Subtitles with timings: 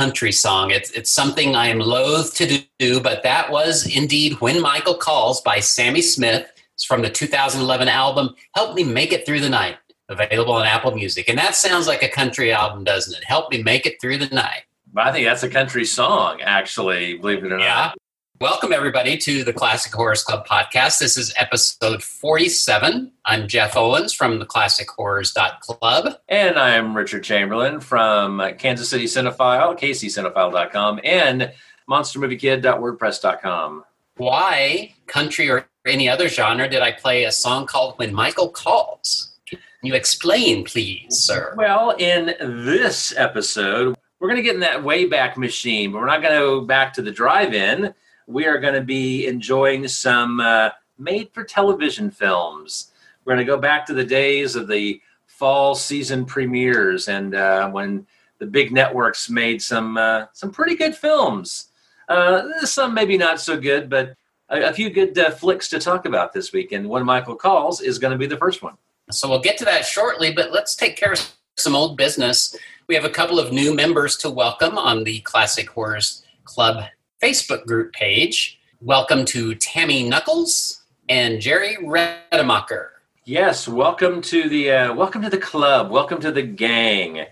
[0.00, 0.70] Country song.
[0.70, 5.42] It's, it's something I am loath to do, but that was indeed When Michael Calls
[5.42, 6.50] by Sammi Smith.
[6.74, 9.76] It's from the 2011 album Help Me Make It Through the Night,
[10.08, 11.28] available on Apple Music.
[11.28, 13.24] And that sounds like a country album, doesn't it?
[13.24, 14.62] Help Me Make It Through the Night.
[14.90, 17.74] But I think that's a country song, actually, believe it or Yeah.
[17.74, 17.98] not.
[18.40, 20.98] Welcome, everybody, to the Classic Horrors Club podcast.
[20.98, 23.12] This is episode 47.
[23.26, 26.14] I'm Jeff Owens from the classichorrors.club.
[26.26, 31.52] And I'm Richard Chamberlain from Kansas City Cinephile, kccinephile.com, and
[31.90, 33.84] monstermoviekid.wordpress.com.
[34.16, 39.34] why country or any other genre did I play a song called When Michael Calls?
[39.50, 41.52] Can you explain, please, sir?
[41.58, 46.22] Well, in this episode, we're going to get in that Wayback Machine, but we're not
[46.22, 47.92] going to go back to the drive-in.
[48.30, 52.92] We are going to be enjoying some uh, made-for-television films.
[53.24, 57.68] We're going to go back to the days of the fall season premieres and uh,
[57.70, 58.06] when
[58.38, 61.70] the big networks made some uh, some pretty good films.
[62.08, 64.14] Uh, some maybe not so good, but
[64.48, 66.70] a, a few good uh, flicks to talk about this week.
[66.70, 68.76] And When Michael Calls is going to be the first one.
[69.10, 72.56] So we'll get to that shortly, but let's take care of some old business.
[72.86, 76.84] We have a couple of new members to welcome on the Classic Horrors Club
[77.20, 78.58] Facebook group page.
[78.80, 82.88] Welcome to Tammy Knuckles and Jerry Redemacher.
[83.26, 85.90] Yes, welcome to the uh, welcome to the club.
[85.90, 87.26] Welcome to the gang.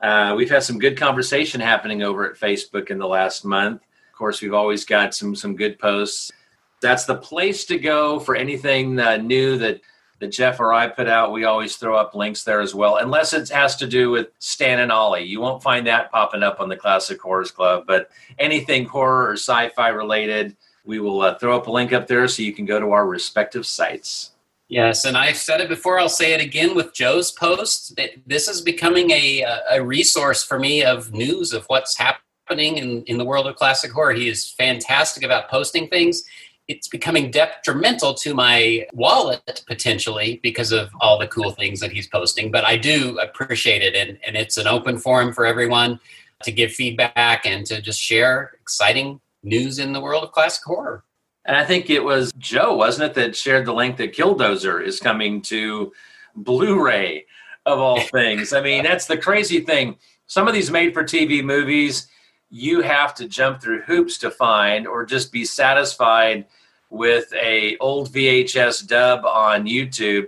[0.00, 3.82] Uh, we've had some good conversation happening over at Facebook in the last month.
[3.82, 6.32] Of course, we've always got some some good posts.
[6.80, 9.82] That's the place to go for anything uh, new that
[10.18, 11.32] that Jeff or I put out.
[11.32, 14.80] We always throw up links there as well, unless it has to do with Stan
[14.80, 15.24] and Ollie.
[15.24, 19.32] You won't find that popping up on the Classic Horrors Club, but anything horror or
[19.34, 22.80] sci-fi related, we will uh, throw up a link up there so you can go
[22.80, 24.32] to our respective sites.
[24.68, 26.00] Yes, and I've said it before.
[26.00, 27.94] I'll say it again with Joe's post.
[27.96, 33.04] that This is becoming a a resource for me of news of what's happening in,
[33.04, 34.12] in the world of classic horror.
[34.12, 36.24] He is fantastic about posting things.
[36.68, 42.08] It's becoming detrimental to my wallet potentially because of all the cool things that he's
[42.08, 42.50] posting.
[42.50, 46.00] But I do appreciate it, and, and it's an open forum for everyone
[46.42, 51.04] to give feedback and to just share exciting news in the world of classic horror.
[51.44, 54.98] And I think it was Joe, wasn't it, that shared the link that Killdozer is
[54.98, 55.92] coming to
[56.34, 57.24] Blu-ray
[57.64, 58.52] of all things.
[58.52, 59.96] I mean, that's the crazy thing.
[60.26, 62.08] Some of these made-for-TV movies,
[62.50, 66.46] you have to jump through hoops to find, or just be satisfied
[66.90, 70.26] with a old VHS dub on YouTube,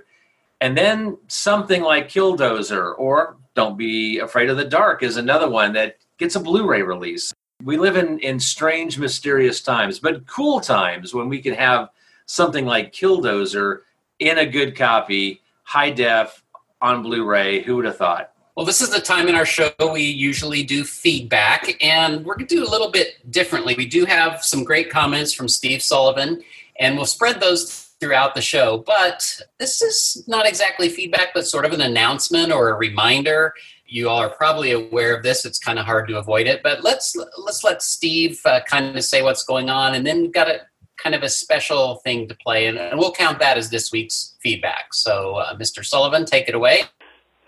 [0.61, 5.73] and then something like Killdozer or Don't Be Afraid of the Dark is another one
[5.75, 7.33] that gets a Blu-ray release.
[7.63, 11.91] We live in, in strange, mysterious times, but cool times when we can have
[12.27, 13.81] something like Killdozer
[14.19, 16.43] in a good copy, high def,
[16.81, 17.63] on Blu-ray.
[17.63, 18.33] Who would have thought?
[18.59, 22.49] Well, this is the time in our show we usually do feedback, and we're going
[22.49, 23.77] to do a little bit differently.
[23.79, 26.43] We do have some great comments from Steve Sullivan,
[26.81, 28.79] and we'll spread those throughout the show.
[28.85, 33.55] But this is not exactly feedback, but sort of an announcement or a reminder.
[33.87, 35.45] You all are probably aware of this.
[35.45, 39.05] It's kind of hard to avoid it, but let's let's let Steve uh, kind of
[39.05, 40.63] say what's going on, and then we've got a
[40.97, 44.35] kind of a special thing to play, and, and we'll count that as this week's
[44.41, 44.95] feedback.
[44.95, 45.85] So, uh, Mr.
[45.85, 46.83] Sullivan, take it away.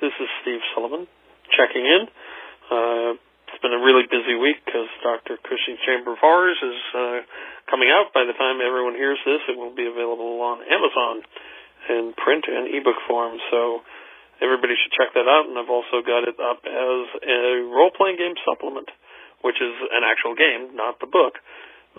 [0.00, 0.60] This is Steve
[1.60, 2.02] checking in.
[2.72, 3.20] Uh,
[3.52, 5.36] it's been a really busy week because Dr.
[5.36, 7.20] Cushing's Chamber of Horrors is uh,
[7.68, 8.16] coming out.
[8.16, 11.20] By the time everyone hears this, it will be available on Amazon
[11.92, 13.36] in print and ebook form.
[13.52, 13.84] So
[14.40, 15.50] everybody should check that out.
[15.50, 18.88] And I've also got it up as a role playing game supplement,
[19.44, 21.36] which is an actual game, not the book,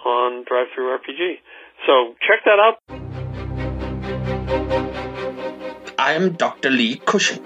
[0.01, 1.45] on Drive Through RPG.
[1.85, 2.81] So check that out.
[5.99, 6.71] I am Dr.
[6.71, 7.43] Lee Cushing.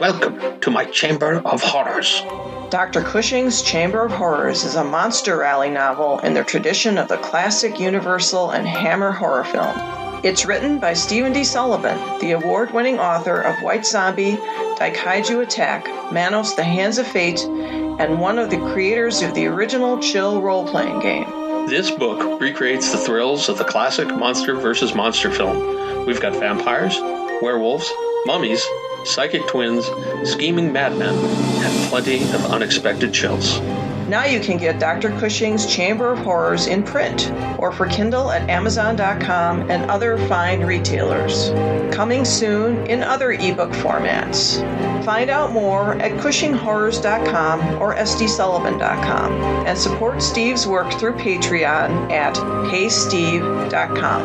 [0.00, 2.20] Welcome to my Chamber of Horrors.
[2.68, 3.00] Dr.
[3.02, 7.78] Cushing's Chamber of Horrors is a monster rally novel in the tradition of the classic
[7.78, 9.76] Universal and Hammer horror film.
[10.24, 11.44] It's written by Stephen D.
[11.44, 14.36] Sullivan, the award winning author of White Zombie,
[14.78, 20.00] Daikaiju Attack, Manos the Hands of Fate, and one of the creators of the original
[20.00, 21.68] Chill role playing game.
[21.68, 26.04] This book recreates the thrills of the classic monster versus monster film.
[26.04, 26.98] We've got vampires,
[27.40, 27.88] werewolves,
[28.26, 28.66] mummies,
[29.04, 29.84] psychic twins,
[30.24, 33.60] scheming madmen, and plenty of unexpected chills.
[34.08, 35.10] Now you can get Dr.
[35.18, 41.48] Cushing's Chamber of Horrors in print or for Kindle at Amazon.com and other fine retailers.
[41.94, 44.60] Coming soon in other ebook formats.
[45.04, 49.32] Find out more at CushingHorrors.com or SDSullivan.com
[49.66, 54.22] and support Steve's work through Patreon at HeySteve.com.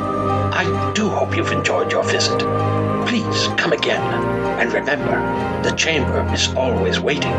[0.54, 2.40] I do hope you've enjoyed your visit.
[3.08, 4.02] Please come again.
[4.60, 7.34] And remember, the chamber is always waiting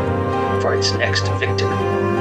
[0.61, 2.20] for its next victim.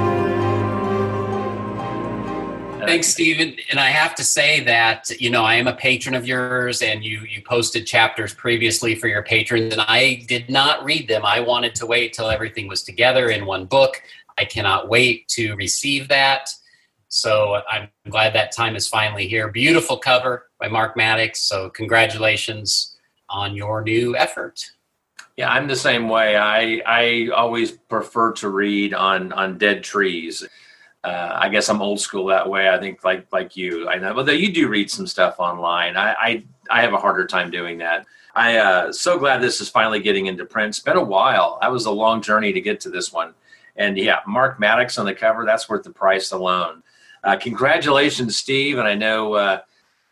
[2.87, 3.57] Thanks, uh, Stephen.
[3.71, 7.05] And I have to say that you know I am a patron of yours, and
[7.05, 11.25] you you posted chapters previously for your patrons, and I did not read them.
[11.25, 14.03] I wanted to wait till everything was together in one book.
[14.39, 16.51] I cannot wait to receive that.
[17.09, 19.49] So I'm glad that time is finally here.
[19.49, 21.41] Beautiful cover by Mark Maddox.
[21.41, 22.97] So congratulations
[23.29, 24.65] on your new effort.
[25.37, 26.37] Yeah, I'm the same way.
[26.37, 30.47] I I always prefer to read on on dead trees.
[31.03, 32.69] Uh, I guess I'm old school that way.
[32.69, 33.89] I think like like you.
[33.89, 35.97] I know, although you do read some stuff online.
[35.97, 38.07] I I, I have a harder time doing that.
[38.35, 40.69] I uh, so glad this is finally getting into print.
[40.69, 41.59] It's been a while.
[41.61, 43.35] That was a long journey to get to this one.
[43.77, 45.45] And yeah, Mark Maddox on the cover.
[45.45, 46.83] That's worth the price alone.
[47.25, 48.79] Uh, congratulations, Steve.
[48.79, 49.61] And I know uh,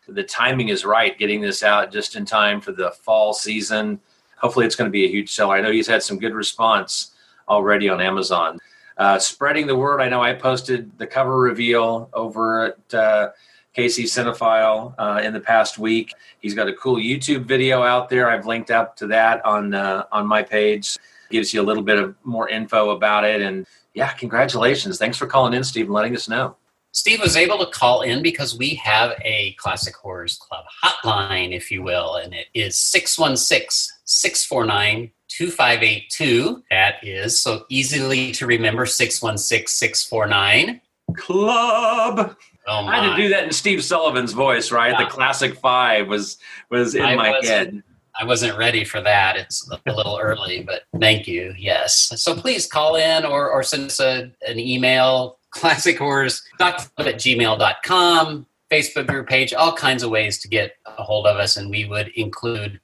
[0.07, 3.99] the timing is right, getting this out just in time for the fall season.
[4.37, 5.55] Hopefully, it's going to be a huge seller.
[5.55, 7.11] I know he's had some good response
[7.47, 8.57] already on Amazon.
[8.99, 10.01] Uh, spreading the word.
[10.01, 13.29] I know I posted the cover reveal over at uh,
[13.75, 16.13] KC Cinephile uh, in the past week.
[16.39, 18.29] He's got a cool YouTube video out there.
[18.29, 20.97] I've linked up to that on uh, on my page.
[21.31, 23.41] Gives you a little bit of more info about it.
[23.41, 24.97] And yeah, congratulations.
[24.97, 26.57] Thanks for calling in, Steve, and letting us know.
[26.91, 31.71] Steve was able to call in because we have a Classic Horrors Club hotline, if
[31.71, 36.63] you will, and it is 616 649 2582.
[36.69, 40.81] That is so easily to remember 616 649.
[41.15, 42.35] Club.
[42.67, 44.91] Oh I had to do that in Steve Sullivan's voice, right?
[44.91, 45.05] Yeah.
[45.05, 46.37] The classic five was
[46.69, 47.83] was in I my wasn't- head.
[48.21, 49.37] I wasn't ready for that.
[49.37, 51.53] It's a little early, but thank you.
[51.57, 52.11] Yes.
[52.21, 58.45] So please call in or, or send us a, an email, classic horrors at gmail.com,
[58.69, 61.55] Facebook group page, all kinds of ways to get a hold of us.
[61.55, 62.81] And we would include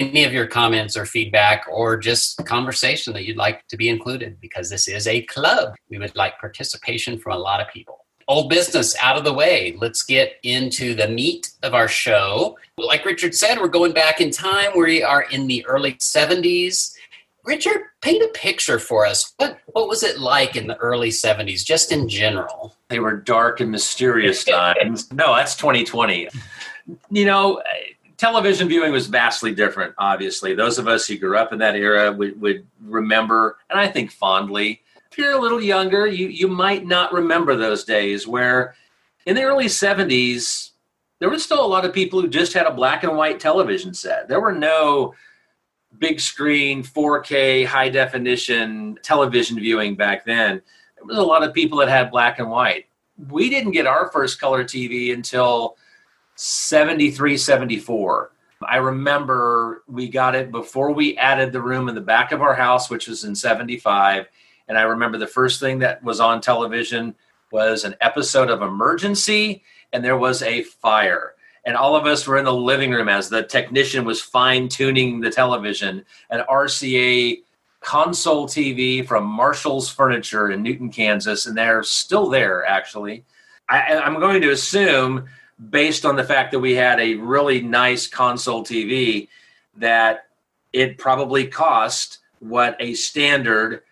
[0.00, 4.40] any of your comments or feedback or just conversation that you'd like to be included
[4.40, 5.74] because this is a club.
[5.90, 8.04] We would like participation from a lot of people.
[8.28, 9.76] Old business out of the way.
[9.78, 12.58] Let's get into the meat of our show.
[12.76, 14.72] Like Richard said, we're going back in time.
[14.76, 16.94] We are in the early 70s.
[17.44, 19.32] Richard, paint a picture for us.
[19.36, 22.74] What what was it like in the early 70s, just in general?
[22.88, 25.12] They were dark and mysterious times.
[25.12, 26.28] no, that's 2020.
[27.10, 27.62] You know,
[28.16, 30.54] television viewing was vastly different, obviously.
[30.54, 34.10] Those of us who grew up in that era would, would remember, and I think
[34.10, 34.82] fondly.
[35.10, 38.74] If you're a little younger, you, you might not remember those days where
[39.26, 40.70] in the early 70s,
[41.18, 43.94] there were still a lot of people who just had a black and white television
[43.94, 44.28] set.
[44.28, 45.14] There were no
[45.98, 50.60] big screen, 4K, high definition television viewing back then.
[50.96, 52.86] There was a lot of people that had black and white.
[53.30, 55.76] We didn't get our first color TV until
[56.36, 58.30] 73, 74.
[58.66, 62.54] I remember we got it before we added the room in the back of our
[62.54, 64.26] house, which was in 75.
[64.68, 67.14] And I remember the first thing that was on television
[67.52, 69.62] was an episode of Emergency,
[69.92, 71.34] and there was a fire.
[71.64, 75.20] And all of us were in the living room as the technician was fine tuning
[75.20, 76.04] the television.
[76.30, 77.42] An RCA
[77.80, 83.24] console TV from Marshall's Furniture in Newton, Kansas, and they're still there, actually.
[83.68, 85.28] I, I'm going to assume,
[85.70, 89.28] based on the fact that we had a really nice console TV,
[89.76, 90.26] that
[90.72, 93.82] it probably cost what a standard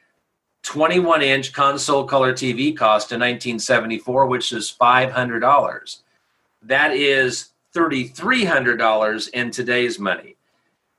[0.62, 6.02] 21 inch console color TV cost in 1974, which is $500.
[6.62, 10.36] That is $3,300 in today's money.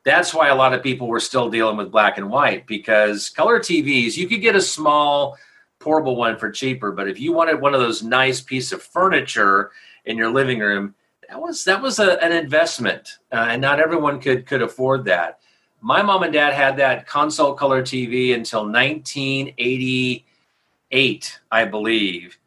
[0.03, 3.59] That's why a lot of people were still dealing with black and white because color
[3.59, 5.35] TVs, you could get a small
[5.79, 9.71] portable one for cheaper, but if you wanted one of those nice piece of furniture
[10.05, 10.95] in your living room,
[11.27, 15.39] that was that was a, an investment, uh, and not everyone could could afford that.
[15.81, 22.37] My mom and dad had that console color TV until 1988, I believe,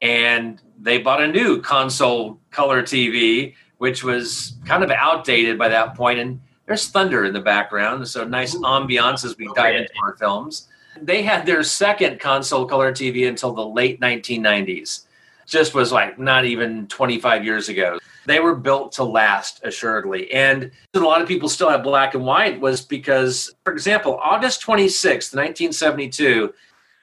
[0.00, 5.94] and they bought a new console color TV which was kind of outdated by that
[5.94, 10.16] point, and there's thunder in the background, so nice ambiance as we dive into our
[10.16, 10.68] films.
[11.00, 15.05] They had their second console color TV until the late 1990s.
[15.46, 17.98] Just was like not even 25 years ago.
[18.26, 20.32] They were built to last, assuredly.
[20.32, 24.62] And a lot of people still have black and white was because, for example, August
[24.62, 26.52] 26th, 1972,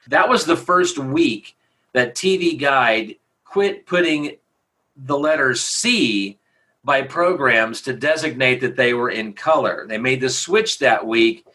[0.08, 1.56] that was the first week
[1.94, 4.36] that TV Guide quit putting
[4.96, 6.38] the letters C
[6.84, 9.86] by programs to designate that they were in color.
[9.88, 11.46] They made the switch that week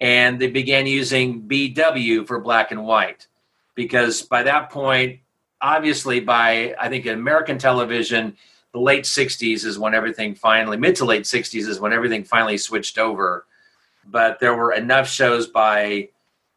[0.00, 3.26] and they began using BW for black and white
[3.74, 5.20] because by that point,
[5.60, 8.36] obviously, by I think American television,
[8.72, 12.58] the late 60s is when everything finally, mid to late 60s is when everything finally
[12.58, 13.46] switched over.
[14.06, 16.08] But there were enough shows by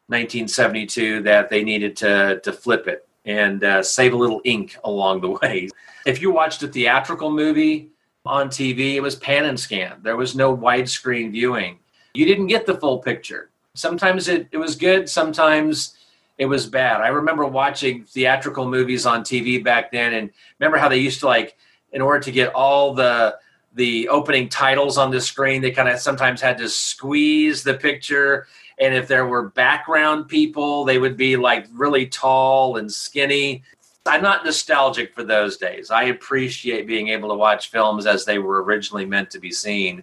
[0.07, 5.21] 1972 that they needed to, to flip it and uh, save a little ink along
[5.21, 5.69] the way.
[6.05, 7.89] If you watched a theatrical movie
[8.25, 9.99] on TV, it was pan and scan.
[10.01, 11.79] There was no widescreen viewing.
[12.13, 13.49] You didn't get the full picture.
[13.73, 15.95] Sometimes it, it was good, sometimes
[16.41, 17.01] it was bad.
[17.01, 21.27] I remember watching theatrical movies on TV back then and remember how they used to
[21.27, 21.55] like
[21.91, 23.37] in order to get all the
[23.75, 28.47] the opening titles on the screen, they kind of sometimes had to squeeze the picture
[28.79, 33.61] and if there were background people, they would be like really tall and skinny.
[34.07, 35.91] I'm not nostalgic for those days.
[35.91, 40.01] I appreciate being able to watch films as they were originally meant to be seen.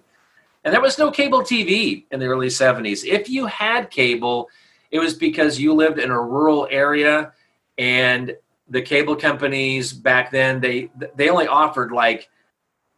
[0.62, 3.04] And there was no cable TV in the early 70s.
[3.04, 4.48] If you had cable,
[4.90, 7.32] it was because you lived in a rural area
[7.76, 8.34] and
[8.68, 12.28] the cable companies back then they they only offered like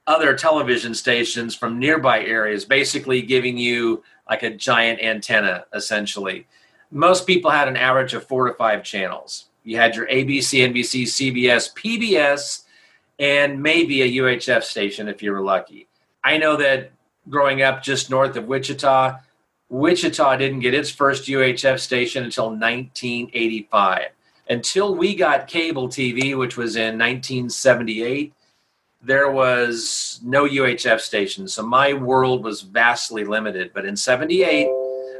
[0.06, 6.46] other television stations from nearby areas basically giving you like a giant antenna, essentially.
[6.90, 9.46] Most people had an average of four to five channels.
[9.62, 12.62] You had your ABC, NBC, CBS, PBS,
[13.18, 15.86] and maybe a UHF station if you were lucky.
[16.24, 16.92] I know that
[17.28, 19.18] growing up just north of Wichita,
[19.70, 24.08] Wichita didn't get its first UHF station until 1985.
[24.48, 28.34] Until we got cable TV, which was in 1978,
[29.00, 31.46] there was no UHF station.
[31.46, 33.70] So my world was vastly limited.
[33.72, 34.68] But in 78,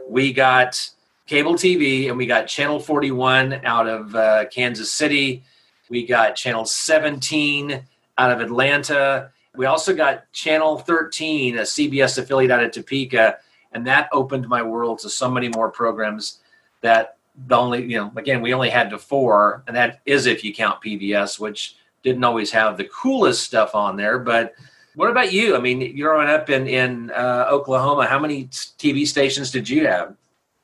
[0.08, 0.90] we got
[1.26, 5.44] cable TV and we got Channel 41 out of uh, Kansas City.
[5.88, 7.80] We got Channel 17
[8.18, 9.30] out of Atlanta.
[9.54, 13.38] We also got Channel 13, a CBS affiliate out of Topeka.
[13.72, 16.40] And that opened my world to so many more programs
[16.80, 19.62] that the only, you know, again, we only had to four.
[19.66, 23.96] And that is if you count PBS, which didn't always have the coolest stuff on
[23.96, 24.18] there.
[24.18, 24.54] But
[24.94, 25.56] what about you?
[25.56, 30.14] I mean, growing up in in uh, Oklahoma, how many TV stations did you have?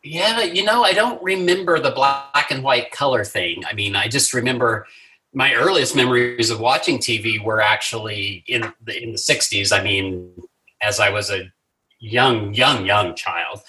[0.03, 3.65] Yeah, you know, I don't remember the black and white color thing.
[3.69, 4.87] I mean, I just remember
[5.33, 9.73] my earliest memories of watching TV were actually in the in the '60s.
[9.73, 10.31] I mean,
[10.81, 11.51] as I was a
[11.99, 13.61] young, young, young child.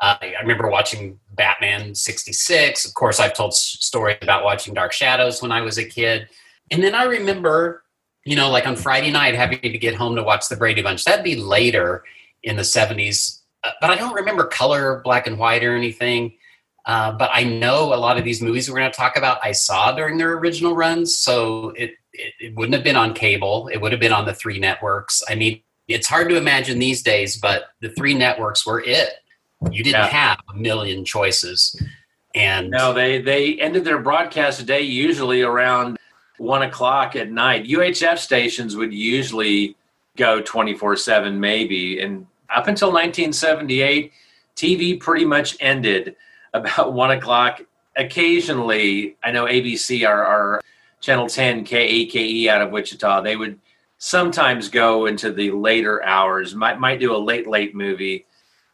[0.00, 2.84] Uh, I remember watching Batman '66.
[2.84, 6.28] Of course, I've told stories about watching Dark Shadows when I was a kid.
[6.70, 7.84] And then I remember,
[8.24, 11.04] you know, like on Friday night having to get home to watch the Brady Bunch.
[11.04, 12.02] That'd be later
[12.42, 13.40] in the 70s.
[13.62, 16.34] Uh, but I don't remember color, black and white, or anything.
[16.84, 19.52] Uh, but I know a lot of these movies we're going to talk about I
[19.52, 21.16] saw during their original runs.
[21.16, 24.34] So it, it, it wouldn't have been on cable, it would have been on the
[24.34, 25.22] three networks.
[25.28, 25.62] I mean,
[25.92, 29.10] it's hard to imagine these days, but the three networks were it.
[29.70, 30.06] You didn't Yeah.
[30.08, 31.80] have a million choices.
[32.34, 35.98] And No, they they ended their broadcast day usually around
[36.38, 37.66] one o'clock at night.
[37.66, 39.76] UHF stations would usually
[40.16, 44.12] go twenty four seven, maybe, and up until nineteen seventy eight,
[44.56, 46.16] TV pretty much ended
[46.54, 47.60] about one o'clock.
[47.96, 50.60] Occasionally, I know ABC, our, our
[51.02, 53.58] channel ten KAKE E out of Wichita, they would
[54.04, 56.56] sometimes go into the later hours.
[56.56, 58.26] Might might do a late late movie,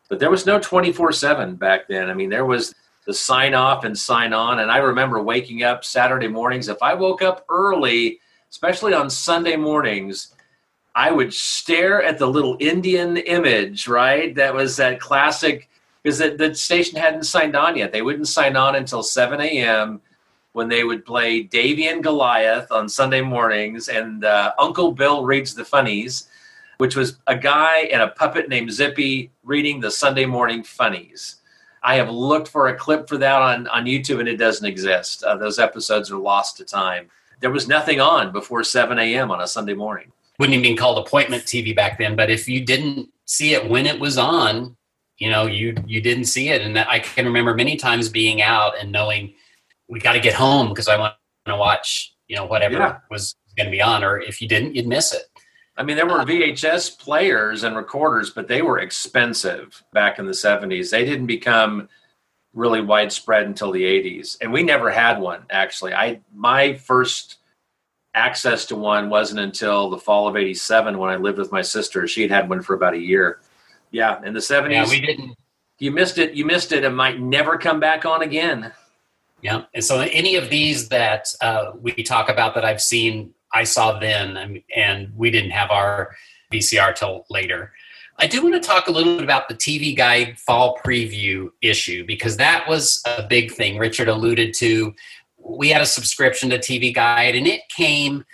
[0.09, 2.09] but there was no twenty four seven back then.
[2.09, 4.61] I mean, there was the sign off and sign on.
[4.61, 6.69] And I remember waking up Saturday mornings.
[6.69, 8.21] If I woke up early,
[8.51, 10.35] especially on Sunday mornings,
[10.95, 14.35] I would stare at the little Indian image, right?
[14.35, 15.69] That was that classic,
[16.03, 17.93] because the, the station hadn't signed on yet.
[17.93, 20.01] They wouldn't sign on until 7 a.m.
[20.52, 25.55] when they would play Davey and Goliath on Sunday mornings and uh, Uncle Bill Reads
[25.55, 26.28] the Funnies,
[26.78, 31.37] which was a guy and a puppet named Zippy reading the Sunday morning funnies.
[31.83, 35.23] I have looked for a clip for that on, on YouTube and it doesn't exist.
[35.23, 37.09] Uh, those episodes are lost to time.
[37.40, 39.31] There was nothing on before 7 a.m.
[39.31, 40.11] on a Sunday morning.
[40.38, 42.17] wouldn't even been called appointment TV back then.
[42.17, 44.76] But if you didn't see it when it was on,
[45.19, 46.62] you know, you you didn't see it.
[46.62, 49.35] And I can remember many times being out and knowing
[49.88, 51.14] we got to get home because I want
[51.47, 52.99] to watch, you know, whatever Yeah.
[53.11, 54.04] was going to be on.
[54.04, 55.23] Or if you didn't, you'd miss it.
[55.76, 60.26] I mean, there were uh, VHS players and recorders, but they were expensive back in
[60.26, 60.90] the 70s.
[60.90, 61.88] They didn't become
[62.52, 64.37] really widespread until the 80s.
[64.40, 65.95] And we never had one, actually.
[65.95, 67.37] I My first
[68.14, 72.09] access to one wasn't until the fall of 87 when I lived with my sister.
[72.09, 73.40] She had had one for about a year.
[73.92, 74.71] Yeah, in the 70s.
[74.73, 75.35] Yeah, we didn't.
[75.78, 76.35] you missed it.
[76.35, 76.85] You missed it.
[76.85, 78.73] It might never come back on again.
[79.40, 83.64] Yeah, and so any of these that uh, we talk about that I've seen, I
[83.64, 86.16] saw then, and- and we didn't have our
[86.52, 87.73] VCR till later.
[88.18, 92.04] I do want to talk a little bit about the TV Guide fall preview issue
[92.04, 93.78] because that was a big thing.
[93.78, 94.92] Richard alluded to.
[95.38, 98.25] We had a subscription to TV Guide, and it came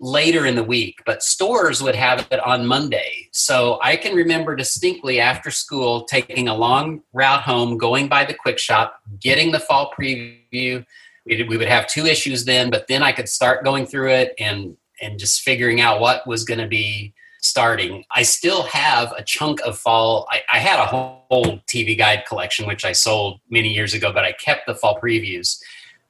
[0.00, 3.28] later in the week, but stores would have it on Monday.
[3.32, 8.34] So I can remember distinctly after school taking a long route home, going by the
[8.34, 10.84] quick shop, getting the fall preview.
[11.26, 14.76] We, would have two issues then, but then I could start going through it and
[15.02, 18.04] and just figuring out what was going to be starting.
[18.14, 20.26] I still have a chunk of fall.
[20.30, 24.24] I, I had a whole TV guide collection, which I sold many years ago, but
[24.24, 25.58] I kept the fall previews.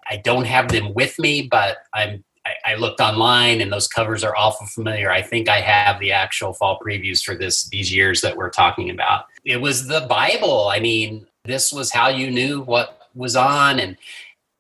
[0.08, 2.24] I don't have them with me, but I'm
[2.64, 5.10] I, I looked online and those covers are awful familiar.
[5.10, 8.90] I think I have the actual fall previews for this these years that we're talking
[8.90, 9.24] about.
[9.44, 10.68] It was the Bible.
[10.68, 13.80] I mean, this was how you knew what was on.
[13.80, 13.96] And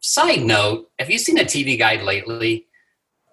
[0.00, 2.66] side note, have you seen a TV guide lately?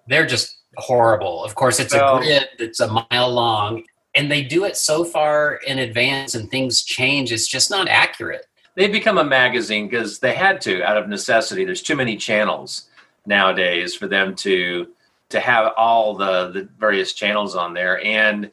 [0.06, 1.44] They're just horrible.
[1.44, 2.16] Of course, it's No.
[2.16, 3.84] a grid that's a mile long,
[4.14, 7.32] and they do it so far in advance, and things change.
[7.32, 8.46] It's just not accurate.
[8.76, 11.64] They've become a magazine because they had to out of necessity.
[11.64, 12.87] There's too many channels
[13.28, 14.88] nowadays for them to
[15.28, 18.50] to have all the the various channels on there and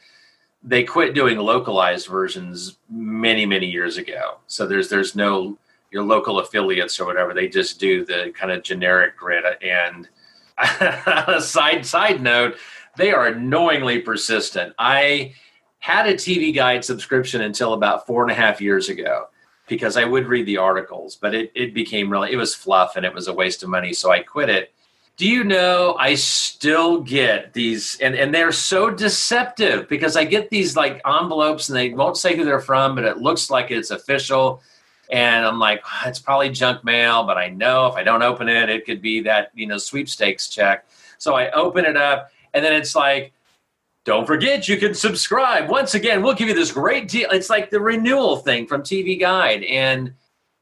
[0.62, 5.58] they quit doing localized versions many many years ago so there's there's no
[5.92, 10.10] your local affiliates or whatever they just do the kind of generic grid and
[11.42, 12.56] side side note
[12.98, 15.34] they are annoyingly persistent i
[15.80, 19.28] had a tv guide subscription until about four and a half years ago
[19.68, 23.06] because I would read the articles, but it, it became really, it was fluff and
[23.06, 23.94] it was a waste of money.
[23.94, 24.74] So I quit it.
[25.18, 30.50] Do you know, I still get these, and, and they're so deceptive because I get
[30.50, 33.92] these like envelopes and they won't say who they're from, but it looks like it's
[33.92, 34.62] official.
[35.10, 38.50] And I'm like, "Ah, it's probably junk mail, but I know if I don't open
[38.50, 40.86] it, it could be that, you know, sweepstakes check.
[41.18, 43.32] So I open it up and then it's like,
[44.06, 47.70] don't forget you can subscribe once again we'll give you this great deal it's like
[47.70, 50.14] the renewal thing from tv guide and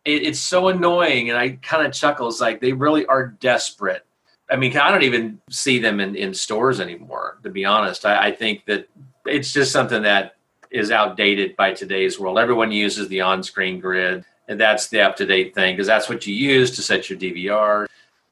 [0.06, 4.06] it, it's so annoying and i kind of chuckles like they really are desperate
[4.50, 8.06] i mean i don't even see them in, in stores anymore to be honest.
[8.06, 8.88] I, I think that
[9.26, 10.36] it's just something that
[10.72, 12.40] is outdated by today's world.
[12.40, 16.72] Everyone uses the on-screen grid and that's the up-to-date thing because that's what you use
[16.72, 17.86] to set your dvr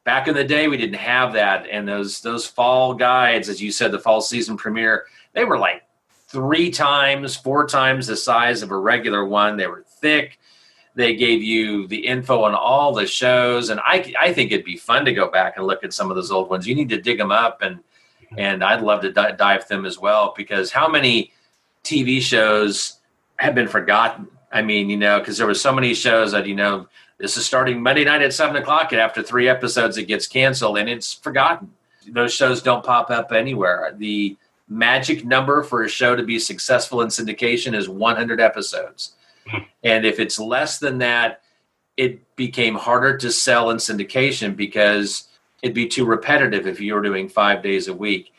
[0.03, 3.71] back in the day we didn't have that and those those fall guides as you
[3.71, 5.83] said the fall season premiere they were like
[6.31, 9.57] three times four times the size of a regular one.
[9.57, 10.39] They were thick
[10.95, 14.77] they gave you the info on all the shows and i i think it'd be
[14.77, 17.01] fun to go back and look at some of those old ones you need to
[17.01, 17.79] dig them up and
[18.37, 21.31] and i'd love to di- dive them as well because how many
[21.83, 22.99] tv shows
[23.37, 26.55] have been forgotten i mean you know because there were so many shows that you
[26.55, 26.87] know
[27.21, 30.79] this is starting Monday night at seven o'clock, and after three episodes, it gets canceled
[30.79, 31.71] and it's forgotten.
[32.07, 33.93] Those shows don't pop up anywhere.
[33.95, 34.35] The
[34.67, 39.13] magic number for a show to be successful in syndication is 100 episodes.
[39.83, 41.41] And if it's less than that,
[41.97, 45.27] it became harder to sell in syndication because
[45.61, 48.33] it'd be too repetitive if you were doing five days a week.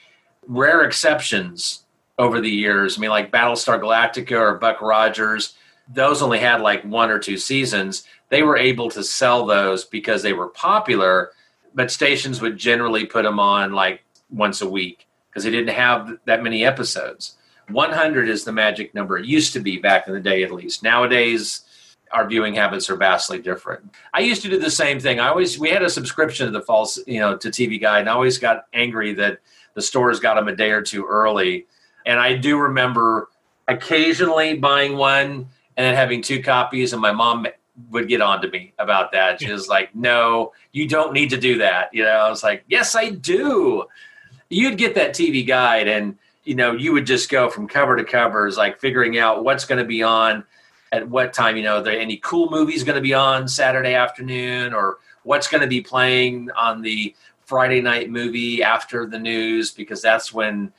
[0.47, 1.85] Rare exceptions
[2.19, 5.55] over the years, I mean, like Battlestar Galactica or Buck Rogers,
[5.93, 10.23] those only had like one or two seasons they were able to sell those because
[10.23, 11.33] they were popular,
[11.75, 16.17] but stations would generally put them on like once a week because they didn't have
[16.25, 17.37] that many episodes.
[17.69, 19.19] 100 is the magic number.
[19.19, 20.83] It used to be back in the day, at least.
[20.83, 21.63] Nowadays,
[22.13, 23.91] our viewing habits are vastly different.
[24.13, 25.19] I used to do the same thing.
[25.19, 28.09] I always we had a subscription to the false, you know, to TV Guide, and
[28.09, 29.41] I always got angry that
[29.75, 31.67] the stores got them a day or two early.
[32.05, 33.29] And I do remember
[33.69, 37.47] occasionally buying one and then having two copies, and my mom
[37.91, 39.41] would get on to me about that.
[39.41, 42.65] She was like, "No, you don't need to do that." You know, I was like,
[42.69, 43.85] "Yes, I do."
[44.51, 48.05] You'd get that TV guide, and you know, you would just go from cover to
[48.05, 50.45] cover, is like figuring out what's going to be on
[50.91, 51.57] at what time.
[51.57, 55.49] You know, are there any cool movies going to be on Saturday afternoon, or what's
[55.49, 60.73] going to be playing on the Friday night movie after the news, because that's when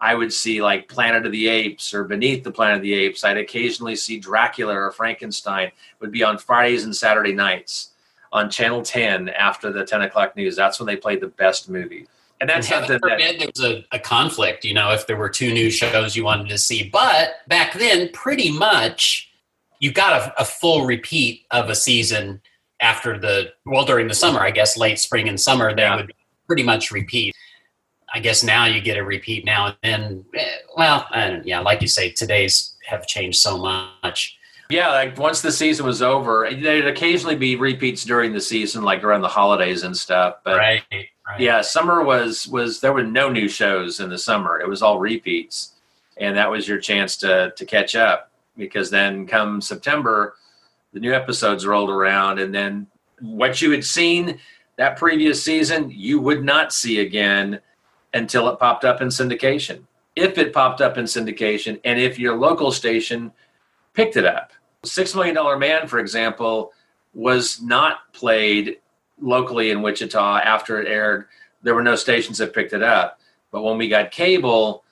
[0.00, 3.24] I would see like Planet of the Apes or Beneath the Planet of the Apes.
[3.24, 7.90] I'd occasionally see Dracula or Frankenstein it would be on Fridays and Saturday nights
[8.30, 10.54] on Channel 10 after the 10 o'clock news.
[10.54, 12.06] That's when they played the best movie.
[12.40, 15.16] And that's heaven something that forbid there was a, a conflict, you know, if there
[15.16, 16.88] were two new shows you wanted to see.
[16.88, 19.28] But back then, pretty much,
[19.80, 22.40] you got a, a full repeat of a season
[22.80, 24.40] after the well during the summer.
[24.40, 25.96] I guess late spring and summer they Yeah.
[25.96, 26.12] would
[26.46, 27.34] pretty much repeat.
[28.14, 30.24] I guess now you get a repeat now and then.
[30.34, 34.36] Eh, Well, and yeah, like you say, today's have changed so much.
[34.70, 39.02] Yeah, like once the season was over, there'd occasionally be repeats during the season, like
[39.02, 40.36] around the holidays and stuff.
[40.44, 40.82] But right.
[41.28, 41.40] Right.
[41.40, 44.60] yeah, summer was was there were no new shows in the summer.
[44.60, 45.74] It was all repeats,
[46.16, 50.34] and that was your chance to to catch up because then come September,
[50.92, 52.86] the new episodes rolled around, and then
[53.20, 54.38] what you had seen
[54.76, 57.60] that previous season, you would not see again
[58.14, 59.82] until it popped up in syndication.
[60.16, 63.32] If it popped up in syndication, and if your local station
[63.94, 64.52] picked it up.
[64.84, 66.72] Six Million Dollar Man, for example,
[67.14, 68.78] was not played
[69.20, 71.26] locally in Wichita after it aired.
[71.62, 73.20] There were no stations that picked it up.
[73.50, 74.84] But when we got cable,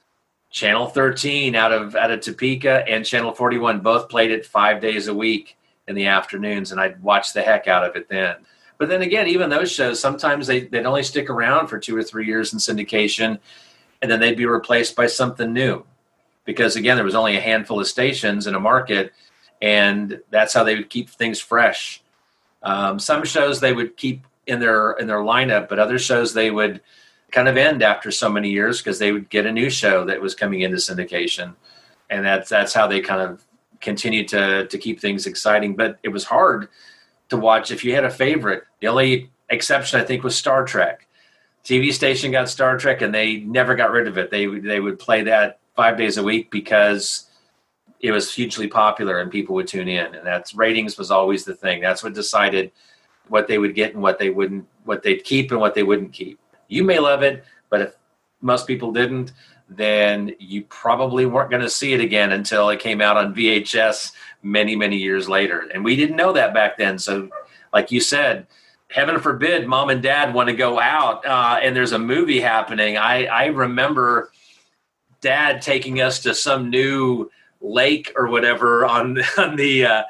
[0.50, 5.08] Channel 13 out of out of Topeka and Channel 41 both played it five days
[5.08, 5.56] a week
[5.88, 8.36] in the afternoons, and I'd watch the heck out of it then.
[8.78, 12.02] But then again, even those shows, sometimes they, they'd only stick around for two or
[12.02, 13.38] three years in syndication,
[14.02, 15.84] and then they'd be replaced by something new.
[16.44, 19.12] Because again, there was only a handful of stations in a market,
[19.62, 22.02] and that's how they would keep things fresh.
[22.66, 26.50] Um, some shows they would keep in their in their lineup, but other shows they
[26.50, 26.80] would
[27.30, 30.20] kind of end after so many years because they would get a new show that
[30.20, 31.54] was coming into syndication,
[32.10, 33.44] and that's that's how they kind of
[33.80, 35.76] continued to to keep things exciting.
[35.76, 36.68] But it was hard
[37.28, 38.64] to watch if you had a favorite.
[38.80, 41.06] The only exception I think was Star Trek.
[41.64, 44.32] TV station got Star Trek, and they never got rid of it.
[44.32, 47.25] They they would play that five days a week because
[48.00, 50.14] it was hugely popular and people would tune in.
[50.14, 51.80] And that's ratings was always the thing.
[51.80, 52.70] That's what decided
[53.28, 56.12] what they would get and what they wouldn't what they'd keep and what they wouldn't
[56.12, 56.38] keep.
[56.68, 57.94] You may love it but if
[58.40, 59.32] most people didn't
[59.68, 64.12] then you probably weren't going to see it again until it came out on vhs
[64.42, 65.68] many many years later.
[65.74, 66.98] And we didn't know that back then.
[66.98, 67.28] So
[67.72, 68.46] like you said
[68.90, 72.96] heaven forbid mom and dad want to go out uh, and there's a movie happening.
[72.96, 74.30] I i remember
[75.20, 77.28] dad taking us to some new
[77.60, 80.02] lake or whatever on on the uh,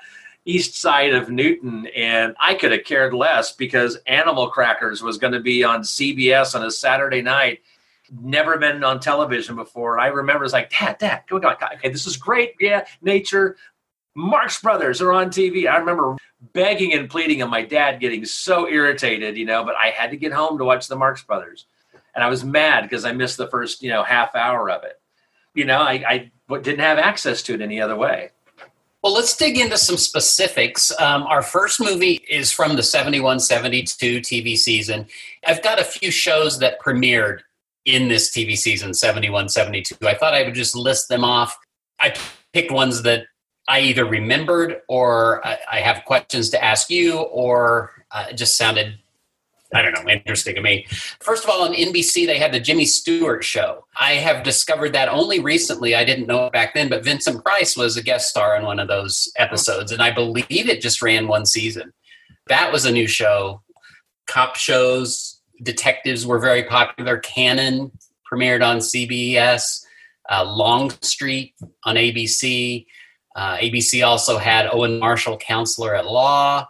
[0.46, 5.32] east side of Newton, and I could have cared less because Animal Crackers was going
[5.32, 7.60] to be on CBS on a Saturday night.
[8.22, 9.98] Never been on television before.
[9.98, 11.56] I remember it's like, Dad, Dad, go on.
[11.74, 12.54] Okay, this is great.
[12.60, 13.56] Yeah, nature.
[14.14, 15.68] Marx Brothers are on TV.
[15.68, 16.16] I remember
[16.52, 19.64] begging and pleading, and my dad getting so irritated, you know.
[19.64, 21.66] But I had to get home to watch the Marx Brothers,
[22.14, 24.95] and I was mad because I missed the first, you know, half hour of it.
[25.56, 28.30] You know, I, I didn't have access to it any other way.
[29.02, 30.92] Well, let's dig into some specifics.
[31.00, 35.06] Um, our first movie is from the 71 72 TV season.
[35.46, 37.40] I've got a few shows that premiered
[37.84, 39.96] in this TV season, 71 72.
[40.06, 41.56] I thought I would just list them off.
[42.00, 42.14] I
[42.52, 43.26] picked ones that
[43.68, 48.98] I either remembered or I, I have questions to ask you, or uh, just sounded,
[49.74, 50.86] I don't know, interesting to me.
[51.20, 53.84] First of all, on NBC, they had the Jimmy Stewart show.
[53.98, 55.94] I have discovered that only recently.
[55.94, 58.78] I didn't know it back then, but Vincent Price was a guest star in one
[58.78, 61.92] of those episodes, and I believe it just ran one season.
[62.46, 63.62] That was a new show.
[64.28, 67.18] Cop shows, detectives were very popular.
[67.18, 67.90] Cannon
[68.30, 69.82] premiered on CBS.
[70.28, 72.86] Uh, Long Street on ABC.
[73.36, 76.66] Uh, ABC also had Owen Marshall, Counselor at Law.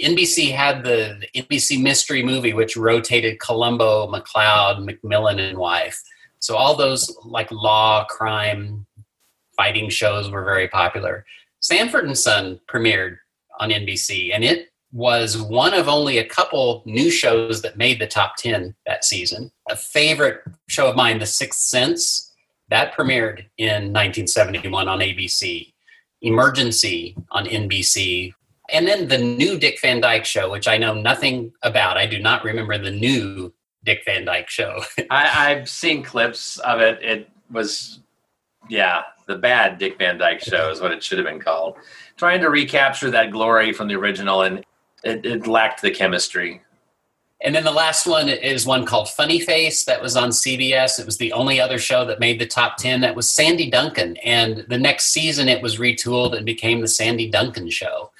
[0.00, 6.00] NBC had the, NBC Mystery Movie, which rotated Columbo, McCloud, McMillan, and Wife.
[6.38, 8.86] So all those like law, crime,
[9.56, 11.24] fighting shows were very popular.
[11.60, 13.16] Sanford and Son premiered
[13.58, 18.06] on NBC, and it was one of only a couple new shows that made the
[18.06, 19.50] top 10 that season.
[19.68, 22.32] A favorite show of mine, The Sixth Sense,
[22.68, 25.72] that premiered in 1971 on ABC.
[26.22, 28.32] Emergency on NBC.
[28.70, 31.96] And then the new Dick Van Dyke show, which I know nothing about.
[31.96, 33.52] I do not remember the new
[33.84, 34.82] Dick Van Dyke show.
[35.10, 36.98] I, I've seen clips of it.
[37.02, 38.00] It was,
[38.68, 41.76] yeah, the bad Dick Van Dyke show is what it should have been called.
[42.16, 44.64] Trying to recapture that glory from the original, and
[45.04, 46.62] it, it lacked the chemistry.
[47.42, 50.98] And then the last one is one called Funny Face that was on CBS.
[50.98, 53.02] It was the only other show that made the top 10.
[53.02, 54.16] That was Sandy Duncan.
[54.18, 58.10] And the next season it was retooled and became the Sandy Duncan Show.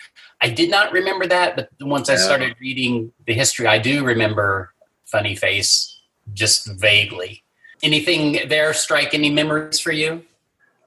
[0.40, 4.75] I did not remember that, but once I started reading the history, I do remember
[5.07, 6.01] Funny Face
[6.35, 7.42] just vaguely.
[7.83, 10.22] Anything there strike any memories for you?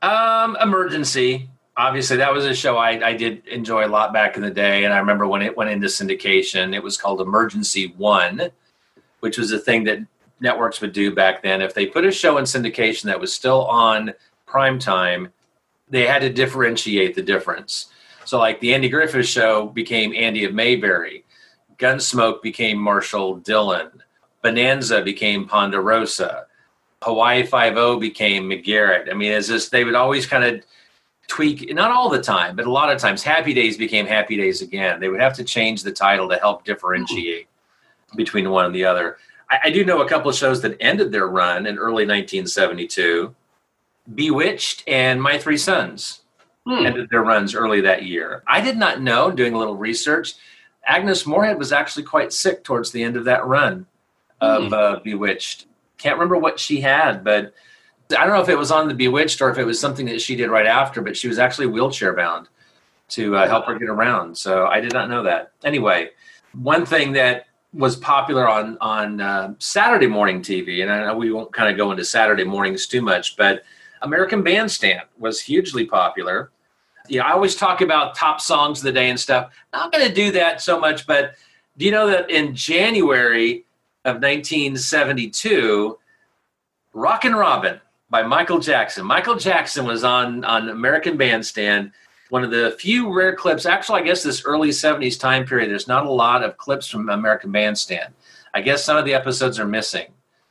[0.01, 1.49] Um, Emergency.
[1.77, 4.83] Obviously, that was a show I, I did enjoy a lot back in the day,
[4.83, 6.75] and I remember when it went into syndication.
[6.75, 8.49] It was called Emergency One,
[9.21, 9.99] which was a thing that
[10.41, 11.61] networks would do back then.
[11.61, 14.13] If they put a show in syndication that was still on
[14.45, 15.29] prime time,
[15.89, 17.87] they had to differentiate the difference.
[18.29, 21.25] So, like the Andy Griffith show became Andy of Mayberry,
[21.79, 23.89] Gunsmoke became Marshall Dillon,
[24.43, 26.45] Bonanza became Ponderosa,
[27.01, 29.09] Hawaii Five O became McGarrett.
[29.09, 30.63] I mean, it's just they would always kind of
[31.27, 34.61] tweak, not all the time, but a lot of times, Happy Days became Happy Days
[34.61, 34.99] again.
[34.99, 37.47] They would have to change the title to help differentiate
[38.15, 39.17] between one and the other.
[39.49, 43.33] I, I do know a couple of shows that ended their run in early 1972.
[44.13, 46.18] Bewitched and My Three Sons
[46.69, 46.85] Hmm.
[46.85, 48.43] ended their runs early that year.
[48.47, 50.33] I did not know, doing a little research,
[50.85, 53.85] Agnes Moorehead was actually quite sick towards the end of that run
[54.39, 54.73] of Hmm.
[54.73, 55.65] uh, Bewitched.
[55.97, 57.53] Can't remember what she had, but
[58.11, 60.21] I don't know if it was on the Bewitched or if it was something that
[60.21, 62.47] she did right after, but she was actually wheelchair bound
[63.09, 64.37] to uh, help her get around.
[64.37, 65.51] So I did not know that.
[65.63, 66.09] Anyway,
[66.53, 71.31] one thing that was popular on on uh, Saturday morning TV, and I know we
[71.31, 73.63] won't kind of go into Saturday mornings too much, but
[74.01, 76.51] American Bandstand was hugely popular.
[77.09, 79.51] Yeah, I always talk about top songs of the day and stuff.
[79.73, 81.33] Not going to do that so much, but
[81.77, 83.65] do you know that in January
[84.05, 85.97] of 1972,
[86.93, 89.05] Rockin' Robin by Michael Jackson.
[89.05, 91.91] Michael Jackson was on on American Bandstand.
[92.29, 93.65] One of the few rare clips.
[93.65, 95.69] Actually, I guess this early '70s time period.
[95.69, 98.13] There's not a lot of clips from American Bandstand.
[98.53, 100.07] I guess some of the episodes are missing.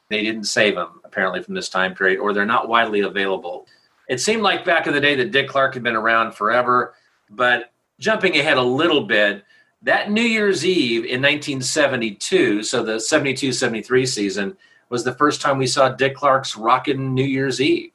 [0.09, 3.67] They didn't save them apparently from this time period, or they're not widely available.
[4.09, 6.95] It seemed like back in the day that Dick Clark had been around forever,
[7.31, 9.45] but jumping ahead a little bit,
[9.83, 14.57] that New Year's Eve in 1972, so the 72 73 season,
[14.89, 17.93] was the first time we saw Dick Clark's Rockin' New Year's Eve.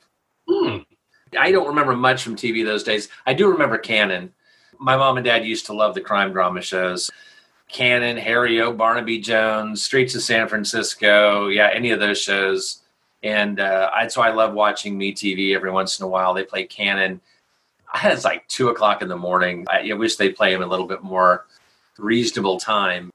[0.47, 0.77] Hmm.
[1.37, 3.09] I don't remember much from TV those days.
[3.25, 4.31] I do remember Cannon.
[4.77, 7.09] My mom and dad used to love the crime drama shows.
[7.69, 12.82] Cannon, Harry O, Barnaby Jones, Streets of San Francisco, yeah, any of those shows.
[13.23, 16.33] And uh, I, so I love watching Me TV every once in a while.
[16.33, 17.21] They play Cannon.
[18.03, 19.65] It's like two o'clock in the morning.
[19.69, 21.45] I, I wish they play him a little bit more
[21.97, 23.11] reasonable time.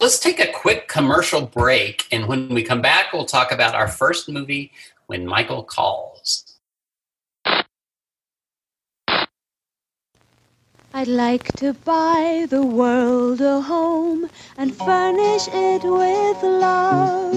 [0.00, 3.88] Let's take a quick commercial break, and when we come back, we'll talk about our
[3.88, 4.72] first movie,
[5.06, 6.15] When Michael Calls.
[10.98, 17.36] I'd like to buy the world a home and furnish it with love.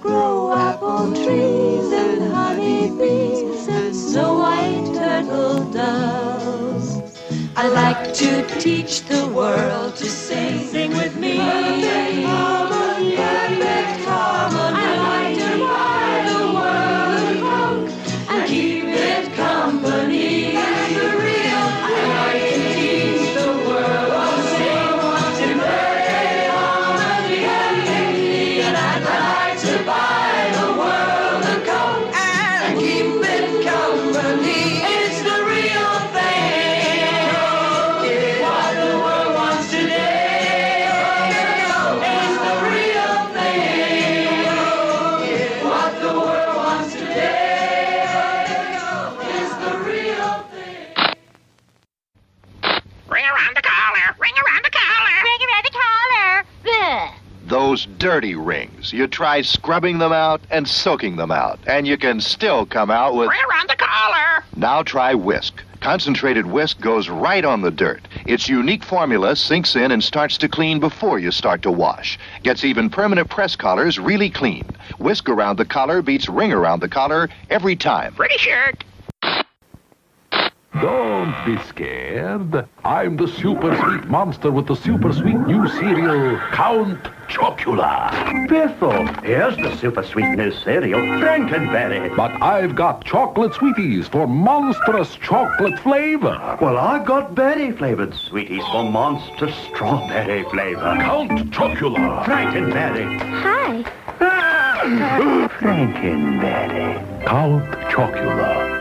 [0.00, 7.02] Grow apple trees and honey bees and snow white turtle doves.
[7.56, 10.68] I'd like to teach the world to sing.
[10.68, 11.38] Sing with me.
[11.38, 13.39] Perfect harmony.
[57.70, 58.92] Those dirty rings.
[58.92, 63.14] You try scrubbing them out and soaking them out, and you can still come out
[63.14, 63.28] with.
[63.28, 64.42] Ring around the collar.
[64.56, 65.62] Now try Wisk.
[65.80, 68.08] Concentrated Wisk goes right on the dirt.
[68.26, 72.18] Its unique formula sinks in and starts to clean before you start to wash.
[72.42, 74.68] Gets even permanent press collars really clean.
[74.98, 78.14] Wisk around the collar beats ring around the collar every time.
[78.14, 78.82] Pretty shirt.
[80.74, 82.64] Don't be scared.
[82.84, 88.08] I'm the super sweet monster with the super sweet new cereal, Count Chocula.
[88.48, 92.14] Biffle, here's the super sweet new cereal, Frankenberry.
[92.16, 96.58] But I've got chocolate sweeties for monstrous chocolate flavor.
[96.60, 100.96] Well, I've got berry flavored sweeties for monster strawberry flavor.
[101.00, 102.24] Count Chocula.
[102.24, 103.18] Frankenberry.
[103.42, 103.84] Hi.
[104.20, 105.48] Ah!
[105.58, 107.26] Frankenberry.
[107.26, 108.79] Count Chocula.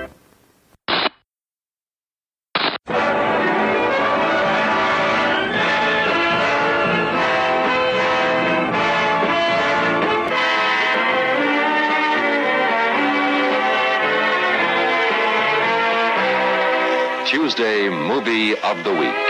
[17.49, 19.25] Tuesday Movie of the Week.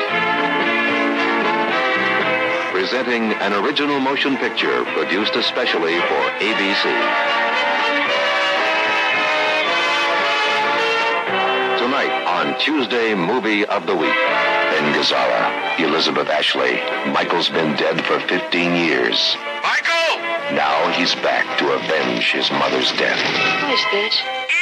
[2.73, 6.83] Presenting an original motion picture produced especially for ABC.
[11.79, 14.11] Tonight on Tuesday Movie of the Week.
[14.11, 16.75] Ben Gazzara, Elizabeth Ashley.
[17.13, 19.37] Michael's been dead for 15 years.
[19.63, 20.19] Michael!
[20.57, 23.21] Now he's back to avenge his mother's death.
[23.61, 24.58] Who is this?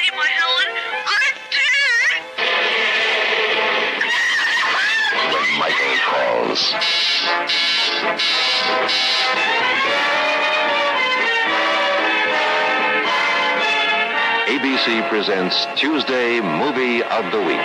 [14.48, 17.62] ABC presents Tuesday Movie of the Week.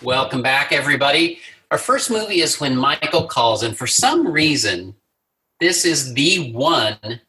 [0.00, 1.40] Welcome back, everybody.
[1.72, 4.94] Our first movie is When Michael Calls, and for some reason,
[5.58, 7.20] this is the one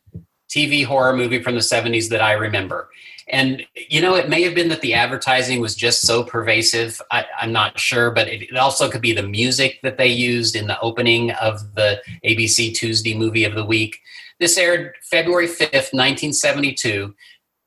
[0.52, 2.90] TV horror movie from the 70s that I remember.
[3.30, 7.02] And, you know, it may have been that the advertising was just so pervasive.
[7.12, 10.56] I, I'm not sure, but it, it also could be the music that they used
[10.56, 14.00] in the opening of the ABC Tuesday movie of the week.
[14.40, 17.14] This aired February 5th, 1972.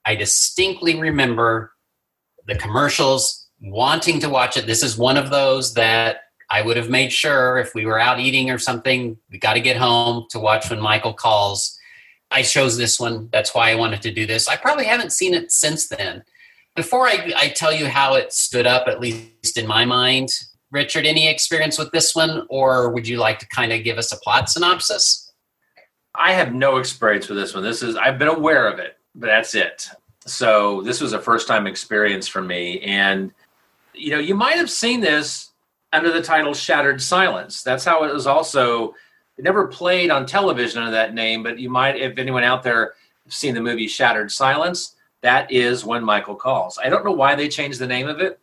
[0.05, 1.73] I distinctly remember
[2.47, 4.67] the commercials, wanting to watch it.
[4.67, 6.19] This is one of those that
[6.51, 9.61] I would have made sure if we were out eating or something, we got to
[9.61, 11.76] get home to watch when Michael calls.
[12.31, 13.29] I chose this one.
[13.33, 14.49] That's why I wanted to do this.
[14.49, 16.25] I probably haven't seen it since then.
[16.75, 20.31] Before I, I tell you how it stood up, at least in my mind,
[20.71, 24.13] Richard, any experience with this one, or would you like to kind of give us
[24.13, 25.33] a plot synopsis?
[26.15, 27.63] I have no experience with this one.
[27.63, 29.89] This is I've been aware of it, but that's it.
[30.27, 32.81] So this was a first time experience for me.
[32.81, 33.33] And
[33.95, 35.53] you know, you might have seen this
[35.93, 37.63] under the title Shattered Silence.
[37.63, 38.95] That's how it was also
[39.39, 42.95] it never played on television under that name, but you might if anyone out there
[43.29, 46.79] seen the movie Shattered Silence, that is when Michael calls.
[46.83, 48.39] I don't know why they changed the name of it.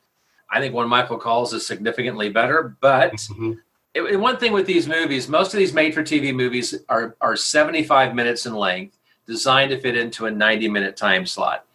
[0.49, 3.53] I think when Michael calls is significantly better, but Mm-hmm.
[3.93, 7.35] it- one thing with these movies, most of these made for TV movies are, are
[7.35, 11.65] 75 minutes in length, designed to fit into a 90 minute time slot.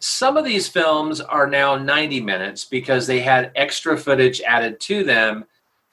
[0.00, 5.02] Some of these films are now 90 minutes because they had extra footage added to
[5.04, 5.44] them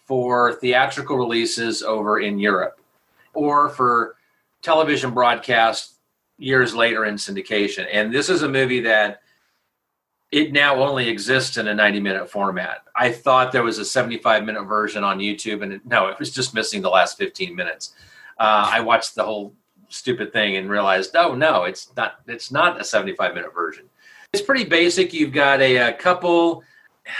[0.06, 2.80] for theatrical releases over in Europe
[3.34, 4.16] or for
[4.62, 5.96] television broadcast
[6.38, 7.88] years later in syndication.
[7.92, 9.22] And this is a movie that
[10.32, 12.84] it now only exists in a 90 minute format.
[12.96, 16.32] I thought there was a 75 minute version on YouTube, and it, no, it was
[16.32, 17.94] just missing the last 15 minutes.
[18.38, 19.54] Uh, I watched the whole
[19.90, 22.20] stupid thing and realized, oh no, it's not.
[22.28, 23.86] It's not a 75 minute version.
[24.34, 25.14] It's pretty basic.
[25.14, 26.64] You've got a, a couple,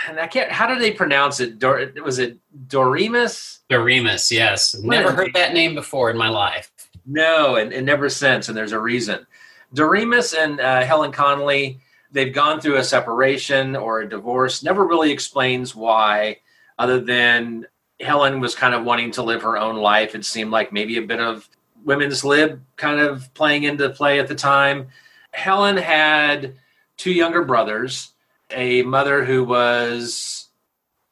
[0.08, 0.50] and I can't.
[0.50, 1.58] How do they pronounce it?
[1.58, 3.60] Dor, was it Doremus?
[3.68, 4.74] Doremus, yes.
[4.74, 6.70] Never heard that name before in my life.
[7.06, 9.26] No, and, and never since, and there's a reason.
[9.74, 11.78] Doremus and uh, Helen Connolly,
[12.10, 14.62] they've gone through a separation or a divorce.
[14.62, 16.38] Never really explains why,
[16.78, 17.66] other than
[18.00, 20.14] Helen was kind of wanting to live her own life.
[20.14, 21.48] It seemed like maybe a bit of
[21.84, 24.88] women's lib kind of playing into play at the time.
[25.32, 26.56] Helen had
[26.96, 28.12] two younger brothers,
[28.50, 30.48] a mother who was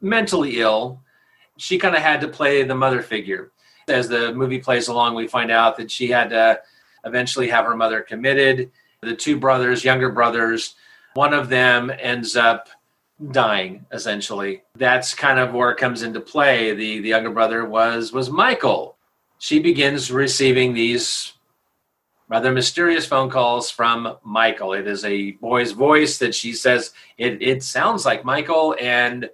[0.01, 1.03] mentally ill.
[1.57, 3.53] She kind of had to play the mother figure
[3.89, 6.61] as the movie plays along, we find out that she had to
[7.05, 8.71] eventually have her mother committed.
[9.03, 10.75] The two brothers, younger brothers,
[11.15, 12.69] one of them ends up
[13.31, 14.63] dying essentially.
[14.77, 16.75] That's kind of where it comes into play.
[16.75, 18.97] The the younger brother was was Michael.
[19.39, 21.35] She begins receiving these
[22.35, 24.73] rather mysterious phone calls from Michael.
[24.73, 29.31] It is a boy's voice that she says it it sounds like Michael and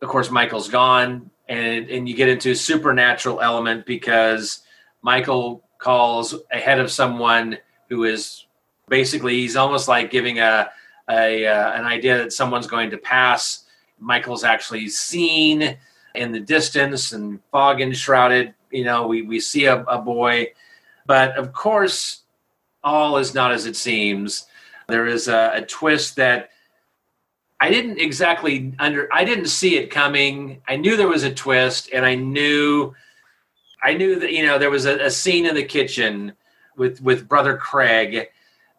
[0.00, 4.60] of course Michael's gone and and you get into a supernatural element because
[5.02, 8.46] Michael calls ahead of someone who is
[8.88, 10.70] basically he's almost like giving a,
[11.10, 13.64] a uh, an idea that someone's going to pass.
[13.98, 15.76] Michael's actually seen
[16.14, 18.54] in the distance and fog enshrouded.
[18.70, 20.52] You know, we we see a, a boy,
[21.04, 22.22] but of course,
[22.88, 24.46] all is not as it seems.
[24.88, 26.50] There is a, a twist that
[27.60, 30.62] I didn't exactly under I didn't see it coming.
[30.66, 32.94] I knew there was a twist and I knew
[33.82, 36.32] I knew that you know there was a, a scene in the kitchen
[36.76, 38.28] with with brother Craig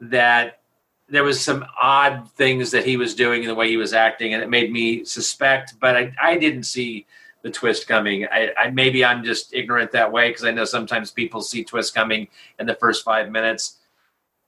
[0.02, 0.60] that
[1.08, 4.34] there was some odd things that he was doing and the way he was acting
[4.34, 7.06] and it made me suspect but I, I didn't see
[7.42, 8.26] the twist coming.
[8.26, 11.92] I, I maybe I'm just ignorant that way because I know sometimes people see twists
[11.92, 12.28] coming
[12.60, 13.78] in the first five minutes.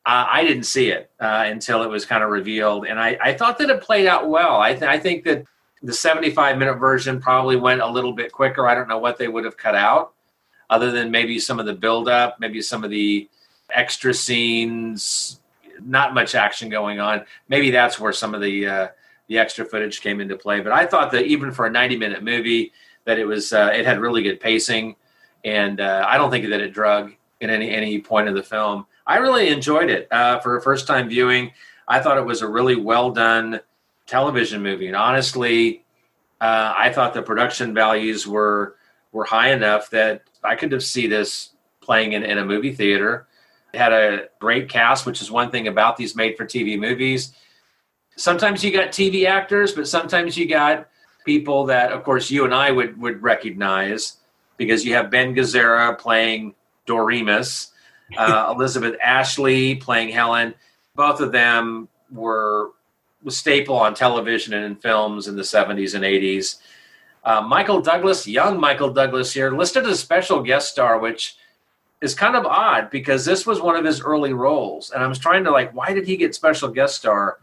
[0.03, 3.33] Uh, I didn't see it uh, until it was kind of revealed, and I, I
[3.33, 4.59] thought that it played out well.
[4.59, 5.45] I, th- I think that
[5.83, 8.67] the 75 minute version probably went a little bit quicker.
[8.67, 10.13] I don't know what they would have cut out,
[10.71, 13.29] other than maybe some of the build up, maybe some of the
[13.73, 15.39] extra scenes,
[15.83, 17.25] not much action going on.
[17.47, 18.87] Maybe that's where some of the uh,
[19.27, 20.61] the extra footage came into play.
[20.61, 22.73] But I thought that even for a 90 minute movie,
[23.05, 24.95] that it was uh, it had really good pacing,
[25.43, 28.85] and uh, I don't think that it drug in any any point of the film.
[29.05, 31.51] I really enjoyed it uh, for a first time viewing.
[31.87, 33.59] I thought it was a really well done
[34.05, 35.83] television movie, and honestly,
[36.39, 38.75] uh, I thought the production values were
[39.11, 43.27] were high enough that I could have see this playing in, in a movie theater.
[43.73, 47.33] It had a great cast, which is one thing about these made for TV movies.
[48.15, 50.87] Sometimes you got TV actors, but sometimes you got
[51.25, 54.17] people that, of course, you and I would, would recognize
[54.57, 56.53] because you have Ben Gazzara playing
[56.85, 57.70] Doremus,
[58.17, 60.53] uh, Elizabeth Ashley playing Helen.
[60.95, 62.71] Both of them were
[63.27, 66.57] staple on television and in films in the 70s and 80s.
[67.23, 71.35] Uh, Michael Douglas, young Michael Douglas here, listed as special guest star, which
[72.01, 74.89] is kind of odd because this was one of his early roles.
[74.89, 77.37] And I was trying to like, why did he get special guest star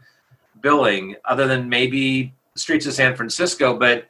[0.61, 3.77] billing other than maybe Streets of San Francisco?
[3.77, 4.09] But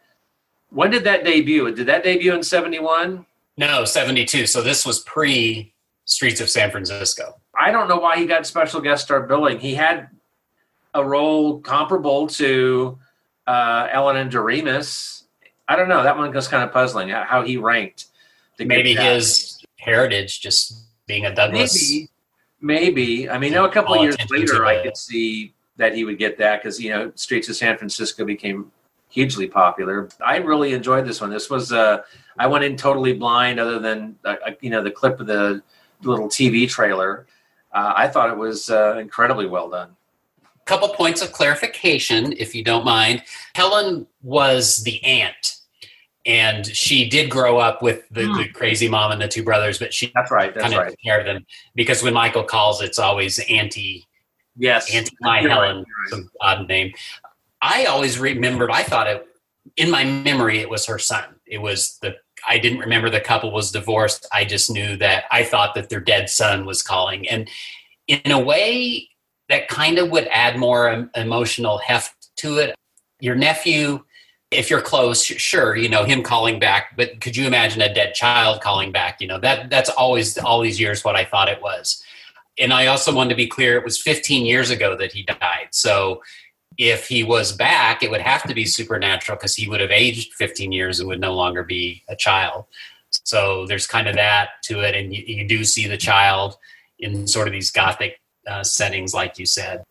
[0.72, 1.72] when did that debut?
[1.74, 3.26] Did that debut in 71?
[3.58, 4.48] No, 72.
[4.48, 5.72] So this was pre
[6.10, 7.40] Streets of San Francisco.
[7.60, 9.60] I don't know why he got special guest star billing.
[9.60, 10.08] He had
[10.96, 12.98] a role comparable to
[13.46, 15.26] uh, Ellen and Doremus.
[15.68, 16.02] I don't know.
[16.02, 18.06] That one was kind of puzzling how- how he ranked.
[18.58, 21.92] Maybe his heritage, just being a Douglas.
[21.92, 22.10] Maybe,
[22.60, 23.30] maybe.
[23.30, 26.40] I mean, now a couple of years later, I could see that he would get
[26.40, 28.72] that because you know, Streets of San Francisco became
[29.10, 30.10] hugely popular.
[30.26, 31.30] I really enjoyed this one.
[31.30, 32.02] This was uh,
[32.38, 35.62] I went in totally blind, other than uh, uh, you know the clip of the
[36.04, 37.28] little TV trailer.
[37.72, 39.96] Uh, I thought it was uh, incredibly well done.
[40.66, 43.24] couple points of clarification, if you don't mind.
[43.56, 45.58] Helen was the aunt,
[46.26, 49.94] and she did grow up with the, the crazy mom and the two brothers, but
[49.94, 50.54] she that's right.
[50.54, 50.90] That's kind of right.
[50.92, 51.46] took care of them
[51.76, 54.06] because when Michael calls, it's always Auntie.
[54.56, 56.94] Yes, Auntie My You're right, Helen, some odd name.
[57.62, 58.72] I always remembered.
[58.72, 59.28] I thought it
[59.78, 61.26] in my memory it was her son.
[61.46, 62.16] It was the.
[62.48, 64.28] I didn't remember the couple was divorced.
[64.32, 67.50] I just knew that I thought that their dead son was calling, and
[68.08, 69.10] in a way,
[69.50, 72.76] that kind of would add more em- emotional heft to it.
[73.20, 74.04] Your nephew,
[74.52, 78.14] if you're close, sure, you know him calling back, but could you imagine a dead
[78.14, 79.20] child calling back?
[79.22, 82.04] You know that that's always all these years what I thought it was.
[82.58, 85.70] And I also wanted to be clear, it was 15 years ago that he died.
[85.72, 86.22] So
[86.80, 90.34] if he was back, it would have to be supernatural because he would have aged
[90.36, 92.66] 15 years and would no longer be a child.
[93.26, 96.56] So there's kind of that to it, and you, you do see the child
[97.00, 99.84] in sort of these gothic uh, settings, like you said.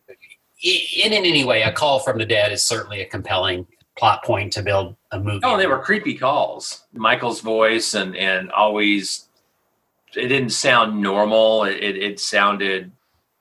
[0.62, 3.66] In, in any way, a call from the dead is certainly a compelling
[3.99, 5.41] plot point to build a movie.
[5.45, 6.84] Oh, they were creepy calls.
[6.95, 9.28] Michael's voice and and always
[10.16, 11.64] it didn't sound normal.
[11.64, 12.93] It it, it sounded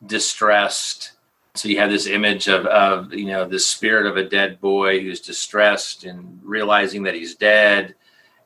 [0.06, 1.14] distressed.
[1.58, 5.02] So you have this image of of you know the spirit of a dead boy
[5.02, 7.96] who's distressed and realizing that he's dead,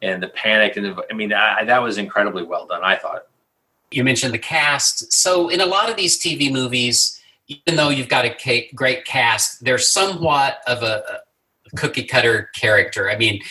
[0.01, 2.81] and the panic and the, I mean I, that was incredibly well done.
[2.83, 3.27] I thought.
[3.91, 5.11] you mentioned the cast.
[5.11, 9.63] So in a lot of these TV movies, even though you've got a great cast,
[9.63, 11.03] they're somewhat of a,
[11.71, 13.09] a cookie cutter character.
[13.09, 13.41] I mean,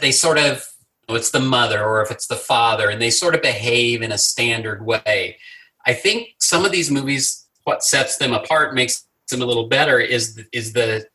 [0.00, 0.66] they sort of
[1.08, 4.18] it's the mother or if it's the father, and they sort of behave in a
[4.18, 5.38] standard way.
[5.86, 10.00] I think some of these movies, what sets them apart, makes them a little better,
[10.00, 11.06] is the, is the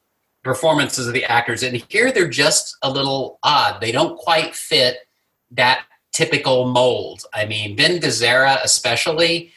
[0.41, 1.63] performances of the actors.
[1.63, 3.81] And here they're just a little odd.
[3.81, 4.99] They don't quite fit
[5.51, 7.23] that typical mold.
[7.33, 9.51] I mean, Ben Gazzara, especially,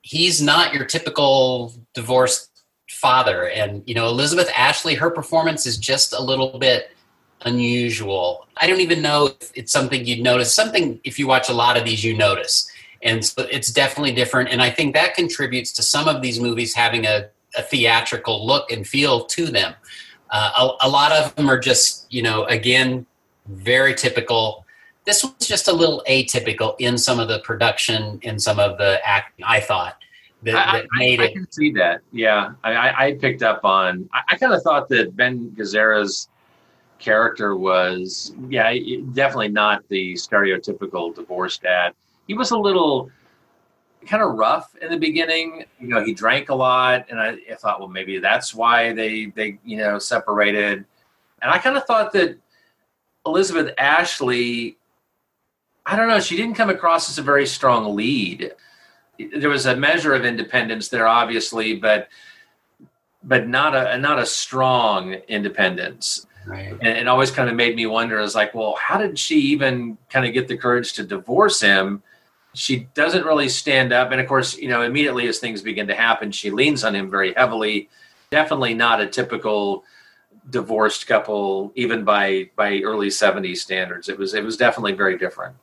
[0.00, 2.48] he's not your typical divorced
[2.88, 3.50] father.
[3.50, 6.90] And, you know, Elizabeth Ashley, her performance is just a little bit
[7.42, 8.46] unusual.
[8.56, 10.54] I don't even know if it's something you'd notice.
[10.54, 12.70] Something, if you watch a lot of these, you notice.
[13.02, 14.50] And so it's definitely different.
[14.50, 18.70] And I think that contributes to some of these movies having a, a theatrical look
[18.70, 19.74] and feel to them.
[20.30, 23.06] Uh, a, a lot of them are just, you know, again,
[23.46, 24.64] very typical
[25.06, 29.00] this was just a little atypical in some of the production in some of the
[29.04, 29.96] acting i thought
[30.42, 32.00] that, that I- made I it i can see that.
[32.12, 34.08] Yeah, I, I, I picked up on.
[34.12, 36.28] I, I kind of thought that Ben Gazzara's
[36.98, 38.72] character was, yeah,
[39.12, 41.94] definitely not the stereotypical divorced dad.
[42.30, 43.10] He was a little
[44.06, 45.64] kind of rough in the beginning.
[45.80, 49.26] You know, he drank a lot, and I, I thought, well, maybe that's why they
[49.26, 50.84] they you know separated.
[51.42, 52.38] And I kind of thought that
[53.26, 54.76] Elizabeth Ashley,
[55.86, 58.52] I don't know, she didn't come across as a very strong lead
[59.34, 62.08] there was a measure of independence there, obviously, but
[63.22, 66.26] but not a not a strong independence.
[66.46, 69.36] right And it always kind of made me wonder, is like, well, how did she
[69.36, 72.02] even kind of get the courage to divorce him?
[72.54, 75.94] She doesn't really stand up, and of course, you know, immediately as things begin to
[75.94, 77.88] happen, she leans on him very heavily.
[78.30, 79.84] Definitely not a typical
[80.50, 84.08] divorced couple, even by by early '70s standards.
[84.08, 85.54] It was it was definitely very different.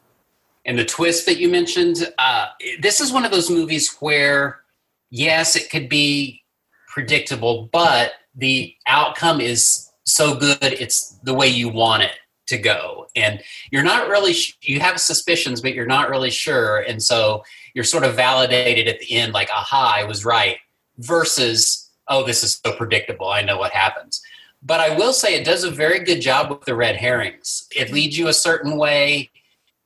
[0.65, 2.47] and the twist that you mentioned uh,
[2.81, 4.61] this is one of those movies where
[5.09, 6.43] yes it could be
[6.87, 13.07] predictable but the outcome is so good it's the way you want it to go.
[13.15, 13.41] And
[13.71, 16.79] you're not really sh- you have suspicions but you're not really sure.
[16.79, 17.43] And so
[17.73, 20.57] you're sort of validated at the end like aha i was right
[20.97, 23.29] versus oh this is so predictable.
[23.29, 24.21] I know what happens.
[24.63, 27.67] But i will say it does a very good job with the red herrings.
[27.75, 29.29] It leads you a certain way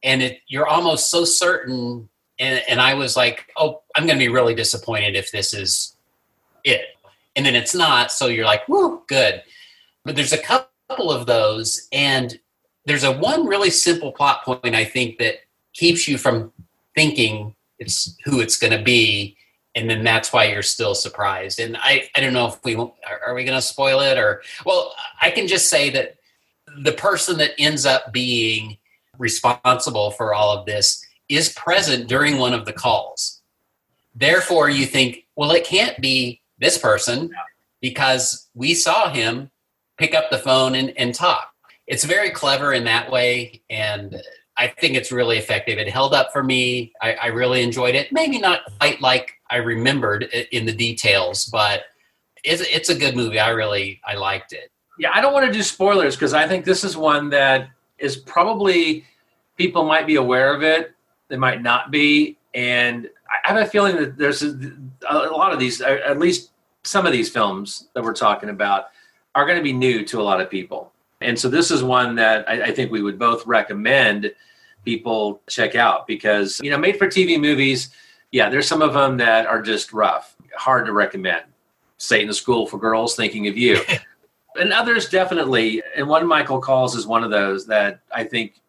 [0.03, 2.09] and it you're almost so certain
[2.39, 5.95] and, and i was like oh i'm going to be really disappointed if this is
[6.63, 6.85] it.
[7.35, 9.43] And then it's not so you're like whoa good.
[10.05, 12.39] But there's a couple of those and
[12.85, 15.35] there's a one really simple plot point i think that
[15.73, 16.51] keeps you from
[16.95, 19.35] thinking it's who it's going to be
[19.73, 21.59] and then that's why you're still surprised.
[21.59, 22.91] And i i don't know if we are,
[23.27, 26.17] are we going to spoil it or well i can just say that
[26.83, 28.77] the person that ends up being
[29.17, 33.41] responsible for all of this is present during one of the calls.
[34.15, 37.31] Therefore you think well it can't be this person
[37.81, 39.49] because we saw him
[39.97, 41.50] pick up the phone and, and talk
[41.91, 44.15] it's very clever in that way and
[44.57, 45.77] i think it's really effective.
[45.77, 46.93] It held up for me.
[47.01, 48.11] I, I really enjoyed it.
[48.11, 51.83] Maybe not quite like i remembered in the details but
[52.43, 53.39] it's, it's a good movie.
[53.39, 54.71] I really i liked it.
[54.97, 58.17] Yeah, I don't want to do spoilers because I think this is one that is
[58.17, 59.05] probably
[59.57, 60.95] people might be aware of it,
[61.27, 63.09] they might not be, and
[63.45, 64.53] I have a feeling that there's a,
[65.09, 66.51] a lot of these, at least
[66.83, 68.85] some of these films that we're talking about,
[69.35, 70.91] are going to be new to a lot of people,
[71.21, 74.33] and so this is one that I, I think we would both recommend
[74.85, 77.89] people check out because you know, made for TV movies,
[78.31, 81.43] yeah, there's some of them that are just rough, hard to recommend.
[81.97, 83.79] Satan's School for Girls, thinking of you
[84.55, 88.61] and others definitely and one michael calls is one of those that i think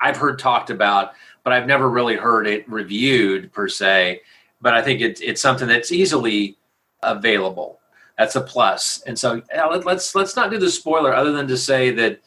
[0.00, 1.12] i've heard talked about
[1.42, 4.20] but i've never really heard it reviewed per se
[4.60, 6.56] but i think it's it's something that's easily
[7.02, 7.80] available
[8.18, 9.02] that's a plus.
[9.06, 12.20] And so uh, let- let's let's not do the spoiler other than to say that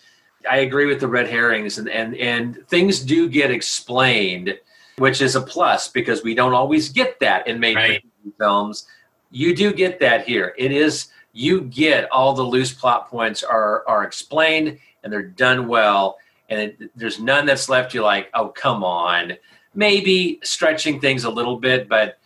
[0.50, 4.56] i agree with the red herrings and and, and things do get explained
[4.98, 8.04] which is a plus because we don't always get that in made for Right.
[8.40, 8.88] Films.
[9.30, 10.54] You do get that here.
[10.58, 15.68] It is you get all the loose plot points are are explained and they're done
[15.68, 16.18] well.
[16.50, 19.34] And it, there's none that's left you like oh come on.
[19.76, 22.20] Maybe stretching things a little bit but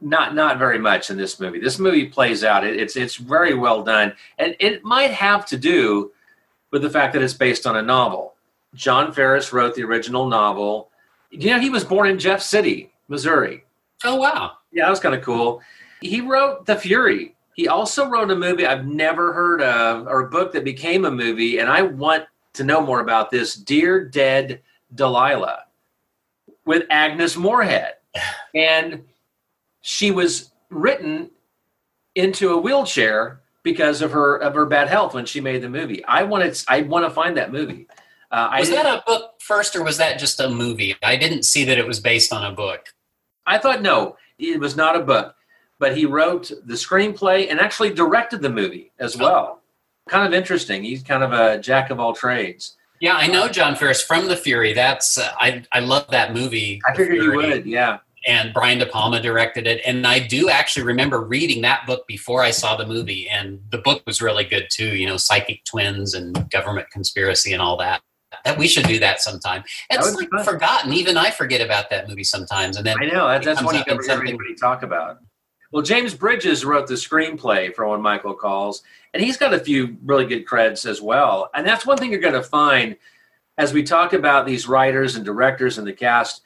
[0.00, 1.58] not not very much in this movie.
[1.58, 2.64] This movie plays out.
[2.64, 4.14] It, it's it's very well done.
[4.38, 6.12] And it might have to do
[6.70, 8.34] with the fact that it's based on a novel.
[8.74, 10.90] John Farris wrote the original novel.
[11.30, 13.64] You know he was born in jeff city missouri.
[14.04, 14.52] Oh wow.
[14.72, 15.60] Yeah that was kind of cool.
[16.00, 17.34] He wrote the fury.
[17.54, 21.10] He also wrote a movie I've never heard of, or a book that became a
[21.10, 24.62] movie, and I want to know more about this Dear Dead
[24.94, 25.64] Delilah
[26.64, 27.94] with Agnes Moorehead.
[28.54, 29.04] And
[29.88, 31.30] she was written
[32.14, 36.04] into a wheelchair because of her of her bad health when she made the movie.
[36.04, 37.88] I want to I want to find that movie.
[38.30, 41.64] Uh, was that a book first or was that just a movie i didn't see
[41.64, 42.92] that it was based on a book
[43.46, 45.34] I thought no, it was not a book,
[45.78, 49.62] but he wrote the screenplay and actually directed the movie as well.
[50.10, 50.84] Kind of interesting.
[50.84, 52.76] He's kind of a jack of all trades.
[53.00, 56.78] yeah i know john Farris from the fury that's uh, i i love that movie
[56.86, 58.00] I figured you would, yeah.
[58.26, 59.80] And Brian De Palma directed it.
[59.86, 63.78] And I do actually remember reading that book before I saw the movie, and the
[63.78, 64.96] book was really good too.
[64.96, 68.02] You know, psychic twins and government conspiracy and all that.
[68.44, 69.64] That we should do that sometime.
[69.90, 70.44] That It's be like fun.
[70.44, 70.92] forgotten.
[70.92, 72.76] Even I forget about that movie sometimes.
[72.76, 75.18] And then I know that, that's comes one you never hear anybody talk about.
[75.72, 79.96] Well, James Bridges wrote the screenplay for When Michael Calls, and he's got a few
[80.04, 81.50] really good creds as well.
[81.54, 82.96] And that's one thing you're going to find
[83.58, 86.42] as we talk about these writers and directors and the cast.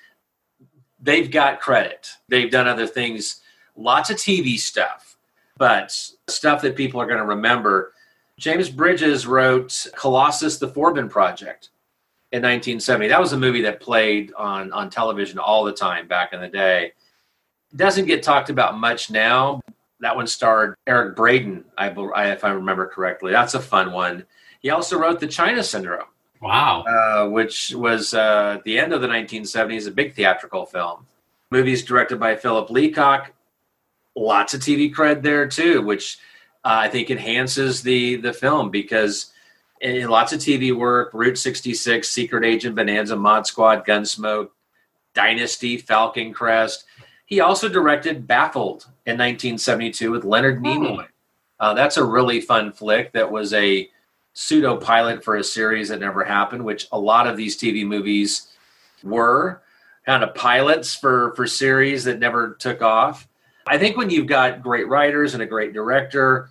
[1.02, 2.08] They've got credit.
[2.28, 3.40] They've done other things,
[3.76, 5.16] lots of TV stuff,
[5.58, 5.90] but
[6.28, 7.92] stuff that people are going to remember.
[8.38, 11.70] James Bridges wrote Colossus: The Forbin Project
[12.30, 13.08] in 1970.
[13.08, 16.48] That was a movie that played on on television all the time back in the
[16.48, 16.92] day.
[17.74, 19.60] Doesn't get talked about much now.
[20.00, 21.88] That one starred Eric Braeden, I,
[22.32, 23.32] if I remember correctly.
[23.32, 24.24] That's a fun one.
[24.60, 26.08] He also wrote The China Syndrome,
[26.42, 31.06] wow, uh, which was uh, at the end of the 1970s, a big theatrical film.
[31.50, 33.32] Movies directed by Philip Leacock.
[34.14, 36.18] Lots of TV cred there too, which
[36.64, 39.32] uh, I think enhances the the film because
[39.80, 44.50] in lots of TV work, Route 66, Secret Agent, Bonanza, Mod Squad, Gunsmoke,
[45.14, 46.84] Dynasty, Falcon Crest.
[47.26, 51.06] He also directed Baffled in 1972 with Leonard Nimoy.
[51.58, 53.88] Uh, that's a really fun flick that was a
[54.34, 58.48] pseudo pilot for a series that never happened, which a lot of these TV movies
[59.02, 59.62] were
[60.06, 63.28] kind of pilots for for series that never took off.
[63.66, 66.50] I think when you've got great writers and a great director,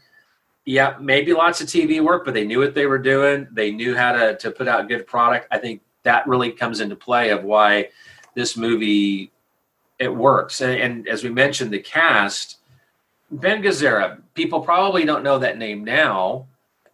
[0.66, 3.48] Yeah, maybe lots of TV work, but they knew what they were doing.
[3.52, 5.48] They knew how to, to put out good product.
[5.52, 7.90] I think that really comes into play of why
[8.36, 9.32] this movie
[10.00, 10.62] it works.
[10.62, 12.58] And, and as we mentioned, the cast,
[13.32, 16.48] Ben Gazzara, people probably don't know that name now.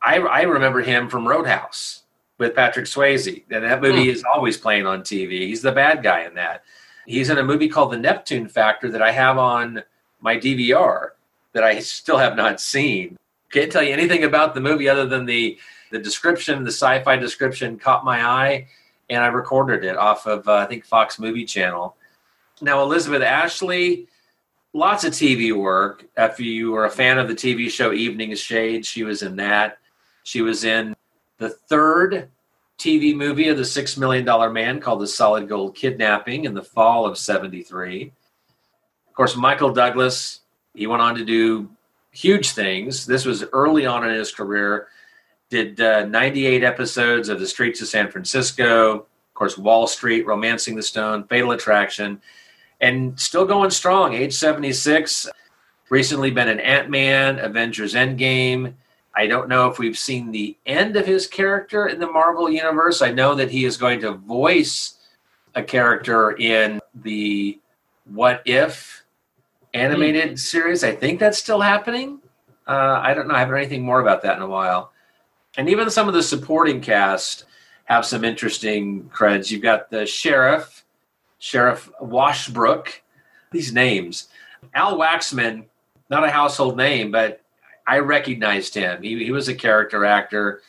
[0.07, 2.03] I, I remember him from Roadhouse
[2.37, 3.43] with Patrick Swayze.
[3.49, 4.09] And that movie Hmm.
[4.09, 5.41] is always playing on TV.
[5.47, 6.63] He's the bad guy in that.
[7.05, 9.83] He's in a movie called The Neptune Factor that I have on
[10.21, 11.09] my DVR
[11.53, 13.17] that I still have not seen.
[13.51, 15.57] Can't tell you anything about the movie other than the
[15.89, 18.67] the description, the sci-fi description caught my eye,
[19.09, 21.95] and I recorded it off of uh, I think Fox Movie Channel.
[22.61, 24.07] Now Elizabeth Ashley,
[24.73, 26.05] lots of TV work.
[26.17, 29.77] If you were a fan of the TV show Evening Shade, she was in that.
[30.28, 30.93] She was in
[31.38, 32.28] the third
[32.78, 36.61] TV movie of the Six Million Dollar Man called The Solid Gold Kidnapping in the
[36.61, 38.11] fall of '73.
[39.07, 40.41] Of course, Michael Douglas,
[40.73, 41.69] he went on to do
[42.11, 43.05] huge things.
[43.05, 44.89] This was early on in his career.
[45.49, 50.75] Did uh, 98 episodes of The Streets of San Francisco, of course, Wall Street, Romancing
[50.75, 52.21] the Stone, Fatal Attraction,
[52.82, 54.13] and still going strong.
[54.13, 55.30] Age 76.
[55.89, 58.73] Recently been in Ant Man, Avengers Endgame.
[59.18, 63.01] I don't know if we've seen the end of his character in the Marvel Universe.
[63.01, 64.99] I know that he is going to voice
[65.55, 67.59] a character in the
[68.05, 69.03] What If
[69.74, 70.84] animated series.
[70.84, 72.20] I think that's still happening.
[72.68, 73.34] Uh, I don't know.
[73.34, 74.91] I haven't heard anything more about that in a while.
[75.57, 77.45] And even some of the supporting cast
[77.86, 79.49] have some interesting creds.
[79.49, 80.86] You've got the sheriff,
[81.39, 82.89] Sheriff Washbrook.
[83.49, 84.28] These names.
[84.76, 85.65] Al Waxman,
[86.11, 87.41] not a household name, but
[87.88, 89.01] I recognized him.
[89.01, 90.61] He, he was a character actor.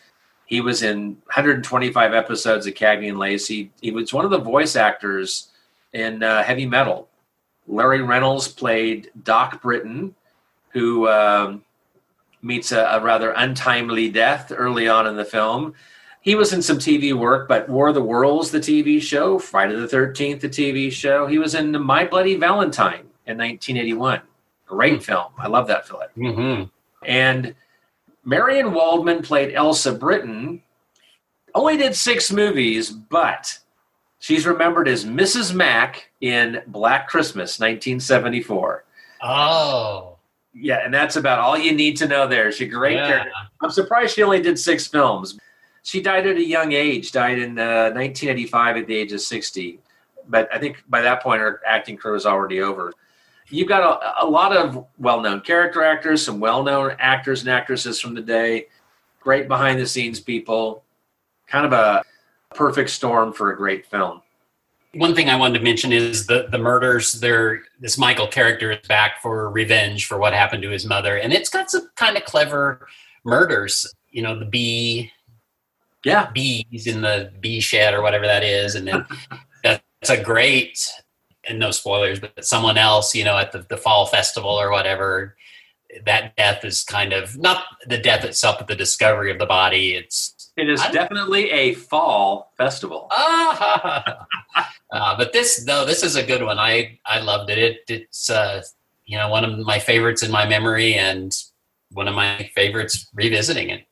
[0.46, 3.70] He was in 125 episodes of Cagney and Lacey.
[3.82, 5.48] He was one of the voice actors
[5.92, 7.08] in uh, Heavy Metal.
[7.66, 10.14] Larry Reynolds played Doc Britton,
[10.70, 11.64] who um,
[12.40, 15.74] meets a, a rather untimely death early on in the film.
[16.20, 19.74] He was in some TV work, but War of the Worlds, the TV show, Friday
[19.74, 21.26] the 13th, the TV show.
[21.26, 24.20] He was in My Bloody Valentine in 1981.
[24.66, 25.32] Great film.
[25.38, 26.02] I love that film.
[26.16, 26.64] Mm-hmm.
[27.04, 27.54] And
[28.24, 30.62] Marian Waldman played Elsa Britton.
[31.54, 33.58] Only did six movies, but
[34.18, 35.54] she's remembered as Mrs.
[35.54, 38.84] Mac in Black Christmas, 1974.
[39.22, 40.14] Oh,
[40.54, 42.50] Yeah, and that's about all you need to know there.
[42.50, 43.06] She's a great Yeah.
[43.06, 43.30] character.
[43.62, 45.38] I'm surprised she only did six films.
[45.84, 49.78] She died at a young age, died in uh, 1985 at the age of 60.
[50.28, 52.92] But I think by that point, her acting career was already over.
[53.50, 57.50] You've got a, a lot of well known character actors, some well known actors and
[57.50, 58.66] actresses from the day,
[59.20, 60.82] great behind the scenes people,
[61.46, 62.02] kind of a
[62.54, 64.22] perfect storm for a great film.
[64.94, 67.12] One thing I wanted to mention is the the murders.
[67.12, 71.32] There, this Michael character is back for revenge for what happened to his mother, and
[71.32, 72.88] it's got some kind of clever
[73.24, 73.94] murders.
[74.10, 75.12] You know, the bee,
[76.04, 79.06] yeah, bees in the bee shed or whatever that is, and then
[79.62, 80.90] that's a great.
[81.44, 85.36] And no spoilers, but someone else, you know, at the, the fall festival or whatever,
[86.04, 89.94] that death is kind of not the death itself, but the discovery of the body.
[89.94, 93.08] It's It is definitely a fall festival.
[93.10, 94.26] Ah,
[94.92, 96.58] uh, but this though, this is a good one.
[96.58, 97.58] I I loved it.
[97.58, 98.62] it it's uh,
[99.06, 101.32] you know one of my favorites in my memory, and
[101.90, 103.86] one of my favorites revisiting it.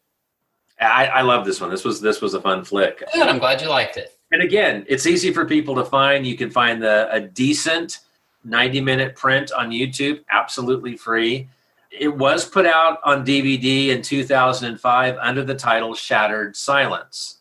[0.81, 1.71] I, I love this one.
[1.71, 2.99] This was this was a fun flick.
[2.99, 3.27] Good.
[3.27, 4.16] I'm glad you liked it.
[4.37, 6.27] And again, it's easy for people to find.
[6.27, 8.01] You can find the a decent
[8.45, 11.49] 90 minute print on YouTube, absolutely free.
[11.91, 17.39] It was put out on DVD in 2005 under the title Shattered Silence.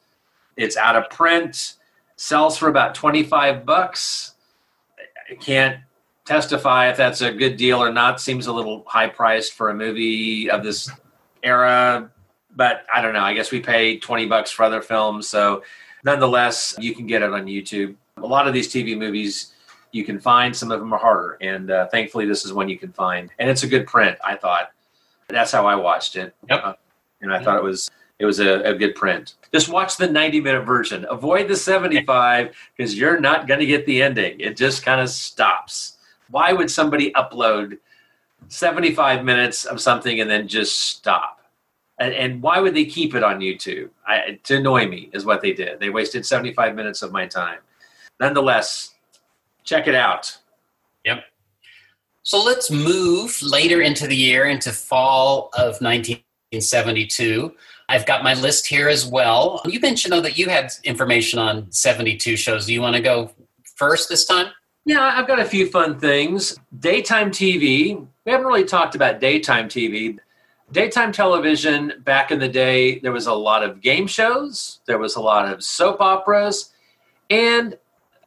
[0.55, 1.73] It's out of print,
[2.15, 4.35] sells for about 25 bucks.
[5.29, 5.81] I can't
[6.23, 8.21] testify if that's a good deal or not.
[8.21, 10.89] Seems a little high priced for a movie of this
[11.43, 12.09] era,
[12.55, 13.19] but I don't know.
[13.19, 15.61] I guess we pay 20 bucks for other films, so
[16.05, 17.95] nonetheless, you can get it on YouTube.
[18.17, 19.53] A lot of these TV movies
[19.91, 21.37] you can find, some of them are harder.
[21.41, 23.29] And uh, thankfully, this is one you can find.
[23.39, 24.71] And it's a good print, I thought.
[25.27, 26.35] That's how I watched it.
[26.49, 26.61] Yep.
[26.63, 26.73] Uh,
[27.21, 27.89] and I thought it was
[28.19, 29.33] it was a, a good print.
[29.51, 31.05] Just watch the 90 minute version.
[31.09, 34.39] Avoid the 75 because you're not going to get the ending.
[34.39, 35.97] It just kind of stops.
[36.29, 37.77] Why would somebody upload
[38.47, 41.41] 75 minutes of something and then just stop?
[41.99, 43.89] And, and why would they keep it on YouTube?
[44.05, 45.79] I, to annoy me is what they did.
[45.79, 47.59] They wasted 75 minutes of my time.
[48.19, 48.95] Nonetheless,
[49.63, 50.37] check it out.
[51.05, 51.23] Yep.
[52.23, 57.53] So let's move later into the year, into fall of 1972.
[57.87, 59.61] I've got my list here as well.
[59.65, 62.65] You mentioned though that you had information on 72 shows.
[62.65, 63.31] Do you want to go
[63.75, 64.47] first this time?
[64.85, 66.57] Yeah, I've got a few fun things.
[66.79, 68.07] Daytime TV.
[68.25, 70.17] We haven't really talked about daytime TV.
[70.71, 75.15] Daytime television back in the day, there was a lot of game shows, there was
[75.15, 76.71] a lot of soap operas,
[77.29, 77.77] and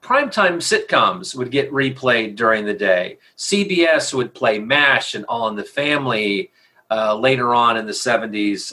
[0.03, 3.19] primetime sitcoms would get replayed during the day.
[3.37, 6.51] CBS would play MASH and All in the Family
[6.91, 8.73] uh, later on in the 70s.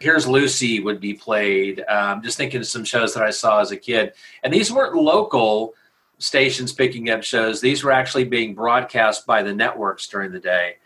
[0.00, 1.84] Here's Lucy would be played.
[1.88, 4.14] Um, just thinking of some shows that I saw as a kid.
[4.42, 5.74] And these weren't local
[6.18, 10.76] stations picking up shows, these were actually being broadcast by the networks during the day.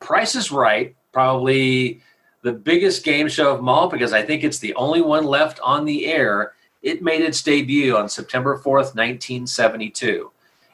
[0.00, 2.00] Price is Right, probably
[2.42, 5.60] the biggest game show of them all because I think it's the only one left
[5.60, 6.52] on the air.
[6.82, 10.30] It made its debut on September 4th, 1972.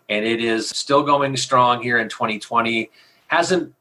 [0.08, 2.90] And it is still going strong here in 2020.
[3.26, 3.74] Hasn't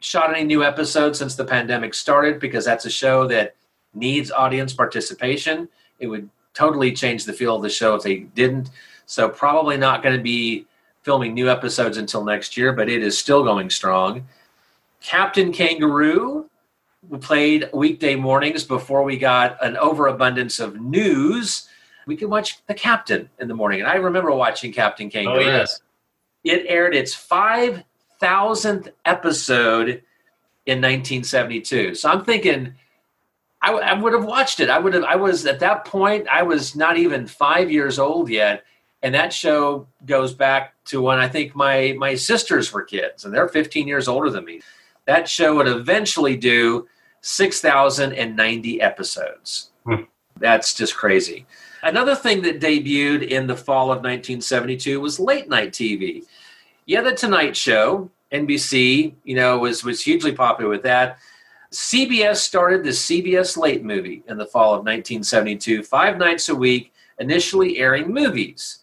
[0.00, 3.54] shot any new episodes since the pandemic started because that's a show that
[3.92, 5.68] needs audience participation.
[5.98, 8.70] It would totally change the feel of the show if they didn't.
[9.04, 10.66] So, probably not going to be
[11.02, 14.26] filming new episodes until next year, but it is still going strong.
[15.00, 16.48] Captain Kangaroo
[17.08, 21.68] we played weekday mornings before we got an overabundance of news.
[22.06, 23.80] We could watch The Captain in the morning.
[23.80, 25.36] And I remember watching Captain oh, Kangaroo.
[25.36, 25.80] Oh, yes.
[26.44, 29.88] It aired its 5,000th episode
[30.66, 31.94] in 1972.
[31.94, 32.74] So I'm thinking,
[33.62, 34.70] I, w- I would have watched it.
[34.70, 35.04] I would have.
[35.04, 36.28] I was at that point.
[36.28, 38.64] I was not even five years old yet,
[39.02, 43.34] and that show goes back to when I think my my sisters were kids, and
[43.34, 44.60] they're 15 years older than me.
[45.06, 46.88] That show would eventually do
[47.22, 49.70] 6,090 episodes.
[49.84, 50.02] Hmm.
[50.38, 51.46] That's just crazy.
[51.82, 56.24] Another thing that debuted in the fall of 1972 was late night TV.
[56.84, 61.18] Yeah, the Tonight Show, NBC, you know, was was hugely popular with that.
[61.72, 66.92] CBS started the CBS Late Movie in the fall of 1972, five nights a week,
[67.18, 68.80] initially airing movies,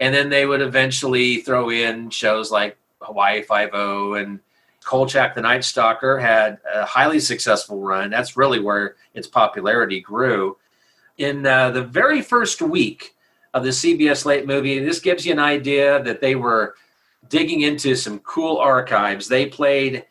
[0.00, 4.40] and then they would eventually throw in shows like Hawaii Five O and
[4.86, 8.08] Kolchak the Night Stalker had a highly successful run.
[8.08, 10.56] That's really where its popularity grew.
[11.18, 13.16] In uh, the very first week
[13.52, 16.76] of the CBS Late Movie, this gives you an idea that they were
[17.28, 19.26] digging into some cool archives.
[19.26, 20.06] They played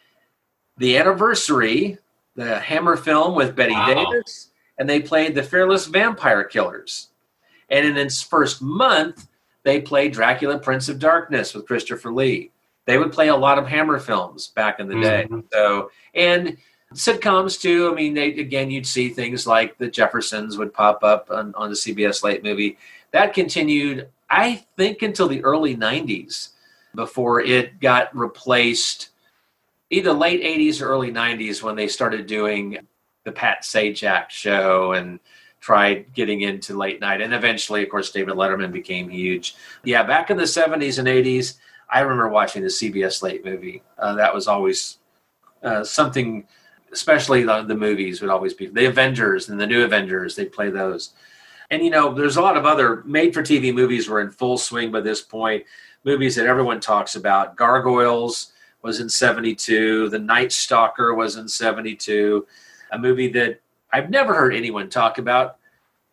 [0.78, 1.98] the anniversary,
[2.36, 4.12] the Hammer film with Betty Wow.
[4.12, 7.12] Davis, and they played the Fearless Vampire Killers.
[7.70, 9.30] And in its first month,
[9.64, 12.52] they played Dracula Prince of Darkness with Christopher Lee.
[12.86, 15.28] They would play a lot of Hammer films back in the day.
[15.30, 15.44] Mhm.
[15.52, 16.58] So, and
[16.94, 17.90] sitcoms too.
[17.92, 21.70] I mean, they again, you'd see things like the Jeffersons would pop up on, on
[21.70, 22.78] the CBS late movie.
[23.12, 26.50] That continued, I think, until the early '90s
[26.94, 29.10] before it got replaced.
[29.90, 32.78] Either late '80s or early '90s when they started doing
[33.24, 35.20] the Pat Sajak show and
[35.60, 37.22] tried getting into late night.
[37.22, 39.56] And eventually, of course, David Letterman became huge.
[39.84, 41.56] Yeah, back in the 70s and 80s,
[41.90, 43.84] I remember watching the CBS late movie.
[43.98, 44.98] Uh, that was always
[45.64, 46.46] uh, something,
[46.92, 50.36] especially the, the movies would always be the Avengers and the new Avengers.
[50.36, 51.14] They'd play those.
[51.72, 54.58] And, you know, there's a lot of other made for TV movies were in full
[54.58, 55.64] swing by this point.
[56.04, 57.56] Movies that everyone talks about.
[57.56, 58.52] Gargoyles
[58.84, 60.10] was in 72.
[60.10, 62.46] The Night Stalker was in 72.
[62.92, 63.60] A movie that
[63.92, 65.58] I've never heard anyone talk about.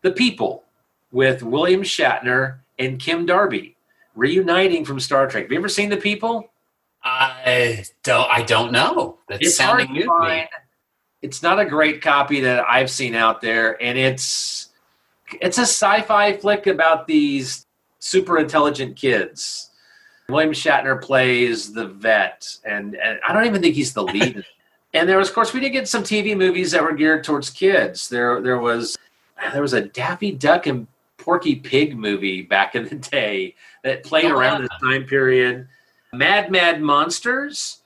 [0.01, 0.63] The People
[1.11, 3.72] with William Shatner and Kim Darby
[4.15, 5.43] reuniting from Star Trek.
[5.43, 6.51] Have you ever seen The People?
[7.03, 8.31] I don't.
[8.31, 9.17] I don't know.
[9.27, 10.47] That's it's hard sounding new to find.
[11.21, 14.69] It's not a great copy that I've seen out there, and it's
[15.41, 17.65] it's a sci-fi flick about these
[17.99, 19.69] super intelligent kids.
[20.29, 24.43] William Shatner plays the vet, and, and I don't even think he's the lead.
[24.93, 27.49] and there was, of course, we did get some TV movies that were geared towards
[27.49, 28.07] kids.
[28.07, 28.97] There, there was
[29.51, 30.87] there was a Daffy Duck and
[31.23, 34.67] Porky Pig movie back in the day that played Oh, around wow.
[34.67, 35.67] this time period.
[36.11, 37.79] Mad Mad Monsters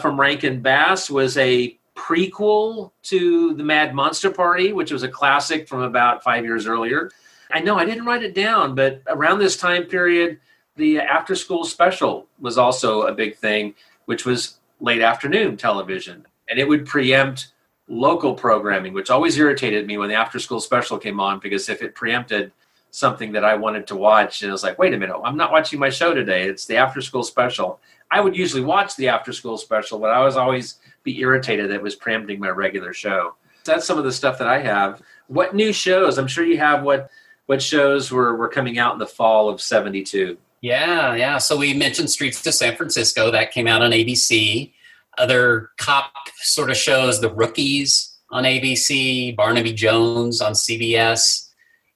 [0.00, 5.68] from Rankin Bass was a prequel to the Mad Monster Party, which was a classic
[5.68, 7.10] from about five years earlier.
[7.52, 10.40] I know I didn't write it down, but around this time period,
[10.76, 13.74] the after school special was also a big thing,
[14.06, 16.26] which was late afternoon television.
[16.48, 17.52] And it would preempt
[17.86, 21.82] local programming, which always irritated me when the after school special came on because if
[21.82, 22.50] it preempted
[22.90, 25.52] something that I wanted to watch, and I was like, wait a minute, I'm not
[25.52, 26.48] watching my show today.
[26.48, 27.80] It's the after school special.
[28.10, 31.76] I would usually watch the after school special, but I was always be irritated that
[31.76, 33.34] it was preempting my regular show.
[33.64, 35.02] That's some of the stuff that I have.
[35.28, 36.18] What new shows?
[36.18, 37.10] I'm sure you have what
[37.46, 40.38] what shows were, were coming out in the fall of 72.
[40.60, 41.38] Yeah, yeah.
[41.38, 43.30] So we mentioned Streets of San Francisco.
[43.30, 44.72] That came out on ABC.
[45.18, 46.12] Other cop
[46.42, 51.48] sort of shows, The Rookies on ABC, Barnaby Jones on CBS,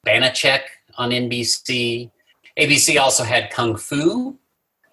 [0.05, 0.63] Banacek
[0.97, 2.11] on NBC.
[2.59, 4.39] ABC also had Kung Fu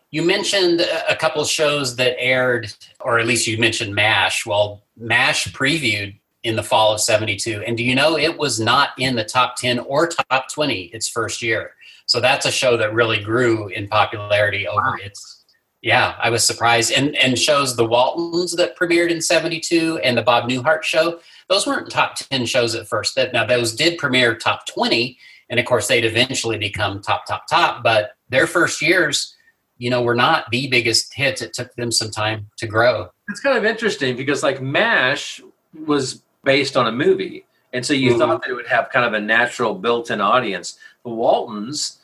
[0.09, 4.45] You mentioned a couple shows that aired, or at least you mentioned MASH.
[4.45, 7.63] Well, MASH previewed in the fall of 72.
[7.65, 11.07] And do you know it was not in the top 10 or top 20 its
[11.07, 11.75] first year?
[12.07, 15.45] So that's a show that really grew in popularity over its.
[15.81, 16.91] Yeah, I was surprised.
[16.91, 21.65] And and shows the Waltons that premiered in 72 and the Bob Newhart show, those
[21.65, 23.15] weren't top 10 shows at first.
[23.15, 25.17] That Now, those did premiere top 20.
[25.51, 27.83] And of course, they'd eventually become top, top, top.
[27.83, 29.35] But their first years,
[29.77, 31.41] you know, were not the biggest hits.
[31.41, 33.09] It took them some time to grow.
[33.29, 35.41] It's kind of interesting because like MASH
[35.85, 37.45] was based on a movie.
[37.73, 38.17] And so you Mhm.
[38.19, 40.79] thought that it would have kind of a natural built-in audience.
[41.03, 41.99] The Waltons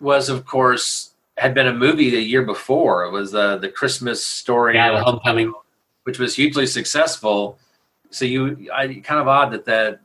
[0.00, 3.04] was of course had been a movie the year before.
[3.04, 5.52] It was uh, the Christmas story Yeah, the Homecoming.
[6.04, 7.58] which was hugely successful.
[8.10, 10.00] So you I kind of odd that that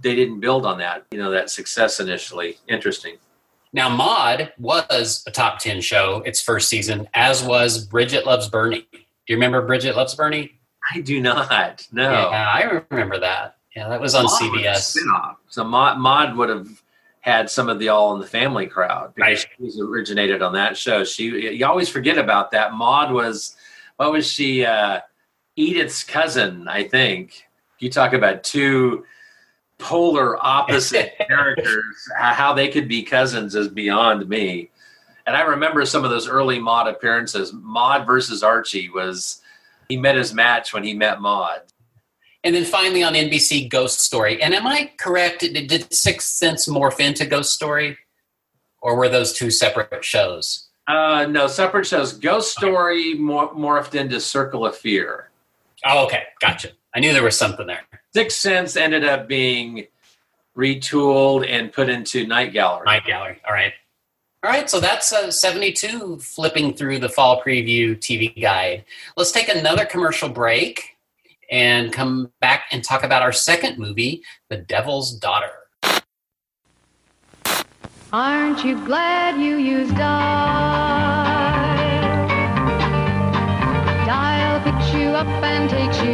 [0.00, 2.58] they didn't build on that, you know, that success initially.
[2.68, 3.16] Interesting.
[3.72, 8.86] Now, Maude was a top 10 show its first season, as was Bridget Loves Bernie.
[8.92, 8.98] Do
[9.32, 10.60] you remember Bridget Loves Bernie?
[10.94, 11.86] I do not.
[11.92, 12.10] No.
[12.10, 13.56] Yeah, I remember that.
[13.74, 14.76] Yeah, that was on Maude was CBS.
[14.76, 15.38] spin-off.
[15.48, 16.68] So Maude, Maude would have
[17.20, 20.76] had some of the All in the Family crowd because she was originated on that
[20.76, 21.02] show.
[21.04, 22.74] She you always forget about that.
[22.74, 23.56] Maude was
[23.96, 24.64] what was she?
[24.64, 25.00] Uh,
[25.56, 27.46] Edith's cousin, I think.
[27.78, 29.04] You talk about two
[29.84, 32.08] polar opposite characters.
[32.18, 34.70] How they could be cousins is beyond me.
[35.26, 37.52] And I remember some of those early Maude appearances.
[37.52, 39.40] Maude versus Archie was
[39.88, 41.62] he met his match when he met Maude.
[42.42, 44.42] And then finally on NBC, Ghost Story.
[44.42, 45.40] And am I correct?
[45.40, 47.96] Did, did Sixth Sense morph into Ghost Story?
[48.82, 50.68] Or were those two separate shows?
[50.86, 52.12] Uh, no, separate shows.
[52.12, 55.30] Ghost Story mor- morphed into Circle of Fear.
[55.86, 56.24] Oh, okay.
[56.40, 56.70] Gotcha.
[56.94, 57.80] I knew there was something there.
[58.14, 59.86] Sixth Sense ended up being
[60.56, 62.84] retooled and put into Night Gallery.
[62.86, 63.40] Night Gallery.
[63.46, 63.72] All right.
[64.44, 64.70] All right.
[64.70, 68.84] So that's uh, 72 flipping through the fall preview TV guide.
[69.16, 70.96] Let's take another commercial break
[71.50, 75.50] and come back and talk about our second movie, The Devil's Daughter.
[78.12, 81.24] Aren't you glad you used Dial?
[84.06, 86.13] Dial picks you up and takes you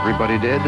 [0.00, 0.62] everybody did?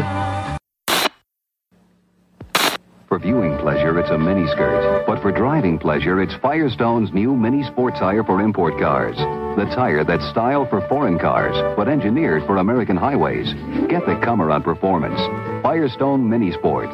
[3.07, 5.05] For viewing pleasure, it's a mini skirt.
[5.05, 9.15] But for driving pleasure, it's Firestone's new mini sport tire for import cars.
[9.55, 13.53] The tire that's styled for foreign cars, but engineered for American highways.
[13.87, 15.19] Get the comer on performance.
[15.61, 16.89] Firestone Mini Sport.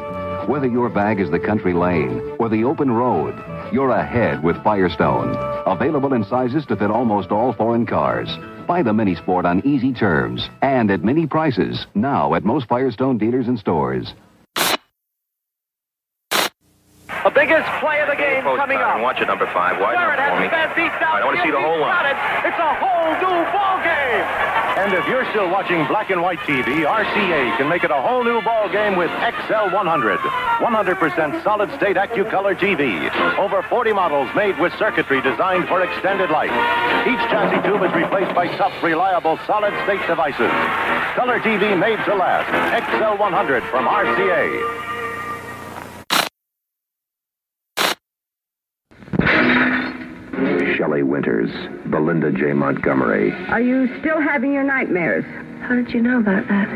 [0.46, 3.34] Whether your bag is the country lane or the open road,
[3.72, 5.34] you're ahead with Firestone.
[5.66, 8.28] Available in sizes to fit almost all foreign cars.
[8.70, 13.18] Buy the Mini Sport on easy terms and at mini prices now at most Firestone
[13.18, 14.14] dealers and stores.
[17.24, 19.00] The biggest play of the game coming uh, up.
[19.04, 19.76] Watch it, number five.
[19.76, 20.46] Wide Garrett enough for has me.
[20.48, 21.20] the bad beat down.
[21.20, 22.16] I want to see the whole Got line.
[22.16, 22.48] it.
[22.48, 24.24] It's a whole new ball game.
[24.80, 28.24] And if you're still watching black and white TV, RCA can make it a whole
[28.24, 30.16] new ball game with XL100.
[30.16, 33.12] 100% solid state AccuColor TV.
[33.36, 36.50] Over 40 models made with circuitry designed for extended life.
[37.04, 40.50] Each chassis tube is replaced by tough, reliable solid state devices.
[41.12, 42.48] Color TV made to last.
[42.88, 44.89] XL100 from RCA.
[50.76, 51.50] Shelley Winters,
[51.90, 52.52] Belinda J.
[52.54, 53.32] Montgomery.
[53.48, 55.24] Are you still having your nightmares?
[55.62, 56.68] How did you know about that?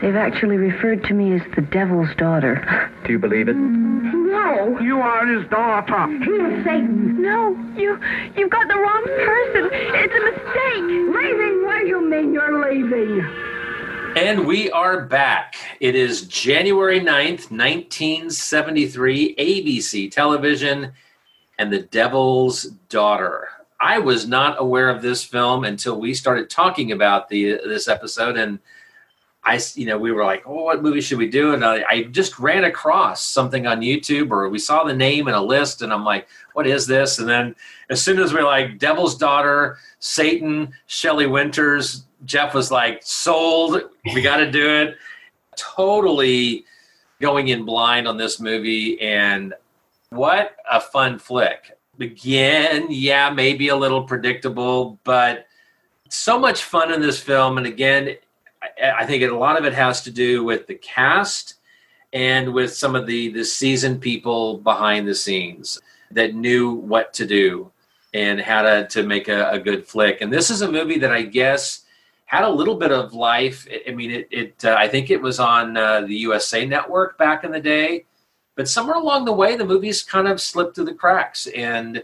[0.00, 2.90] They've actually referred to me as the devil's daughter.
[3.04, 3.56] Do you believe it?
[3.56, 4.80] No.
[4.80, 6.06] You are his daughter.
[6.24, 7.20] He is Satan.
[7.20, 7.98] No, you
[8.36, 9.68] you've got the wrong person.
[9.72, 10.82] It's a mistake.
[11.14, 11.64] Leaving?
[11.66, 13.20] What do you mean you're leaving?
[14.16, 15.54] And we are back.
[15.80, 20.92] It is January 9th, 1973, ABC television,
[21.62, 23.48] and The Devil's Daughter.
[23.78, 28.36] I was not aware of this film until we started talking about the this episode,
[28.36, 28.58] and
[29.44, 32.02] I, you know, we were like, "Oh, what movie should we do?" And I, I
[32.04, 35.92] just ran across something on YouTube, or we saw the name in a list, and
[35.92, 37.54] I'm like, "What is this?" And then
[37.90, 43.82] as soon as we are like, "Devil's Daughter," Satan, Shelley Winters, Jeff was like, "Sold,
[44.12, 44.96] we got to do it."
[45.56, 46.64] Totally
[47.20, 49.54] going in blind on this movie, and
[50.16, 51.72] what a fun flick!
[52.00, 55.46] Again, yeah, maybe a little predictable, but
[56.08, 57.58] so much fun in this film.
[57.58, 58.16] And again,
[58.82, 61.54] I, think a lot of it has to do with the cast
[62.12, 67.26] and with some of the the seasoned people behind the scenes that knew what to
[67.26, 67.70] do
[68.14, 70.20] and how to to make a, a good flick.
[70.20, 71.80] And this is a movie that I guess
[72.26, 73.66] had a little bit of life.
[73.70, 74.28] I- I mean, it.
[74.30, 78.04] it uh, I think it was on uh, the USA Network back in the day,
[78.54, 82.02] but somewhere along the way, the movie's kind of slipped through the cracks and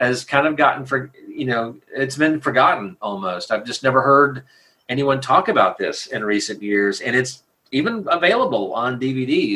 [0.00, 3.50] has kind of gotten for you know it's been forgotten almost.
[3.50, 4.42] I've just never heard
[4.88, 9.54] anyone talk about this in recent years, and it's even available on DVD.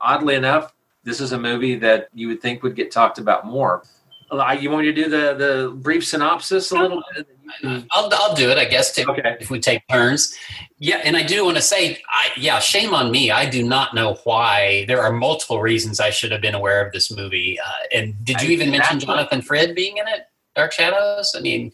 [0.00, 0.72] Oddly enough,
[1.04, 3.82] this is a movie that you would think would get talked about more.
[4.30, 7.26] You want me to do the the brief synopsis a little bit?
[7.64, 9.36] I'll, I'll do it, I guess, too, Okay.
[9.40, 10.36] if we take turns.
[10.78, 13.30] Yeah, and I do want to say, I, yeah, shame on me.
[13.30, 14.84] I do not know why.
[14.86, 17.58] There are multiple reasons I should have been aware of this movie.
[17.58, 20.28] Uh, and did you even mention Jonathan Frid being in it?
[20.54, 21.34] Dark Shadows?
[21.36, 21.72] I mean,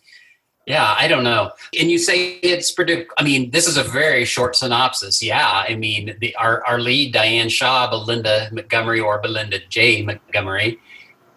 [0.66, 1.50] yeah, I don't know.
[1.78, 3.12] And you say it's predict.
[3.18, 5.22] I mean, this is a very short synopsis.
[5.22, 10.02] Yeah, I mean, the, our our lead Diane Shaw, Belinda Montgomery, or Belinda J.
[10.02, 10.78] Montgomery,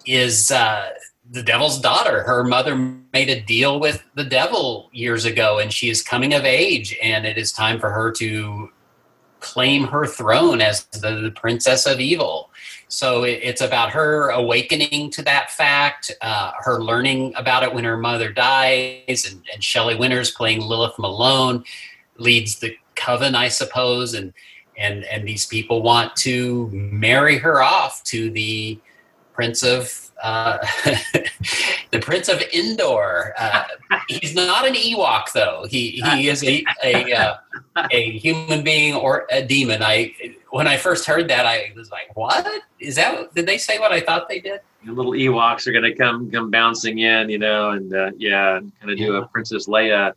[0.05, 0.91] is uh,
[1.31, 2.23] the devil's daughter.
[2.23, 6.45] Her mother made a deal with the devil years ago, and she is coming of
[6.45, 8.69] age, and it is time for her to
[9.39, 12.49] claim her throne as the, the princess of evil.
[12.87, 17.83] So it, it's about her awakening to that fact, uh, her learning about it when
[17.83, 21.63] her mother dies, and, and Shelley Winters playing Lilith Malone
[22.17, 24.33] leads the coven, I suppose, and
[24.77, 28.79] and and these people want to marry her off to the
[29.33, 30.57] prince of uh,
[31.91, 33.33] the prince of Endor.
[33.37, 33.63] Uh,
[34.07, 35.65] he's not an Ewok though.
[35.69, 37.37] He he is a a, uh,
[37.91, 39.83] a human being or a demon.
[39.83, 40.13] I
[40.51, 42.47] when I first heard that, I was like, "What
[42.79, 43.33] is that?
[43.33, 46.31] Did they say what I thought they did?" The little Ewoks are going to come
[46.31, 50.13] come bouncing in, you know, and uh, yeah, kind of do a Princess Leia.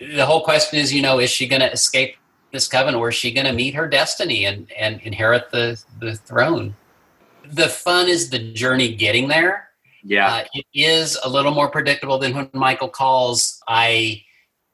[0.00, 2.16] The whole question is, you know, is she going to escape
[2.52, 6.16] this coven, or is she going to meet her destiny and and inherit the the
[6.16, 6.74] throne?
[7.50, 9.68] The fun is the journey getting there.
[10.02, 10.28] Yeah.
[10.28, 13.60] Uh, it is a little more predictable than when Michael calls.
[13.68, 14.22] I,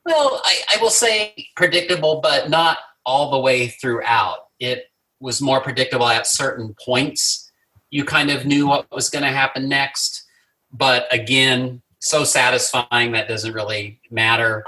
[0.04, 4.46] well, I, I will say predictable, but not all the way throughout.
[4.58, 4.86] It
[5.20, 7.50] was more predictable at certain points.
[7.90, 10.24] You kind of knew what was going to happen next.
[10.72, 14.64] But again, so satisfying that doesn't really matter.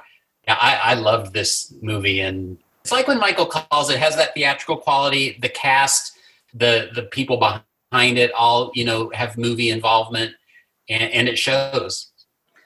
[0.47, 2.21] Yeah, I, I loved this movie.
[2.21, 5.39] And it's like when Michael calls, it has that theatrical quality.
[5.41, 6.13] The cast,
[6.53, 7.63] the the people behind
[7.93, 10.35] it all, you know, have movie involvement
[10.89, 12.09] and, and it shows.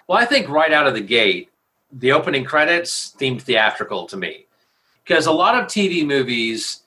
[0.08, 1.50] Well, I think right out of the gate,
[1.92, 4.46] the opening credits seemed theatrical to me.
[5.04, 6.82] Because a lot of TV movies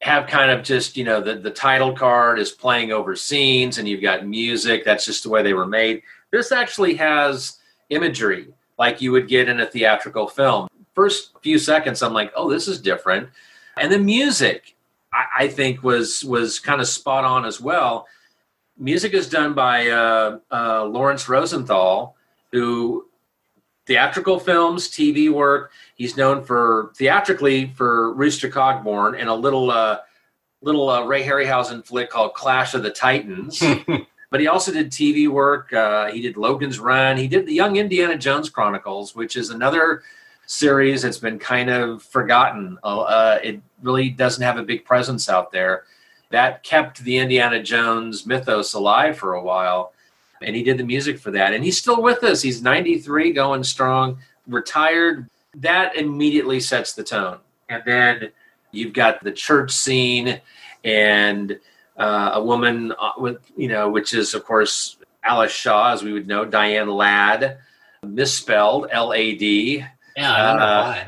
[0.00, 3.88] have kind of just you know the the title card is playing over scenes and
[3.88, 6.02] you've got music that's just the way they were made.
[6.30, 7.58] This actually has
[7.90, 10.68] imagery like you would get in a theatrical film.
[10.94, 13.28] First few seconds i'm like oh this is different.
[13.76, 14.76] And the music
[15.12, 18.06] i, I think was was kind of spot on as well
[18.78, 22.16] music is done by uh, uh, laurence rosenthal
[22.52, 23.08] who
[23.88, 25.72] theatrical films, TV work.
[25.96, 29.98] He's known for theatrically for Rooster Cogburn and a little uh,
[30.60, 33.60] little uh, Ray Harryhausen flick called Clash of the Titans.
[34.30, 35.72] but he also did TV work.
[35.72, 37.16] Uh, he did Logan's Run.
[37.16, 40.02] He did the Young Indiana Jones Chronicles, which is another
[40.48, 41.02] series.
[41.02, 42.78] That's been kind of forgotten.
[42.82, 45.84] Uh, Uh, it really doesn't have a big presence out there.
[46.30, 49.92] That kept the Indiana Jones mythos alive for a while
[50.42, 51.52] and he did the music for that.
[51.52, 52.42] And he's still with us.
[52.42, 55.28] He's 93 going strong retired.
[55.54, 57.38] That immediately sets the tone.
[57.68, 58.30] And then
[58.72, 60.40] you've got the church scene
[60.84, 61.58] and
[61.96, 66.12] uh, a woman uh, with you know which is of course alice shaw as we
[66.12, 67.58] would know diane ladd
[68.06, 69.84] misspelled l-a-d
[70.18, 71.04] Yeah, I don't know Uh,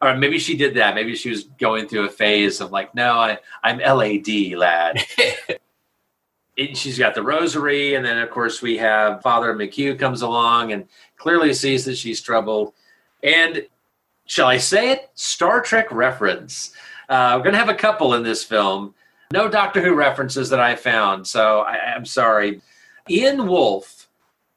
[0.00, 0.10] why.
[0.12, 0.94] or maybe she did that.
[0.94, 5.00] Maybe she was going through a phase of like no I, i'm l-a-d lad.
[6.58, 10.72] And she's got the rosary and then of course we have father mchugh comes along
[10.72, 12.72] and clearly sees that she's troubled.
[13.22, 13.64] And
[14.26, 15.08] shall i say it?
[15.14, 16.72] Star trek reference.
[17.08, 18.92] Uh, we're going to have a couple in this film.
[19.32, 22.60] No doctor who references that i found so I, i'm sorry.
[23.08, 24.08] Ian wolfe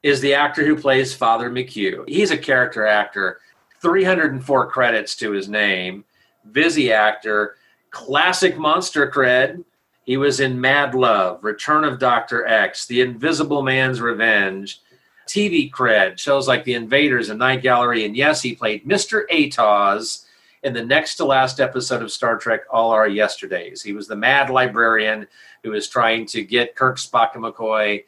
[0.01, 2.09] is the actor who plays father mchugh.
[2.09, 3.41] He's a character actor
[3.81, 6.03] 304 credits to his name
[6.51, 7.55] busy actor
[7.91, 9.63] classic monster cred
[10.03, 12.45] he was in Mad Love, Return of Dr.
[12.45, 14.81] X, The Invisible Man's Revenge,
[15.27, 18.05] TV cred, shows like The Invaders and Night Gallery.
[18.05, 19.23] And yes, he played Mr.
[19.31, 20.25] Atoz
[20.63, 23.81] in the next to last episode of Star Trek All Our Yesterdays.
[23.81, 25.27] He was the mad librarian
[25.63, 28.03] who was trying to get Kirk, Spock, and McCoy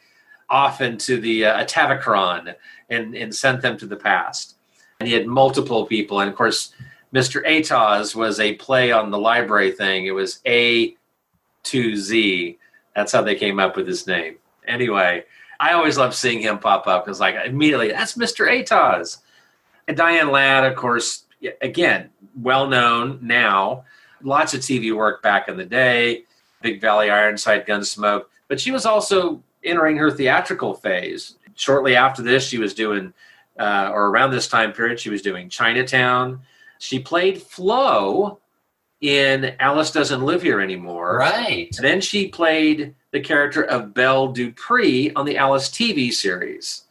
[0.49, 2.55] off into the uh, Atavachron
[2.89, 4.57] and, and sent them to the past.
[5.03, 6.21] And he had multiple people.
[6.21, 6.73] And of course,
[7.13, 7.45] Mr.
[7.45, 10.05] Atoz was a play on the library thing.
[10.05, 10.95] It was A
[11.65, 12.57] 2Z.
[12.95, 14.37] That's how they came up with his name.
[14.65, 15.25] Anyway,
[15.59, 18.49] I always love seeing him pop up because, like, immediately, that's Mr.
[18.49, 19.17] Atoz.
[19.89, 21.25] And Diane Ladd, of course,
[21.61, 22.09] again,
[22.41, 23.83] well known now.
[24.21, 26.23] Lots of TV work back in the day.
[26.61, 28.27] Big Valley Ironside, Gunsmoke.
[28.47, 31.35] But she was also entering her theatrical phase.
[31.55, 33.13] Shortly after this, she was doing,
[33.59, 36.41] uh, or around this time period, she was doing Chinatown.
[36.79, 38.39] She played Flo
[39.01, 41.17] in Alice Doesn't Live Here Anymore.
[41.17, 41.69] Right.
[41.79, 46.83] Then she played the character of Belle Dupree on the Alice TV series.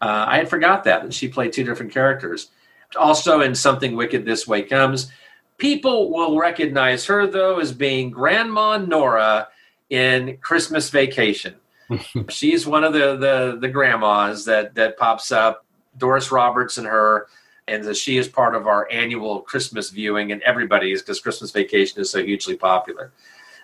[0.00, 2.50] Uh, I had forgot that, that she played two different characters.
[2.96, 5.10] Also in Something Wicked This Way Comes.
[5.58, 9.48] People will recognize her, though, as being Grandma Nora
[9.90, 11.54] in Christmas Vacation.
[12.28, 15.64] She's one of the, the, the grandmas that, that pops up.
[15.96, 17.26] Doris Roberts and her
[17.68, 22.10] and she is part of our annual Christmas viewing, and everybody's because Christmas Vacation is
[22.10, 23.12] so hugely popular.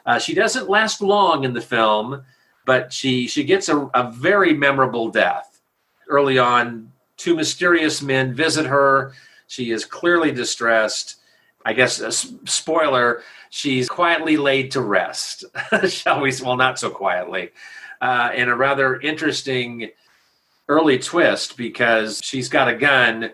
[0.07, 2.23] Uh, she doesn't last long in the film,
[2.67, 5.61] but she she gets a, a very memorable death
[6.09, 6.93] early on.
[7.17, 9.13] Two mysterious men visit her.
[9.47, 11.17] She is clearly distressed.
[11.65, 15.45] I guess a s- spoiler: she's quietly laid to rest,
[15.89, 16.33] shall we?
[16.43, 17.51] Well, not so quietly,
[18.03, 19.91] uh, in a rather interesting
[20.69, 23.31] early twist because she's got a gun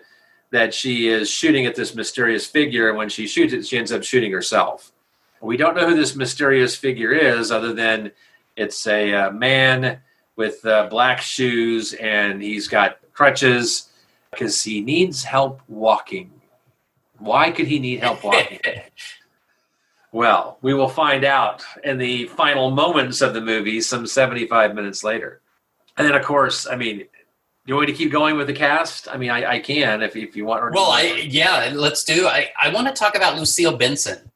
[0.51, 3.91] that she is shooting at this mysterious figure, and when she shoots it, she ends
[3.91, 4.91] up shooting herself.
[5.41, 8.11] We don't know who this mysterious figure is, other than
[8.55, 9.99] it's a uh, man
[10.35, 13.89] with uh, black shoes and he's got crutches
[14.31, 16.31] because he needs help walking.
[17.17, 18.59] Why could he need help walking?
[20.11, 25.03] well, we will find out in the final moments of the movie, some 75 minutes
[25.03, 25.41] later.
[25.97, 27.05] And then, of course, I mean,
[27.65, 29.07] you want me to keep going with the cast?
[29.07, 30.73] I mean, I, I can if, if you want.
[30.73, 32.27] Well, I yeah, let's do.
[32.27, 34.31] I I want to talk about Lucille Benson.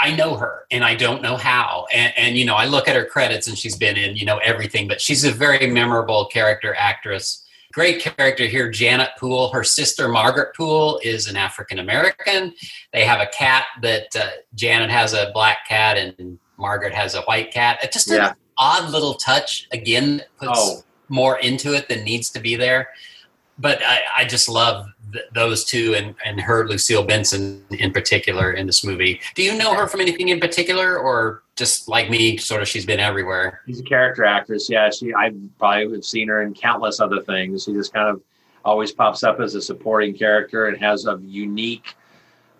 [0.00, 1.86] I know her, and I don't know how.
[1.92, 4.38] And, and you know, I look at her credits, and she's been in you know
[4.38, 4.88] everything.
[4.88, 7.44] But she's a very memorable character actress.
[7.74, 9.50] Great character here, Janet Poole.
[9.50, 12.54] Her sister Margaret Poole is an African American.
[12.92, 17.22] They have a cat that uh, Janet has a black cat, and Margaret has a
[17.22, 17.80] white cat.
[17.92, 18.30] Just Yeah.
[18.30, 19.68] an odd little touch.
[19.72, 20.84] Again, puts Oh.
[21.12, 22.88] More into it than needs to be there.
[23.58, 28.52] But I, I just love th- those two and, and her, Lucille Benson in particular,
[28.52, 29.20] in this movie.
[29.34, 32.86] Do you know her from anything in particular, or just like me, sort of she's
[32.86, 33.60] been everywhere?
[33.66, 34.70] She's a character actress.
[34.70, 35.14] Yeah, she.
[35.14, 37.64] I probably have seen her in countless other things.
[37.64, 38.22] She just kind of
[38.64, 41.94] always pops up as a supporting character and has a unique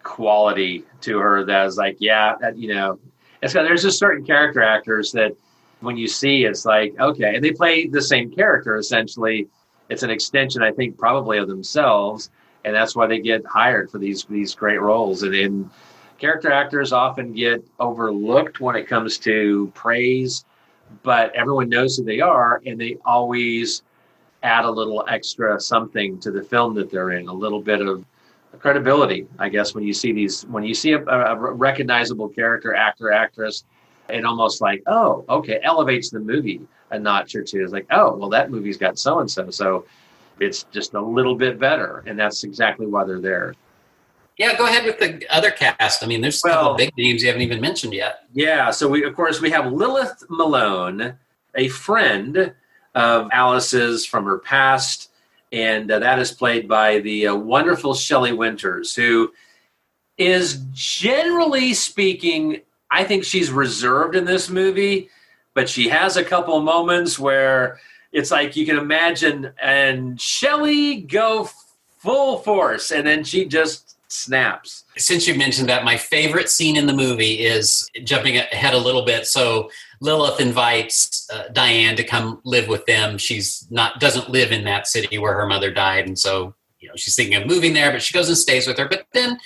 [0.02, 2.98] quality to her that is like, yeah, that you know,
[3.40, 3.54] it's.
[3.54, 5.32] There's just certain character actors that
[5.82, 9.48] when you see, it's like, okay, and they play the same character essentially.
[9.88, 12.30] It's an extension, I think, probably of themselves,
[12.64, 15.22] and that's why they get hired for these these great roles.
[15.22, 15.70] And, and
[16.18, 20.44] character actors often get overlooked when it comes to praise
[21.02, 23.82] but everyone knows who they are and they always
[24.42, 28.04] add a little extra something to the film that they're in a little bit of
[28.58, 33.10] credibility i guess when you see these when you see a, a recognizable character actor
[33.10, 33.64] actress
[34.08, 38.14] it almost like oh okay elevates the movie a notch or two it's like oh
[38.16, 39.84] well that movie's got so and so so
[40.40, 43.54] it's just a little bit better and that's exactly why they're there
[44.38, 46.02] Yeah, go ahead with the other cast.
[46.02, 48.24] I mean, there's a couple big names you haven't even mentioned yet.
[48.32, 51.14] Yeah, so we of course we have Lilith Malone,
[51.54, 52.54] a friend
[52.94, 55.10] of Alice's from her past,
[55.52, 59.32] and uh, that is played by the uh, wonderful Shelley Winters, who
[60.16, 62.62] is generally speaking,
[62.92, 65.08] I think she's reserved in this movie,
[65.54, 67.80] but she has a couple moments where
[68.12, 71.48] it's like you can imagine, and Shelley go
[71.98, 74.84] full force, and then she just snaps.
[74.98, 79.06] Since you mentioned that, my favorite scene in the movie is jumping ahead a little
[79.06, 79.26] bit.
[79.26, 79.70] So
[80.00, 83.16] Lilith invites uh, Diane to come live with them.
[83.16, 86.94] She's not doesn't live in that city where her mother died, and so you know
[86.96, 88.88] she's thinking of moving there, but she goes and stays with her.
[88.88, 89.38] But then,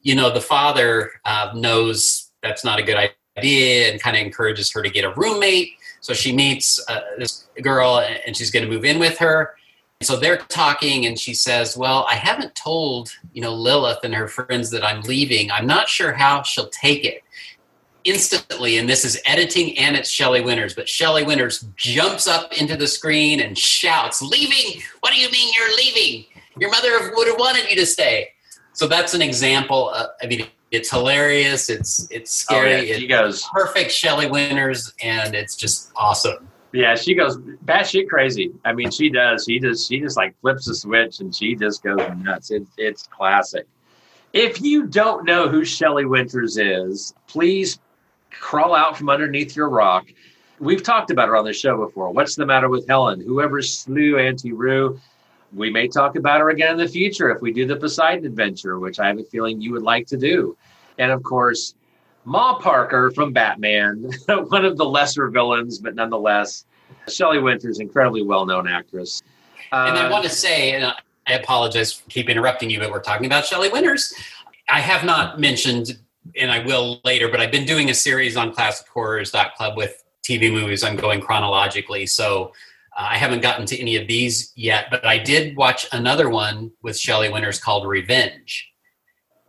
[0.00, 2.96] you know, the father uh, knows that's not a good
[3.36, 5.72] idea and kind of encourages her to get a roommate.
[6.00, 9.56] So she meets uh, this girl, and she's going to move in with her.
[10.02, 14.28] So they're talking, and she says, "Well, I haven't told you know Lilith and her
[14.28, 15.50] friends that I'm leaving.
[15.50, 17.22] I'm not sure how she'll take it."
[18.04, 22.76] Instantly, and this is editing, and it's Shelley Winters, but Shelley Winters jumps up into
[22.76, 24.82] the screen and shouts, "Leaving?
[25.00, 26.26] What do you mean you're leaving?
[26.58, 28.28] Your mother would have wanted you to stay."
[28.74, 29.90] So that's an example.
[29.90, 31.68] Of, I mean, it's hilarious.
[31.70, 32.74] It's it's scary.
[32.74, 36.48] Oh, yeah, she it's goes- perfect Shelley Winters, and it's just awesome.
[36.72, 38.52] Yeah, she goes batshit crazy.
[38.64, 39.44] I mean, she does.
[39.44, 42.50] She just she just like flips the switch and she just goes nuts.
[42.50, 43.66] It's it's classic.
[44.32, 47.78] If you don't know who Shelley Winters is, please
[48.30, 50.06] crawl out from underneath your rock.
[50.58, 52.10] We've talked about her on the show before.
[52.10, 53.20] What's the matter with Helen?
[53.20, 55.00] Whoever slew Auntie Roo,
[55.56, 58.78] we may talk about her again in the future if we do the Poseidon adventure,
[58.78, 60.56] which I have a feeling you would like to do.
[60.98, 61.74] And of course,
[62.24, 64.10] Ma Parker from Batman,
[64.48, 66.66] one of the lesser villains, but nonetheless,
[67.08, 69.22] Shelley Winters, incredibly well known actress.
[69.72, 70.92] and I Uh, want to say, and
[71.26, 74.12] I apologize for keep interrupting you, but we're talking about Shelley Winters.
[74.68, 75.98] I have not mentioned,
[76.38, 80.82] and I will later, but I've been doing a series on classichorrors.club with TV movies.
[80.84, 82.52] I'm going chronologically, so
[82.96, 84.86] I haven't gotten to any of these yet.
[84.90, 88.70] But I did watch another one with Shelley Winters called Revenge,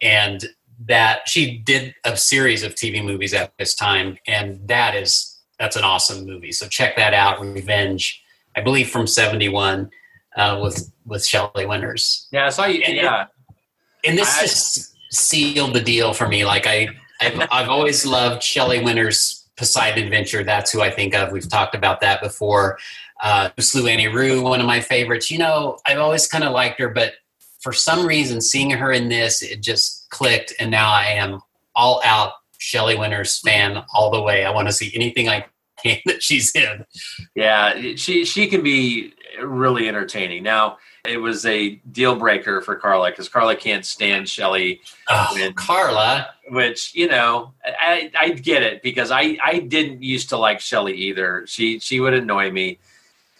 [0.02, 0.44] and
[0.86, 5.76] that she did a series of TV movies at this time, and that is that's
[5.76, 6.52] an awesome movie.
[6.52, 8.22] So check that out, Revenge.
[8.56, 9.90] I believe from '71
[10.36, 12.28] uh, with with Shelley Winters.
[12.32, 12.82] Yeah, I saw you.
[12.86, 13.26] Yeah,
[14.06, 16.46] and this I- just sealed the deal for me.
[16.46, 16.90] Like I,
[17.22, 20.44] I've, I've always loved Shelley Winters' Poseidon Adventure.
[20.44, 21.32] That's who I think of.
[21.32, 22.78] We've talked about that before.
[23.22, 25.32] Uh, Who Slew Annie Roo, one of my favorites.
[25.32, 27.14] You know, I've always kind of liked her, but
[27.60, 31.42] for some reason, seeing her in this, it just clicked, and now I am
[31.76, 34.46] all out Shelley Winters fan all the way.
[34.46, 35.46] I want to see anything I
[35.82, 36.86] can that she's in.
[37.36, 40.44] Yeah, she she can be really entertaining.
[40.44, 40.78] Now,
[41.08, 44.82] it was a deal breaker for Carla because Carla can't stand Shelley.
[45.10, 50.38] Oh, Carla, which you know, I I get it because I I didn't used to
[50.38, 51.46] like Shelley either.
[51.48, 52.80] She she would annoy me.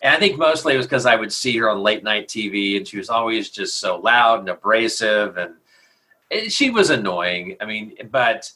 [0.08, 2.78] And I think mostly it was because I would see her on late night TV,
[2.78, 5.56] and she was always just so loud and abrasive, and
[6.32, 7.58] and she was annoying.
[7.60, 8.50] I mean, but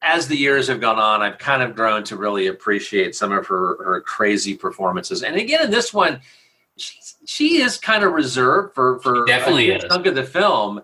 [0.00, 3.46] as the years have gone on, I've kind of grown to really appreciate some of
[3.48, 5.22] her her crazy performances.
[5.22, 6.22] And again, in this one,
[6.78, 9.84] she's, she is kind of reserved for for definitely a is.
[9.84, 10.80] chunk of the film.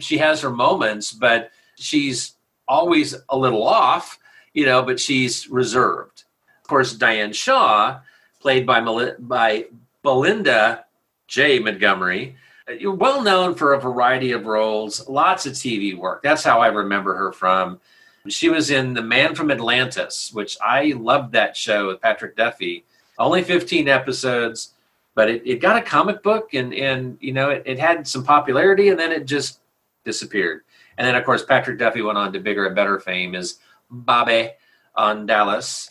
[0.00, 2.32] She has her moments, but she's
[2.66, 4.18] always a little off,
[4.52, 4.82] you know.
[4.82, 6.24] But she's reserved.
[6.60, 8.00] Of course, Diane Shaw,
[8.40, 9.66] played by Meli- by
[10.02, 10.84] Belinda
[11.26, 11.58] J.
[11.58, 12.36] Montgomery,
[12.68, 16.22] uh, well known for a variety of roles, lots of TV work.
[16.22, 17.80] That's how I remember her from.
[18.28, 22.84] She was in The Man from Atlantis, which I loved that show with Patrick Duffy.
[23.18, 24.74] Only 15 episodes,
[25.14, 28.22] but it, it got a comic book and, and you know, it, it had some
[28.22, 29.60] popularity and then it just
[30.04, 30.62] disappeared.
[30.98, 33.58] And then, of course, Patrick Duffy went on to bigger and better fame as
[33.90, 34.50] Bobby
[34.94, 35.88] on Dallas.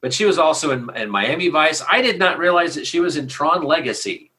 [0.00, 1.82] But she was also in, in Miami Vice.
[1.90, 4.30] I did not realize that she was in Tron Legacy.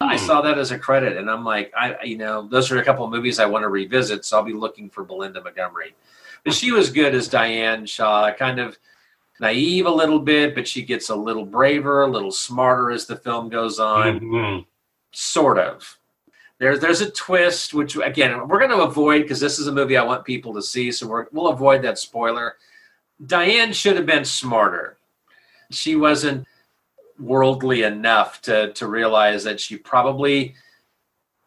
[0.00, 0.24] I Hmm.
[0.24, 3.04] saw that as a credit, and I'm like, I you know, those are a couple
[3.04, 5.94] of movies I want to revisit, so I'll be looking for Belinda Montgomery.
[6.44, 8.78] But she was good as Diane Shaw, kind of
[9.40, 13.16] naive a little bit, but she gets a little braver, a little smarter as the
[13.16, 14.20] film goes on.
[14.20, 14.66] Mhm.
[15.12, 15.98] Sort of.
[16.58, 19.96] There's there's a twist, which again we're going to avoid because this is a movie
[19.98, 22.56] I want people to see, so we're, we'll avoid that spoiler.
[23.26, 24.96] Diane should have been smarter.
[25.70, 26.46] She wasn't
[27.18, 30.54] worldly enough to to realize that she probably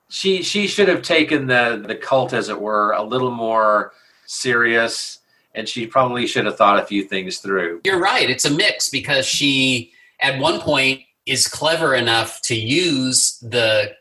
[0.10, 3.94] she she should have taken the the cult as it were a little more
[4.26, 5.20] serious
[5.56, 8.30] and she probably should have thought a few things through You're right.
[8.30, 13.96] It's a mix because she, at one point, is clever enough to use the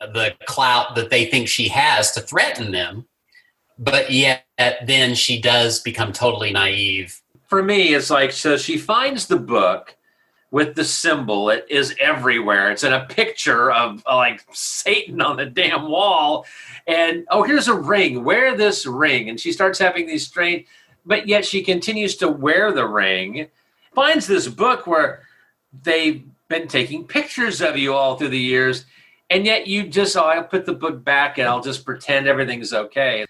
[0.00, 3.06] the clout that they think she has to threaten them,
[3.78, 7.22] but yet then she does become totally naive.
[7.46, 9.96] For me it's like so she finds the book
[10.50, 11.50] with the symbol.
[11.50, 12.70] It is everywhere.
[12.70, 16.46] It's in a picture of uh, like satan on the damn wall.
[16.86, 18.24] And oh here's a ring.
[18.24, 19.28] Wear this ring.
[19.28, 20.66] And she starts having these strange
[21.04, 23.48] but yet she continues to wear the ring
[23.94, 25.22] finds this book where
[25.82, 28.86] they've been taking pictures of you all through the years.
[29.30, 32.72] And yet you just oh, i'll put the book back and i'll just pretend everything's
[32.72, 33.26] okay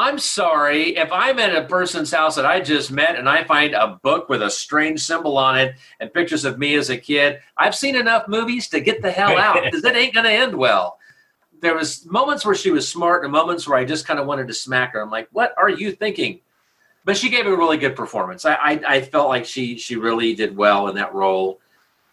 [0.00, 3.74] I'm sorry if I'm at a person's house that I just met and I find
[3.74, 7.40] a book with a strange symbol on it and pictures of me as a kid.
[7.58, 10.54] I've seen enough movies to get the hell out because it ain't going to end
[10.54, 10.96] well.
[11.60, 14.48] There was moments where she was smart and moments where I just kind of wanted
[14.48, 15.02] to smack her.
[15.02, 16.40] I'm like, what are you thinking?
[17.04, 18.46] But she gave a really good performance.
[18.46, 21.60] I, I, I felt like she she really did well in that role.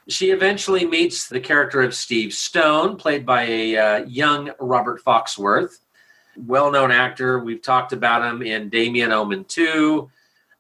[0.10, 5.80] She eventually meets the character of Steve Stone, played by a uh, young Robert Foxworth
[6.46, 7.40] well-known actor.
[7.40, 10.10] We've talked about him in Damien Omen 2.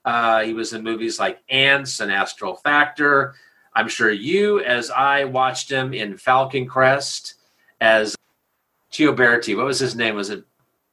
[0.05, 3.35] Uh, he was in movies like Ants and Astral Factor.
[3.75, 7.35] I'm sure you, as I watched him in Falcon Crest
[7.81, 8.15] as
[8.91, 9.55] Gioberti.
[9.55, 10.15] What was his name?
[10.15, 10.43] Was it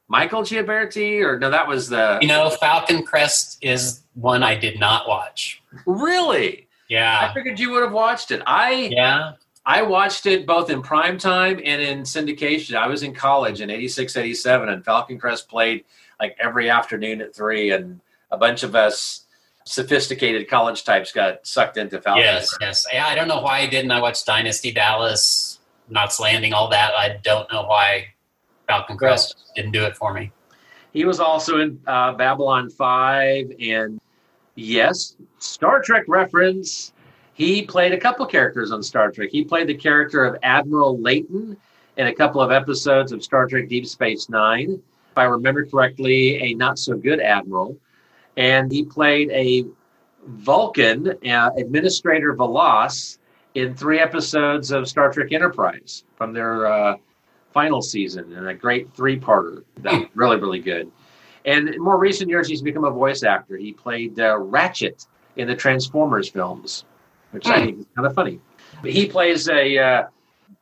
[0.07, 1.21] Michael Gioberti?
[1.21, 2.19] Or no, that was the.
[2.21, 5.63] You know, Falcon Crest is one I did not watch.
[5.85, 6.67] Really?
[6.89, 7.27] Yeah.
[7.29, 8.41] I figured you would have watched it.
[8.45, 9.33] I yeah.
[9.65, 12.75] I watched it both in prime time and in syndication.
[12.75, 15.85] I was in college in 86, 87, and Falcon Crest played
[16.19, 17.71] like every afternoon at three.
[17.71, 17.99] And
[18.31, 19.25] a bunch of us
[19.65, 22.23] sophisticated college types got sucked into Falcon.
[22.23, 22.57] Crest.
[22.61, 22.93] Yes, yes.
[22.93, 23.91] Yeah, I don't know why I didn't.
[23.91, 25.59] I watched Dynasty Dallas,
[25.89, 26.93] Knots Landing, all that.
[26.93, 28.07] I don't know why
[28.67, 30.31] Falcon Crest didn't do it for me.
[30.93, 33.99] He was also in uh, Babylon 5 and
[34.53, 36.93] yes, Star Trek reference.
[37.35, 39.29] He played a couple characters on Star Trek.
[39.29, 41.57] He played the character of Admiral Leyton
[41.97, 44.81] in a couple of episodes of Star Trek Deep Space Nine.
[45.11, 47.77] If I remember correctly, a not so good admiral.
[48.37, 49.65] And he played a
[50.27, 53.17] Vulcan, uh, Administrator V'Las,
[53.53, 56.95] in three episodes of Star Trek Enterprise from their uh,
[57.53, 59.63] final season, and a great three-parter.
[59.77, 60.89] That was really, really good.
[61.43, 63.57] And in more recent years, he's become a voice actor.
[63.57, 65.05] He played uh, Ratchet
[65.37, 66.85] in the Transformers films,
[67.35, 68.39] which I think is kind of funny.
[68.81, 70.07] But he plays a uh,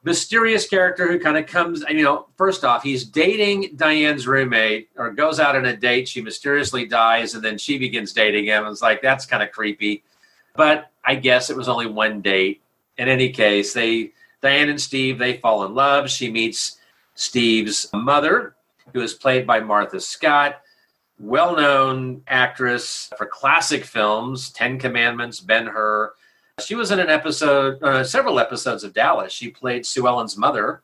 [0.04, 5.12] mysterious character who kind of comes, you know, first off, he's dating Diane's roommate or
[5.12, 6.08] goes out on a date.
[6.08, 8.66] She mysteriously dies, and then she begins dating him.
[8.66, 10.04] It's like, that's kind of creepy.
[10.56, 12.62] But I guess it was only one date.
[12.98, 16.10] In any case, they Diane and Steve they fall in love.
[16.10, 16.80] She meets
[17.16, 18.56] Steve's mother,
[18.94, 20.62] who is played by Martha Scott,
[21.20, 26.14] well-known actress for classic films, Ten Commandments, Ben Hur.
[26.60, 29.34] She was in an episode, uh, several episodes of Dallas.
[29.34, 30.82] She played Sue Ellen's mother.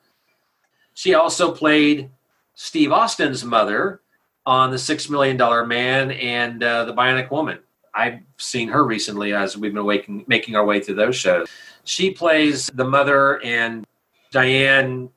[0.95, 2.09] She also played
[2.55, 4.01] Steve Austin's mother
[4.47, 7.59] on The Six Million Dollar Man and uh, The Bionic Woman.
[7.93, 11.47] I've seen her recently as we've been waking, making our way through those shows.
[11.83, 13.85] She plays the mother, and
[14.31, 15.09] Diane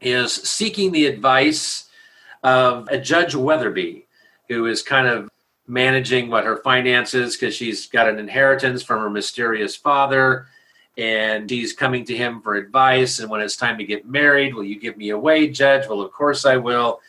[0.00, 1.88] is seeking the advice
[2.44, 4.06] of a Judge Weatherby,
[4.48, 5.30] who is kind of
[5.70, 10.48] managing what her finances because she's got an inheritance from her mysterious father
[10.98, 14.64] and she's coming to him for advice and when it's time to get married will
[14.64, 15.86] you give me away judge?
[15.88, 17.00] Well of course i will.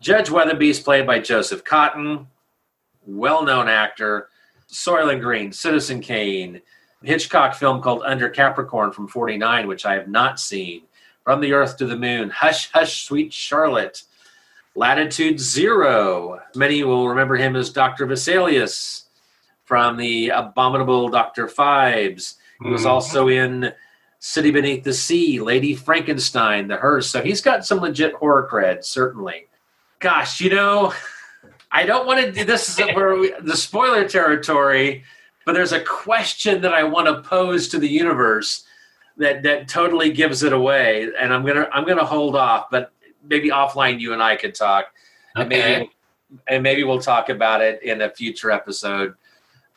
[0.00, 2.26] Judge weatherby's played by joseph cotten
[3.06, 4.30] well-known actor
[4.72, 6.62] soylent green citizen kane
[7.02, 10.84] hitchcock film called under capricorn from 49 which i have not seen.
[11.22, 14.04] From the earth to the moon hush hush sweet charlotte
[14.76, 16.40] Latitude Zero.
[16.56, 18.06] Many will remember him as Dr.
[18.06, 19.04] Vesalius
[19.64, 21.46] from the abominable Dr.
[21.46, 22.34] Phibes.
[22.62, 22.88] He was Mhm.
[22.90, 23.72] also in
[24.18, 27.08] City Beneath the Sea, Lady Frankenstein, The Hearse.
[27.10, 29.48] So he's got some legit horror cred, certainly.
[30.00, 30.92] Gosh, you know,
[31.70, 35.04] I don't want to do this is where we, the spoiler territory,
[35.44, 38.64] but there's a question that I want to pose to the universe
[39.16, 42.66] that that totally gives it away, and I'm gonna I'm gonna hold off.
[42.70, 42.92] But
[43.28, 44.86] maybe offline, you and I could talk,
[45.36, 45.90] and maybe
[46.48, 49.14] and maybe we'll talk about it in a future episode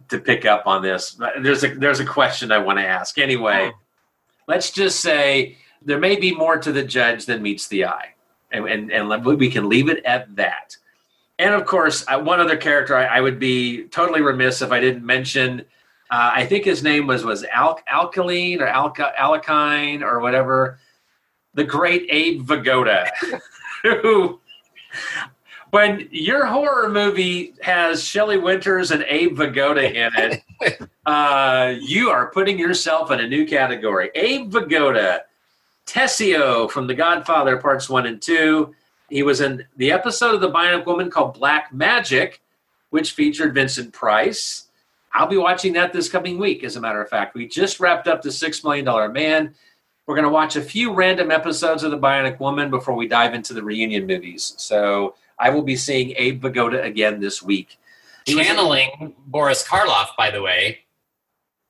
[0.10, 1.20] to pick up on this.
[1.42, 3.18] There's a there's a question I want to ask.
[3.18, 3.72] Anyway,
[4.48, 8.14] let's just say there may be more to the judge than meets the eye,
[8.52, 10.76] and and, and we can leave it at that.
[11.40, 14.80] And of course, uh, one other character I, I would be totally remiss if I
[14.80, 15.62] didn't mention.
[16.10, 20.80] Uh, I think his name was was Al- Alkaline or Alka- Alkine or whatever.
[21.58, 23.10] The great Abe Vigoda,
[23.82, 24.40] who
[25.72, 30.12] when your horror movie has Shelley Winters and Abe Vigoda in
[30.62, 34.12] it, uh, you are putting yourself in a new category.
[34.14, 35.22] Abe Vigoda,
[35.88, 38.76] Tessio from The Godfather Parts 1 and 2.
[39.10, 42.40] He was in the episode of The Bionic Woman called Black Magic,
[42.92, 44.68] which featured Vincent Price.
[45.12, 47.34] I'll be watching that this coming week, as a matter of fact.
[47.34, 49.56] We just wrapped up The Six Million Dollar Man.
[50.08, 53.34] We're going to watch a few random episodes of The Bionic Woman before we dive
[53.34, 54.54] into the reunion movies.
[54.58, 57.78] So I will be seeing Abe Vigoda again this week.
[58.26, 60.80] He was in- Channeling Boris Karloff, by the way,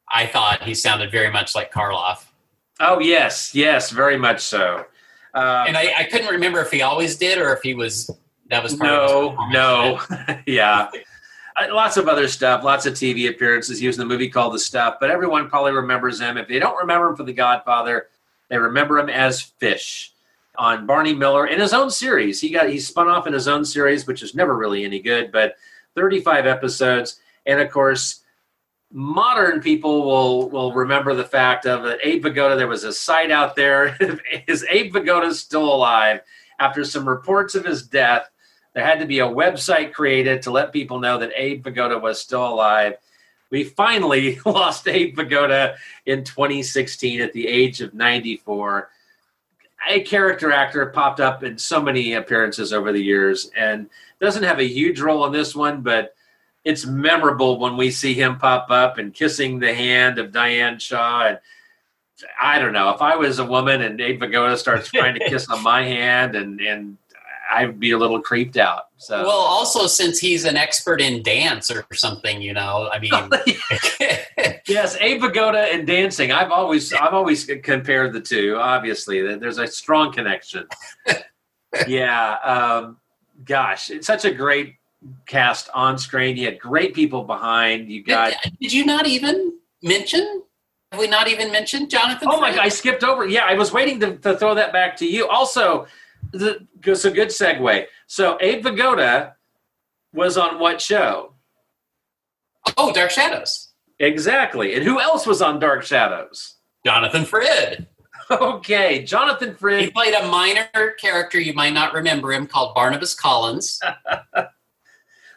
[0.10, 2.26] I thought he sounded very much like Karloff.
[2.80, 4.86] Oh, yes, yes, very much so.
[5.34, 8.10] Um, and I, I couldn't remember if he always did or if he was
[8.50, 10.90] that was part of his no, no, yeah.
[11.60, 13.80] Uh, Lots of other stuff, lots of TV appearances.
[13.80, 16.38] He was in a movie called The Stuff, but everyone probably remembers him.
[16.38, 18.08] If they don't remember him for The Godfather,
[18.50, 20.14] they remember him as Fish
[20.58, 22.42] on Barney Miller in his own series.
[22.42, 25.32] He got he spun off in his own series, which is never really any good,
[25.32, 25.56] but
[25.96, 28.22] 35 episodes, and of course,
[28.92, 32.58] modern people will will remember the fact of that Abe Vigoda.
[32.58, 33.98] There was a site out there.
[34.48, 36.22] Is Abe Vigoda still alive?
[36.60, 38.30] After some reports of his death,
[38.74, 42.20] there had to be a website created to let people know that Abe Vigoda was
[42.20, 42.94] still alive.
[43.50, 45.76] We finally lost Abe Vigoda
[46.06, 48.90] in 2016 at the age of 94.
[49.90, 54.60] A character actor popped up in so many appearances over the years and doesn't have
[54.60, 56.16] a huge role in this one, but
[56.66, 61.28] it's memorable when we see him pop up and kissing the hand of Diane Shaw.
[61.28, 61.40] And
[62.42, 65.48] I don't know if I was a woman and Abe Vigoda starts trying to kiss
[65.50, 66.98] on my hand, and and
[67.52, 68.86] I'd be a little creeped out.
[68.98, 73.12] So Well, also since he's an expert in dance or something, you know, I mean,
[74.68, 76.32] yes, Abe Vigoda and dancing.
[76.32, 78.58] I've always I've always compared the two.
[78.58, 80.68] Obviously, there's a strong connection.
[81.88, 82.98] yeah, um,
[83.46, 84.76] gosh, it's such a great
[85.26, 86.38] cast on screen.
[86.38, 87.90] You had great people behind.
[87.90, 88.34] You got.
[88.60, 89.54] did you not even
[89.84, 90.44] mention?
[90.92, 92.30] Have we not even mentioned Jonathan?
[92.32, 93.28] Oh my god, I skipped over.
[93.28, 95.28] Yeah, I was waiting to, to throw that back to you.
[95.28, 95.86] Also,
[96.32, 96.68] the,
[97.06, 97.86] a good segue.
[98.08, 99.34] So Abe Vigoda
[100.14, 101.34] was on what show?
[102.78, 103.70] Oh, Dark Shadows.
[104.00, 104.76] Exactly.
[104.76, 106.56] And who else was on Dark Shadows?
[106.86, 107.88] Jonathan Frid.
[108.30, 109.84] Okay, Jonathan Frid.
[109.84, 110.68] He played a minor
[111.00, 113.80] character you might not remember him called Barnabas Collins.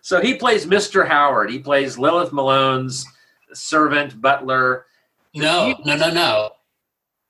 [0.02, 1.06] So he plays Mr.
[1.06, 1.50] Howard.
[1.50, 3.06] He plays Lilith Malone's
[3.52, 4.86] servant, butler.
[5.34, 6.50] No, no, no, no.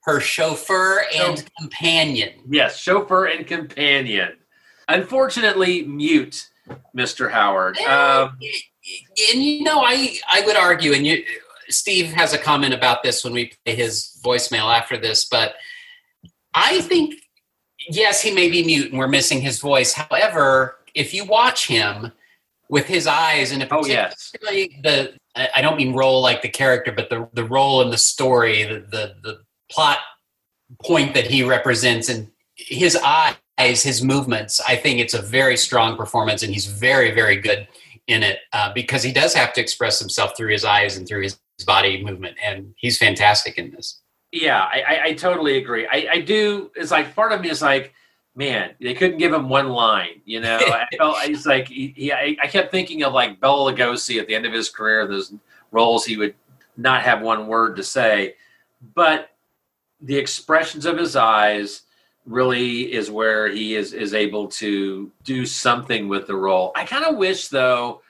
[0.03, 2.29] Her chauffeur and companion.
[2.49, 4.33] Yes, chauffeur and companion.
[4.87, 6.49] Unfortunately, mute
[6.95, 7.31] Mr.
[7.31, 7.77] Howard.
[7.79, 8.37] Um,
[9.31, 11.23] and you know, I I would argue, and you,
[11.69, 15.55] Steve has a comment about this when we play his voicemail after this, but
[16.53, 17.15] I think
[17.89, 19.93] yes, he may be mute and we're missing his voice.
[19.93, 22.11] However, if you watch him
[22.69, 24.31] with his eyes, and Oh, yes.
[24.41, 27.97] the I I don't mean role like the character, but the the role in the
[27.97, 29.39] story, the the, the
[29.71, 29.99] plot
[30.83, 34.61] point that he represents, and his eyes, his movements.
[34.67, 37.67] I think it's a very strong performance, and he's very very good
[38.07, 41.21] in it uh, because he does have to express himself through his eyes and through
[41.23, 44.01] his, his body movement, and he's fantastic in this.
[44.31, 45.87] yeah, I, I, I totally agree.
[45.87, 46.71] I, I do.
[46.75, 47.93] It's like part of me is like,
[48.35, 50.21] man, they couldn't give him one line.
[50.25, 54.19] You know, I felt it's like he, he I, kept thinking of like Bela Lugosi
[54.19, 55.05] at the end of his career.
[55.07, 55.33] Those
[55.71, 56.35] roles he would
[56.77, 58.35] not have one word to say,
[58.95, 59.30] but
[60.01, 61.81] the expressions of his eyes
[62.25, 66.71] really is where he is is able to do something with the role.
[66.75, 68.01] I kind of wish though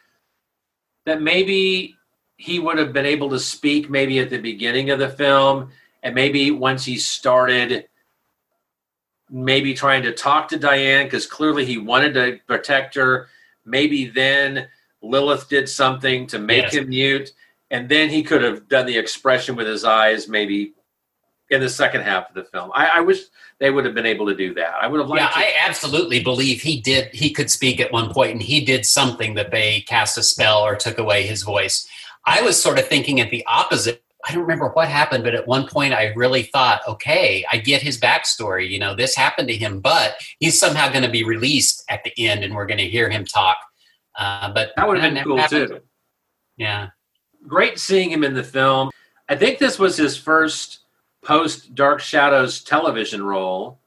[1.05, 1.95] that maybe
[2.37, 5.69] he would have been able to speak maybe at the beginning of the film
[6.03, 7.87] and maybe once he started
[9.29, 13.27] maybe trying to talk to Diane because clearly he wanted to protect her
[13.65, 14.67] maybe then
[15.01, 16.73] Lilith did something to make Yes.
[16.75, 17.31] him mute
[17.69, 20.73] and then he could have done the expression with his eyes maybe
[21.51, 23.19] in the second half of the film I, I wish
[23.59, 25.53] they would have been able to do that I would have liked Yeah, to- I
[25.67, 27.13] absolutely believe he did.
[27.13, 30.61] He could speak at one point, and he did something that they cast a spell
[30.61, 31.87] or took away his voice.
[32.25, 34.01] I was sort of thinking at the opposite.
[34.27, 37.81] I don't remember what happened, but at one point I really thought, okay, I get
[37.81, 38.69] his backstory.
[38.69, 42.13] You know, this happened to him, but he's somehow going to be released at the
[42.17, 43.57] end, and we're going to hear him talk.
[44.17, 45.69] Uh, but that would have been cool happened.
[45.69, 45.79] too
[46.57, 46.89] Yeah.
[47.47, 48.89] great seeing him in the film.
[49.29, 50.79] I think this was his first
[51.23, 53.79] post Dark Shadows television role,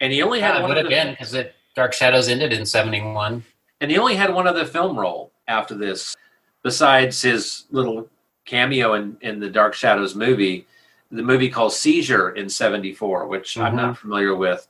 [0.00, 1.36] and he only had it one would have been because
[1.74, 3.44] Dark Shadows ended in '71.
[3.80, 6.16] and he only had one other film role after this,
[6.62, 8.08] besides his little
[8.44, 10.66] cameo in, in the Dark Shadows movie,
[11.10, 14.66] the movie called Seizure in '74, which I'm not familiar with.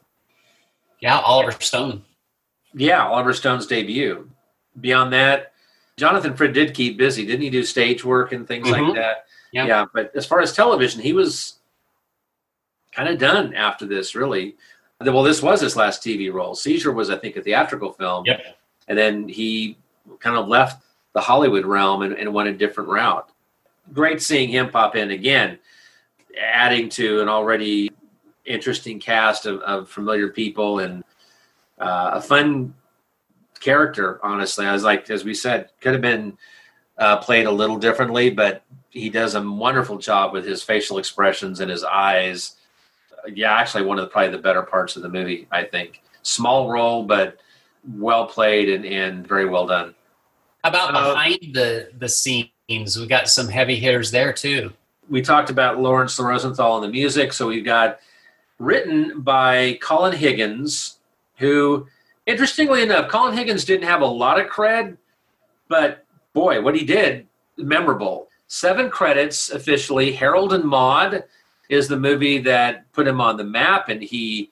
[1.01, 2.05] Yeah, Oliver Stone.
[2.75, 4.29] Yeah, Oliver Stone's debut.
[4.81, 5.53] Beyond that,
[5.97, 7.51] Jonathan Frid did keep busy, didn't he?
[7.51, 8.87] Do stage work and things Mhm.
[8.89, 9.25] like that.
[9.53, 9.67] Yeah.
[9.67, 11.58] yeah, but as far as television, he was
[12.99, 14.17] kind of done after this.
[14.17, 14.57] Really,
[15.01, 16.55] well, this was his last TV role.
[16.55, 18.25] Seizure was, I think, a theatrical film.
[18.27, 18.41] Yep.
[18.89, 19.79] And then he
[20.19, 23.31] kind of left the Hollywood realm and, and went a different route.
[23.93, 25.59] Great seeing him pop in again,
[26.41, 27.91] adding to an already
[28.45, 31.05] interesting cast of, of familiar people and
[31.79, 32.75] uh, a fun
[33.61, 34.19] character.
[34.25, 36.37] Honestly, I was like, as we said, could have been
[36.97, 41.61] uh, played a little differently, but he does a wonderful job with his facial expressions
[41.61, 42.57] and his eyes.
[43.35, 45.47] Yeah, actually, one of the probably the better parts of the movie.
[45.51, 47.39] I think small role, but
[47.97, 49.95] well played and, and very well done.
[50.65, 52.51] How about Uh, behind the the scenes?
[52.69, 54.73] We got some heavy hitters there too.
[55.09, 57.33] we talked about Laurence Rosenthal and the music.
[57.33, 57.99] So we've got
[58.59, 60.99] written by Colin Higgins,
[61.39, 61.87] who,
[62.27, 64.99] interestingly enough, Colin Higgins didn't have a lot of cred,
[65.69, 67.27] but boy, what he did,
[67.57, 68.29] memorable.
[68.49, 70.13] Seven credits officially.
[70.13, 71.25] Harold and Maude
[71.69, 74.51] is the movie that put him on the map, and he.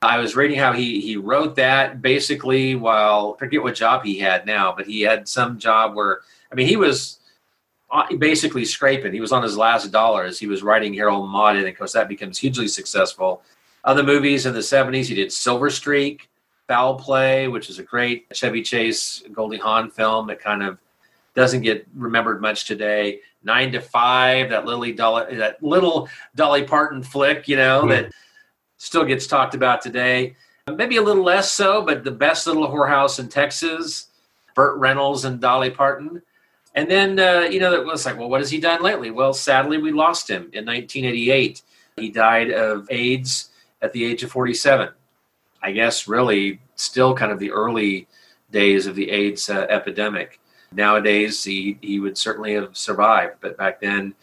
[0.00, 4.16] I was reading how he he wrote that basically while I forget what job he
[4.16, 6.20] had now, but he had some job where
[6.52, 7.18] I mean he was
[7.90, 9.12] uh, basically scraping.
[9.12, 10.38] He was on his last dollars.
[10.38, 13.42] He was writing Harold Maude, and of course that becomes hugely successful.
[13.84, 16.28] Other movies in the '70s, he did Silver Streak,
[16.68, 20.78] Foul Play, which is a great Chevy Chase, Goldie Hawn film that kind of
[21.34, 23.20] doesn't get remembered much today.
[23.48, 26.06] Nine to Five, that Lily Dolly, that little
[26.36, 28.12] Dolly Parton flick, you know, that
[28.76, 30.36] still gets talked about today.
[30.70, 34.08] Maybe a little less so, but the best little whorehouse in Texas,
[34.54, 36.20] Burt Reynolds and Dolly Parton.
[36.74, 39.10] And then, uh, you know, it was like, well, what has he done lately?
[39.10, 41.62] Well, sadly, we lost him in 1988.
[41.96, 43.48] He died of AIDS
[43.80, 44.90] at the age of 47.
[45.62, 48.06] I guess really still kind of the early
[48.50, 50.38] days of the AIDS uh, epidemic.
[50.72, 54.14] Nowadays, he, he would certainly have survived, but back then,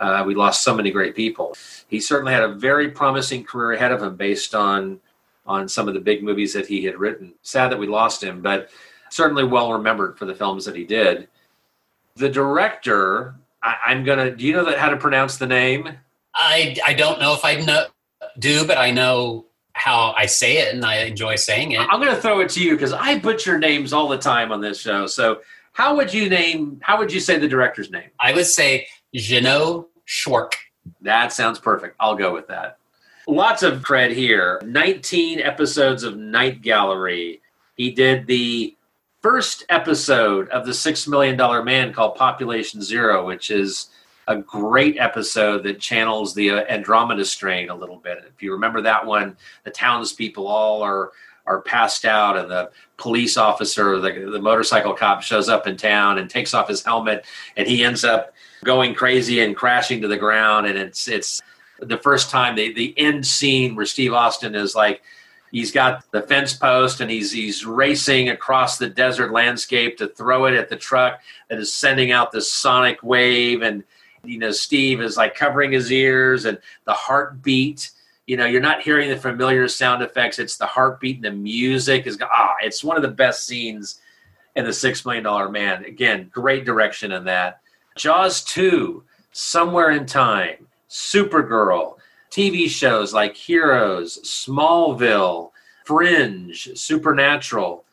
[0.00, 1.56] uh, we lost so many great people.
[1.88, 5.00] He certainly had a very promising career ahead of him based on
[5.44, 7.32] on some of the big movies that he had written.
[7.40, 8.68] Sad that we lost him, but
[9.08, 11.26] certainly well remembered for the films that he did.
[12.16, 14.30] The director, I, I'm gonna.
[14.30, 15.88] Do you know that how to pronounce the name?
[16.34, 17.86] I I don't know if I know
[18.38, 21.80] do, but I know how I say it, and I enjoy saying it.
[21.80, 24.60] I'm going to throw it to you because I butcher names all the time on
[24.60, 25.06] this show.
[25.06, 25.40] So,
[25.78, 26.80] how would you name?
[26.82, 28.10] How would you say the director's name?
[28.18, 30.54] I would say Jeannot Szwarc.
[31.02, 31.94] That sounds perfect.
[32.00, 32.78] I'll go with that.
[33.28, 34.60] Lots of cred here.
[34.64, 37.40] 19 episodes of Night Gallery.
[37.76, 38.76] He did the
[39.22, 43.90] first episode of the Six Million Dollar Man called Population Zero, which is
[44.26, 48.18] a great episode that channels the uh, Andromeda strain a little bit.
[48.26, 51.12] If you remember that one, the townspeople all are
[51.48, 56.18] are passed out, and the police officer, the, the motorcycle cop, shows up in town
[56.18, 57.24] and takes off his helmet,
[57.56, 58.34] and he ends up
[58.64, 60.66] going crazy and crashing to the ground.
[60.66, 61.40] And it's it's
[61.80, 65.02] the first time the the end scene where Steve Austin is like
[65.50, 70.46] he's got the fence post and he's he's racing across the desert landscape to throw
[70.46, 73.82] it at the truck that is sending out this sonic wave and
[74.24, 77.90] you know steve is like covering his ears and the heartbeat
[78.28, 80.38] you know you're not hearing the familiar sound effects.
[80.38, 84.00] It's the heartbeat and the music is ah it's one of the best scenes
[84.54, 85.84] in the six million dollar man.
[85.84, 87.60] Again great direction in that.
[87.96, 89.02] Jaws 2
[89.32, 91.96] somewhere in time supergirl
[92.30, 95.50] tv shows like heroes smallville
[95.84, 97.84] fringe supernatural.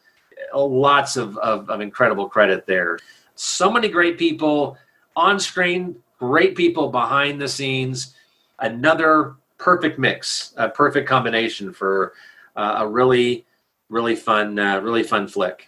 [0.53, 2.99] Lots of, of, of incredible credit there.
[3.35, 4.77] So many great people
[5.15, 8.15] on screen great people behind the scenes.
[8.59, 12.13] Another perfect mix, a perfect combination for
[12.55, 13.45] uh, a really,
[13.89, 15.67] really fun, uh, really fun flick.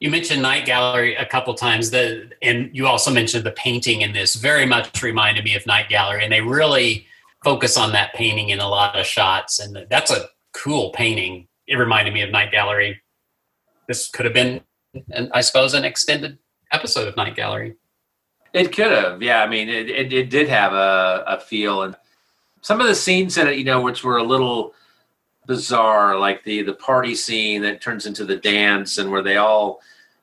[0.00, 4.12] You mentioned Night Gallery a couple times, the, and you also mentioned the painting in
[4.12, 4.34] this.
[4.34, 7.06] Very much reminded me of Night Gallery, and they really
[7.44, 9.58] focus on that painting in a lot of shots.
[9.58, 11.48] And that's a cool painting.
[11.66, 13.00] It reminded me of Night Gallery.
[13.88, 14.62] This could have been,
[15.32, 16.38] I suppose, an extended
[16.72, 17.76] episode of Night Gallery.
[18.52, 19.42] It could have, yeah.
[19.42, 21.94] I mean, it, it, it, did have a, a feel, and
[22.62, 24.74] some of the scenes in it, you know, which were a little
[25.46, 29.80] bizarre, like the the party scene that turns into the dance, and where they all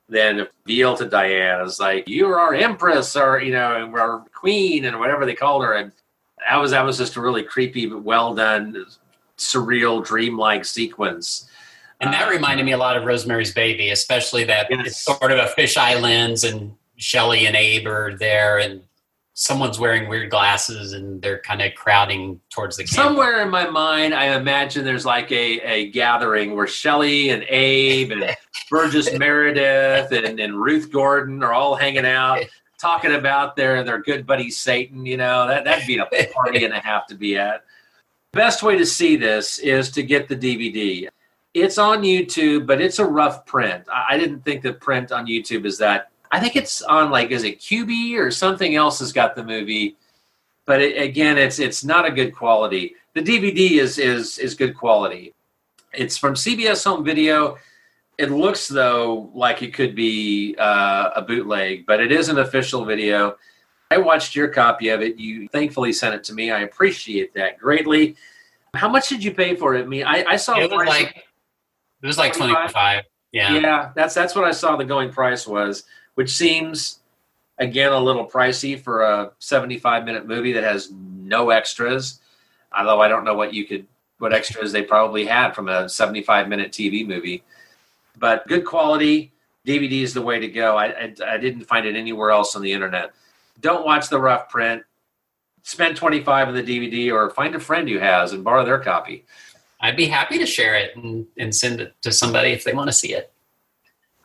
[0.08, 4.84] then reveal to Diane as like, "You're our empress," or you know, and our queen,
[4.84, 5.92] and whatever they called her, and
[6.48, 8.86] that was that was just a really creepy but well done,
[9.36, 11.48] surreal, dreamlike sequence.
[12.00, 14.86] And that reminded me a lot of Rosemary's Baby, especially that yes.
[14.86, 18.82] it's sort of a fisheye lens and Shelley and Abe are there, and
[19.40, 23.06] someone's wearing weird glasses, and they're kind of crowding towards the camera.
[23.06, 28.10] Somewhere in my mind, I imagine there's like a, a gathering where Shelley and Abe
[28.10, 28.36] and
[28.70, 32.40] Burgess Meredith and, and Ruth Gordon are all hanging out.
[32.80, 36.74] Talking about their their good buddy Satan, you know that that'd be a party and
[36.74, 37.62] a half to be at.
[38.32, 41.08] Best way to see this is to get the DVD.
[41.54, 43.84] It's on YouTube, but it's a rough print.
[43.92, 47.44] I didn't think the print on YouTube is that I think it's on like is
[47.44, 49.96] it QB or something else has got the movie,
[50.66, 52.94] but it, again, it's it's not a good quality.
[53.14, 55.34] The DVD is is is good quality.
[55.92, 57.56] It's from CBS Home Video.
[58.18, 62.84] It looks though like it could be uh, a bootleg, but it is an official
[62.84, 63.36] video.
[63.90, 65.16] I watched your copy of it.
[65.16, 66.50] You thankfully sent it to me.
[66.50, 68.16] I appreciate that greatly.
[68.74, 69.88] How much did you pay for it?
[69.88, 71.24] Mean, I, I saw it was like
[72.02, 73.04] it was like twenty five.
[73.32, 74.76] Yeah, yeah, that's that's what I saw.
[74.76, 75.84] The going price was
[76.18, 76.98] which seems
[77.58, 82.18] again a little pricey for a 75 minute movie that has no extras.
[82.76, 83.86] Although I don't know what you could
[84.18, 87.44] what extras they probably had from a 75 minute TV movie,
[88.18, 89.30] but good quality
[89.64, 90.76] DVD is the way to go.
[90.76, 93.12] I, I, I didn't find it anywhere else on the internet.
[93.60, 94.82] Don't watch the rough print.
[95.62, 99.24] Spend 25 on the DVD or find a friend who has and borrow their copy.
[99.80, 102.88] I'd be happy to share it and, and send it to somebody if they want
[102.88, 103.32] to see it.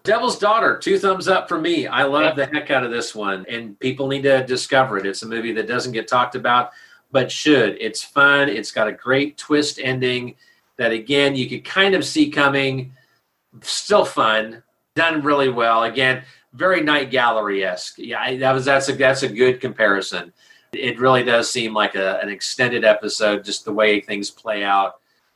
[0.04, 1.88] Devil's Daughter, two thumbs up for me.
[1.88, 5.06] I love the heck out of this one, and people need to discover it.
[5.06, 6.72] It's a movie that doesn't get talked about,
[7.12, 7.78] but should.
[7.80, 8.50] It's fun.
[8.50, 10.36] It's got a great twist ending
[10.78, 12.92] that, again, you could kind of see coming.
[13.62, 14.62] Still fun,
[14.96, 15.84] done really well.
[15.84, 16.24] Again,
[16.54, 17.98] very Night Gallery esque.
[17.98, 20.34] Yeah, that was that's a that's a good comparison.
[20.74, 24.96] It really does seem like a, an extended episode, just the way things play out.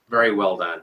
[0.10, 0.82] Very well done.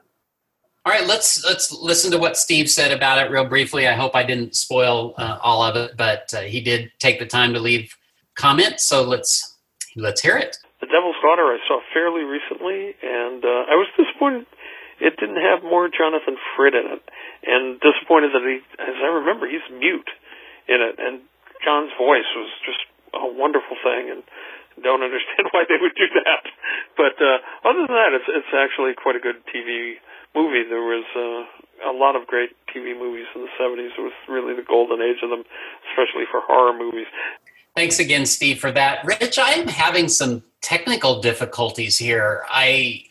[0.86, 3.88] All right, let's let's listen to what Steve said about it real briefly.
[3.88, 7.26] I hope I didn't spoil uh, all of it, but uh, he did take the
[7.26, 7.96] time to leave
[8.34, 8.84] comments.
[8.84, 9.56] So let's
[9.96, 10.58] let's hear it.
[10.80, 14.46] The Devil's Daughter I saw fairly recently, and uh, I was disappointed
[15.00, 17.02] it didn't have more Jonathan Frid in it,
[17.42, 20.10] and disappointed that he, as I remember, he's mute
[20.70, 21.20] in it, and
[21.64, 22.82] John's voice was just
[23.14, 24.22] a wonderful thing, and
[24.82, 26.44] don't understand why they would do that.
[26.96, 29.98] But uh, other than that, it's it's actually quite a good TV
[30.34, 30.64] movie.
[30.68, 33.90] There was uh, a lot of great TV movies in the 70s.
[33.98, 35.44] It was really the golden age of them,
[35.90, 37.06] especially for horror movies.
[37.76, 39.04] Thanks again, Steve, for that.
[39.04, 42.44] Rich, I'm having some technical difficulties here.
[42.48, 43.04] I,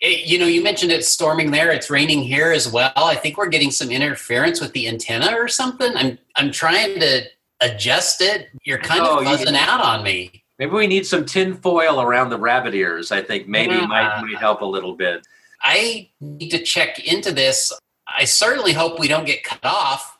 [0.00, 1.70] it, you know, you mentioned it's storming there.
[1.72, 2.92] It's raining here as well.
[2.96, 5.92] I think we're getting some interference with the antenna or something.
[5.96, 7.22] I'm I'm trying to
[7.60, 8.48] adjust it.
[8.64, 10.42] You're kind Oh, of you- buzzing out on me.
[10.58, 13.10] Maybe we need some tin foil around the rabbit ears.
[13.12, 13.86] I think maybe Yeah.
[13.86, 15.26] might, might help a little bit.
[15.62, 17.72] I need to check into this.
[18.06, 20.18] I certainly hope we don't get cut off.